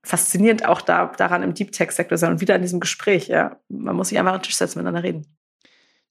faszinierend, 0.05 0.67
auch 0.67 0.81
da, 0.81 1.07
daran 1.17 1.43
im 1.43 1.55
Deep 1.55 1.73
Tech-Sektor 1.73 2.19
sein 2.19 2.33
und 2.33 2.41
wieder 2.41 2.57
in 2.57 2.62
diesem 2.62 2.81
Gespräch. 2.81 3.29
Ja. 3.29 3.57
Man 3.69 3.97
muss 3.97 4.09
sich 4.09 4.19
einfach 4.19 4.33
an 4.33 4.38
den 4.41 4.45
Tisch 4.45 4.57
setzen, 4.57 4.79
miteinander 4.79 5.03
reden. 5.03 5.27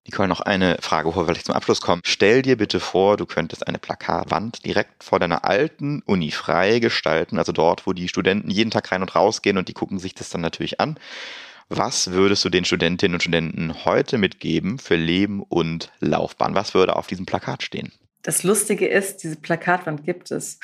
Nicole, 0.05 0.27
noch 0.27 0.41
eine 0.41 0.77
Frage, 0.81 1.09
bevor 1.09 1.27
wir 1.27 1.35
zum 1.35 1.53
Abschluss 1.53 1.79
kommen. 1.79 2.01
Stell 2.03 2.41
dir 2.41 2.57
bitte 2.57 2.79
vor, 2.79 3.17
du 3.17 3.27
könntest 3.27 3.67
eine 3.67 3.77
Plakatwand 3.77 4.65
direkt 4.65 5.03
vor 5.03 5.19
deiner 5.19 5.45
alten 5.45 6.01
Uni 6.05 6.31
frei 6.31 6.79
gestalten, 6.79 7.37
also 7.37 7.51
dort, 7.51 7.85
wo 7.85 7.93
die 7.93 8.07
Studenten 8.07 8.49
jeden 8.49 8.71
Tag 8.71 8.91
rein 8.91 9.01
und 9.01 9.15
raus 9.15 9.43
gehen 9.43 9.59
und 9.59 9.67
die 9.67 9.73
gucken 9.73 9.99
sich 9.99 10.15
das 10.15 10.29
dann 10.29 10.41
natürlich 10.41 10.79
an. 10.79 10.97
Was 11.73 12.11
würdest 12.11 12.43
du 12.43 12.49
den 12.49 12.65
Studentinnen 12.65 13.15
und 13.15 13.21
Studenten 13.21 13.85
heute 13.85 14.17
mitgeben 14.17 14.77
für 14.77 14.97
Leben 14.97 15.41
und 15.41 15.89
Laufbahn? 16.01 16.53
Was 16.53 16.73
würde 16.73 16.97
auf 16.97 17.07
diesem 17.07 17.25
Plakat 17.25 17.63
stehen? 17.63 17.93
Das 18.23 18.43
Lustige 18.43 18.89
ist, 18.89 19.23
diese 19.23 19.37
Plakatwand 19.37 20.03
gibt 20.03 20.31
es. 20.31 20.59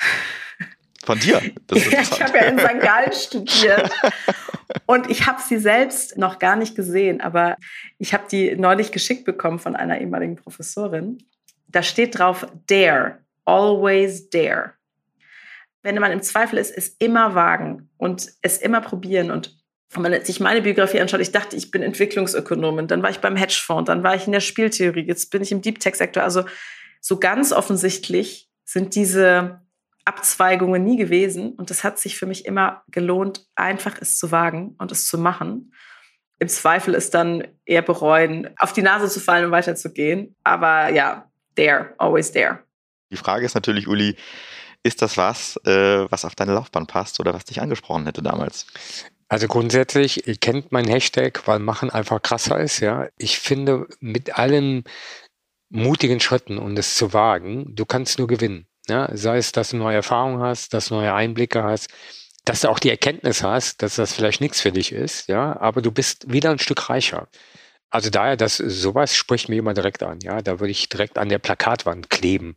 Von 1.04 1.18
dir? 1.18 1.40
ja, 1.70 2.02
ich 2.02 2.22
habe 2.22 2.36
ja 2.36 2.44
in 2.44 2.58
St. 2.58 2.80
Gallen 2.80 3.12
studiert. 3.14 3.90
Und 4.84 5.08
ich 5.08 5.26
habe 5.26 5.40
sie 5.40 5.56
selbst 5.56 6.18
noch 6.18 6.38
gar 6.38 6.56
nicht 6.56 6.74
gesehen, 6.74 7.22
aber 7.22 7.56
ich 7.96 8.12
habe 8.12 8.24
die 8.30 8.54
neulich 8.54 8.92
geschickt 8.92 9.24
bekommen 9.24 9.58
von 9.58 9.76
einer 9.76 9.98
ehemaligen 10.02 10.36
Professorin. 10.36 11.16
Da 11.68 11.82
steht 11.82 12.18
drauf, 12.18 12.46
dare, 12.66 13.20
always 13.46 14.28
dare. 14.28 14.74
Wenn 15.82 15.94
man 15.94 16.12
im 16.12 16.20
Zweifel 16.20 16.58
ist, 16.58 16.70
ist 16.70 17.02
immer 17.02 17.34
wagen 17.34 17.88
und 17.96 18.28
es 18.42 18.58
immer 18.58 18.82
probieren 18.82 19.30
und 19.30 19.57
wenn 19.90 20.02
man 20.02 20.24
sich 20.24 20.40
meine 20.40 20.62
Biografie 20.62 21.00
anschaut, 21.00 21.20
ich 21.20 21.32
dachte, 21.32 21.56
ich 21.56 21.70
bin 21.70 21.82
Entwicklungsökonomin, 21.82 22.88
dann 22.88 23.02
war 23.02 23.10
ich 23.10 23.20
beim 23.20 23.36
Hedgefonds, 23.36 23.86
dann 23.86 24.02
war 24.02 24.14
ich 24.14 24.26
in 24.26 24.32
der 24.32 24.40
Spieltheorie, 24.40 25.06
jetzt 25.06 25.30
bin 25.30 25.42
ich 25.42 25.50
im 25.50 25.62
Deep 25.62 25.80
Tech 25.80 25.94
Sektor. 25.94 26.22
Also 26.22 26.44
so 27.00 27.18
ganz 27.18 27.52
offensichtlich 27.52 28.50
sind 28.64 28.94
diese 28.94 29.60
Abzweigungen 30.04 30.84
nie 30.84 30.96
gewesen 30.96 31.52
und 31.52 31.70
das 31.70 31.84
hat 31.84 31.98
sich 31.98 32.16
für 32.18 32.26
mich 32.26 32.44
immer 32.44 32.82
gelohnt, 32.88 33.46
einfach 33.54 33.96
es 34.00 34.18
zu 34.18 34.30
wagen 34.30 34.74
und 34.78 34.92
es 34.92 35.06
zu 35.06 35.18
machen. 35.18 35.72
Im 36.38 36.48
Zweifel 36.48 36.94
ist 36.94 37.14
dann 37.14 37.46
eher 37.64 37.82
bereuen, 37.82 38.50
auf 38.58 38.72
die 38.72 38.82
Nase 38.82 39.08
zu 39.08 39.20
fallen 39.20 39.46
und 39.46 39.50
weiterzugehen. 39.50 40.36
Aber 40.44 40.88
ja, 40.90 41.30
there, 41.56 41.94
always 41.98 42.30
there. 42.30 42.60
Die 43.10 43.16
Frage 43.16 43.44
ist 43.44 43.54
natürlich, 43.54 43.88
Uli, 43.88 44.16
ist 44.88 45.02
das 45.02 45.16
was, 45.16 45.56
äh, 45.64 46.10
was 46.10 46.24
auf 46.24 46.34
deine 46.34 46.54
Laufbahn 46.54 46.86
passt 46.86 47.20
oder 47.20 47.34
was 47.34 47.44
dich 47.44 47.60
angesprochen 47.60 48.06
hätte 48.06 48.22
damals? 48.22 48.66
Also 49.28 49.46
grundsätzlich, 49.46 50.24
kennt 50.40 50.72
mein 50.72 50.88
Hashtag, 50.88 51.46
weil 51.46 51.58
Machen 51.58 51.90
einfach 51.90 52.20
krasser 52.22 52.58
ist, 52.58 52.80
ja. 52.80 53.08
Ich 53.18 53.38
finde, 53.38 53.86
mit 54.00 54.38
allen 54.38 54.84
mutigen 55.68 56.18
Schritten 56.18 56.58
und 56.58 56.78
es 56.78 56.94
zu 56.94 57.12
wagen, 57.12 57.74
du 57.76 57.84
kannst 57.84 58.18
nur 58.18 58.26
gewinnen. 58.26 58.66
Ja? 58.88 59.10
Sei 59.14 59.36
es, 59.36 59.52
dass 59.52 59.70
du 59.70 59.76
neue 59.76 59.96
Erfahrungen 59.96 60.40
hast, 60.40 60.72
dass 60.72 60.88
du 60.88 60.94
neue 60.94 61.12
Einblicke 61.12 61.62
hast, 61.62 61.90
dass 62.46 62.62
du 62.62 62.68
auch 62.70 62.78
die 62.78 62.88
Erkenntnis 62.88 63.42
hast, 63.42 63.82
dass 63.82 63.96
das 63.96 64.14
vielleicht 64.14 64.40
nichts 64.40 64.62
für 64.62 64.72
dich 64.72 64.92
ist, 64.92 65.28
ja, 65.28 65.60
aber 65.60 65.82
du 65.82 65.92
bist 65.92 66.32
wieder 66.32 66.50
ein 66.50 66.58
Stück 66.58 66.88
reicher. 66.88 67.28
Also 67.90 68.08
daher, 68.08 68.36
dass 68.36 68.56
sowas 68.56 69.14
spricht 69.14 69.50
mir 69.50 69.56
immer 69.56 69.74
direkt 69.74 70.02
an, 70.02 70.20
ja. 70.22 70.40
Da 70.40 70.60
würde 70.60 70.70
ich 70.70 70.88
direkt 70.88 71.18
an 71.18 71.28
der 71.28 71.38
Plakatwand 71.38 72.08
kleben. 72.10 72.56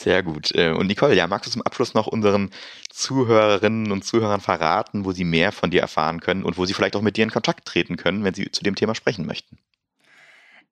Sehr 0.00 0.22
gut. 0.22 0.54
Äh, 0.54 0.70
und 0.70 0.86
Nicole, 0.86 1.14
ja, 1.14 1.26
magst 1.26 1.46
du 1.46 1.50
zum 1.50 1.60
Abschluss 1.60 1.92
noch 1.92 2.06
unseren 2.06 2.48
Zuhörerinnen 2.88 3.92
und 3.92 4.02
Zuhörern 4.02 4.40
verraten, 4.40 5.04
wo 5.04 5.12
sie 5.12 5.24
mehr 5.24 5.52
von 5.52 5.70
dir 5.70 5.82
erfahren 5.82 6.20
können 6.20 6.42
und 6.42 6.56
wo 6.56 6.64
sie 6.64 6.72
vielleicht 6.72 6.96
auch 6.96 7.02
mit 7.02 7.18
dir 7.18 7.24
in 7.24 7.30
Kontakt 7.30 7.66
treten 7.66 7.98
können, 7.98 8.24
wenn 8.24 8.32
sie 8.32 8.50
zu 8.50 8.62
dem 8.62 8.76
Thema 8.76 8.94
sprechen 8.94 9.26
möchten? 9.26 9.58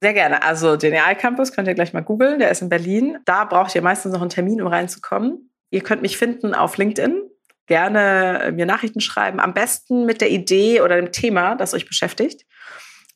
Sehr 0.01 0.15
gerne. 0.15 0.43
Also 0.43 0.79
Genial 0.79 1.15
Campus 1.15 1.53
könnt 1.53 1.69
ihr 1.69 1.75
gleich 1.75 1.93
mal 1.93 2.01
googeln, 2.01 2.39
der 2.39 2.51
ist 2.51 2.63
in 2.63 2.71
Berlin. 2.71 3.19
Da 3.27 3.45
braucht 3.45 3.75
ihr 3.75 3.83
meistens 3.83 4.15
noch 4.15 4.23
einen 4.23 4.31
Termin, 4.31 4.63
um 4.63 4.69
reinzukommen. 4.69 5.51
Ihr 5.69 5.83
könnt 5.83 6.01
mich 6.01 6.17
finden 6.17 6.55
auf 6.55 6.79
LinkedIn. 6.79 7.21
Gerne 7.67 8.45
äh, 8.45 8.53
mir 8.53 8.65
Nachrichten 8.65 9.03
schreiben. 9.03 9.41
Am 9.41 9.53
besten 9.53 10.07
mit 10.07 10.23
der 10.23 10.31
Idee 10.31 10.81
oder 10.81 10.97
dem 10.97 11.13
Thema, 11.13 11.55
das 11.55 11.75
euch 11.75 11.87
beschäftigt. 11.87 12.47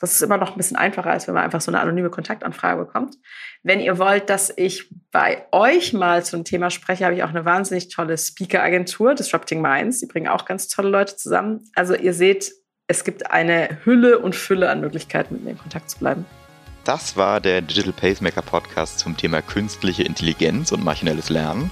Das 0.02 0.14
ist 0.14 0.22
immer 0.22 0.36
noch 0.36 0.50
ein 0.50 0.56
bisschen 0.56 0.76
einfacher, 0.76 1.10
als 1.10 1.28
wenn 1.28 1.34
man 1.34 1.44
einfach 1.44 1.60
so 1.60 1.70
eine 1.70 1.78
anonyme 1.78 2.10
Kontaktanfrage 2.10 2.86
bekommt. 2.86 3.18
Wenn 3.62 3.78
ihr 3.78 4.00
wollt, 4.00 4.30
dass 4.30 4.52
ich 4.54 4.92
bei 5.12 5.46
euch 5.52 5.92
mal 5.92 6.24
zum 6.24 6.42
Thema 6.42 6.70
spreche, 6.70 7.04
habe 7.04 7.14
ich 7.14 7.22
auch 7.22 7.28
eine 7.28 7.44
wahnsinnig 7.44 7.88
tolle 7.88 8.18
Speaker-Agentur, 8.18 9.14
Disrupting 9.14 9.62
Minds. 9.62 10.00
Die 10.00 10.06
bringen 10.06 10.26
auch 10.26 10.44
ganz 10.44 10.66
tolle 10.66 10.88
Leute 10.88 11.14
zusammen. 11.14 11.70
Also 11.76 11.94
ihr 11.94 12.14
seht, 12.14 12.50
es 12.88 13.04
gibt 13.04 13.30
eine 13.30 13.78
Hülle 13.84 14.18
und 14.18 14.34
Fülle 14.34 14.70
an 14.70 14.80
Möglichkeiten, 14.80 15.34
mit 15.34 15.44
mir 15.44 15.50
in 15.50 15.58
Kontakt 15.58 15.88
zu 15.88 16.00
bleiben. 16.00 16.26
Das 16.82 17.16
war 17.16 17.40
der 17.40 17.62
Digital 17.62 17.92
Pacemaker 17.92 18.42
Podcast 18.42 18.98
zum 18.98 19.16
Thema 19.16 19.40
künstliche 19.40 20.02
Intelligenz 20.02 20.72
und 20.72 20.82
maschinelles 20.82 21.28
Lernen. 21.28 21.70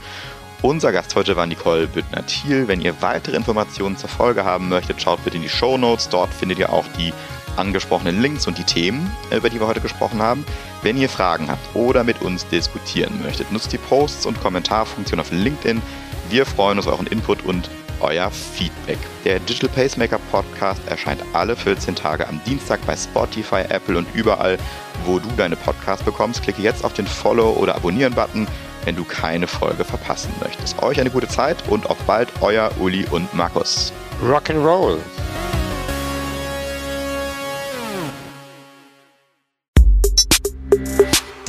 Unser 0.63 0.93
Gast 0.93 1.17
heute 1.17 1.35
war 1.35 1.47
Nicole 1.47 1.89
Büttner-Thiel. 1.89 2.69
Wenn 2.69 2.81
ihr 2.81 3.03
weitere 3.03 3.35
Informationen 3.35 3.97
zur 3.97 4.11
Folge 4.11 4.45
haben 4.45 4.69
möchtet, 4.69 5.03
schaut 5.03 5.25
bitte 5.25 5.39
in 5.39 5.43
die 5.43 5.49
Show 5.49 5.79
Notes. 5.79 6.09
Dort 6.11 6.33
findet 6.33 6.59
ihr 6.61 6.71
auch 6.71 6.87
die 6.97 7.13
angesprochenen 7.57 8.21
Links 8.21 8.47
und 8.47 8.59
die 8.59 8.65
Themen, 8.65 9.11
über 9.35 9.51
die 9.51 9.61
wir 9.61 9.67
heute 9.67 9.81
gesprochen 9.81 10.23
haben. 10.23 10.45
Wenn 10.83 10.97
ihr 10.97 11.09
Fragen 11.09 11.49
habt 11.51 11.75
oder 11.75 12.05
mit 12.05 12.23
uns 12.23 12.47
diskutieren 12.49 13.21
möchtet, 13.23 13.53
nutzt 13.53 13.73
die 13.73 13.79
Posts 13.79 14.27
und 14.27 14.41
Kommentarfunktion 14.41 15.21
auf 15.21 15.31
LinkedIn. 15.31 15.83
Wir 16.31 16.47
freuen 16.47 16.79
uns 16.79 16.87
auf 16.87 16.95
euren 16.95 17.07
Input 17.07 17.45
und 17.45 17.69
euer 18.01 18.31
Feedback. 18.31 18.99
Der 19.25 19.39
Digital 19.41 19.69
Pacemaker 19.69 20.19
Podcast 20.31 20.81
erscheint 20.87 21.23
alle 21.33 21.57
14 21.57 21.95
Tage 21.95 22.27
am 22.27 22.41
Dienstag 22.47 22.81
bei 22.87 22.97
Spotify, 22.97 23.63
Apple 23.69 23.99
und 23.99 24.07
überall, 24.15 24.59
wo 25.05 25.19
du 25.19 25.29
deine 25.37 25.57
Podcasts 25.57 26.05
bekommst. 26.05 26.43
Klicke 26.43 26.63
jetzt 26.63 26.85
auf 26.85 26.95
den 26.95 27.07
Follow- 27.07 27.53
oder 27.53 27.75
Abonnieren-Button, 27.77 28.47
wenn 28.85 28.97
du 28.97 29.05
keine 29.05 29.47
Folge 29.47 29.85
verpassen 29.85 30.33
möchtest. 30.43 30.83
Euch 30.83 31.01
eine 31.01 31.11
gute 31.11 31.29
Zeit 31.29 31.57
und 31.69 31.89
auf 31.89 31.99
bald, 32.05 32.29
euer 32.41 32.71
Uli 32.79 33.07
und 33.11 33.33
Markus. 33.35 33.93
Rock'n'Roll! 34.23 34.99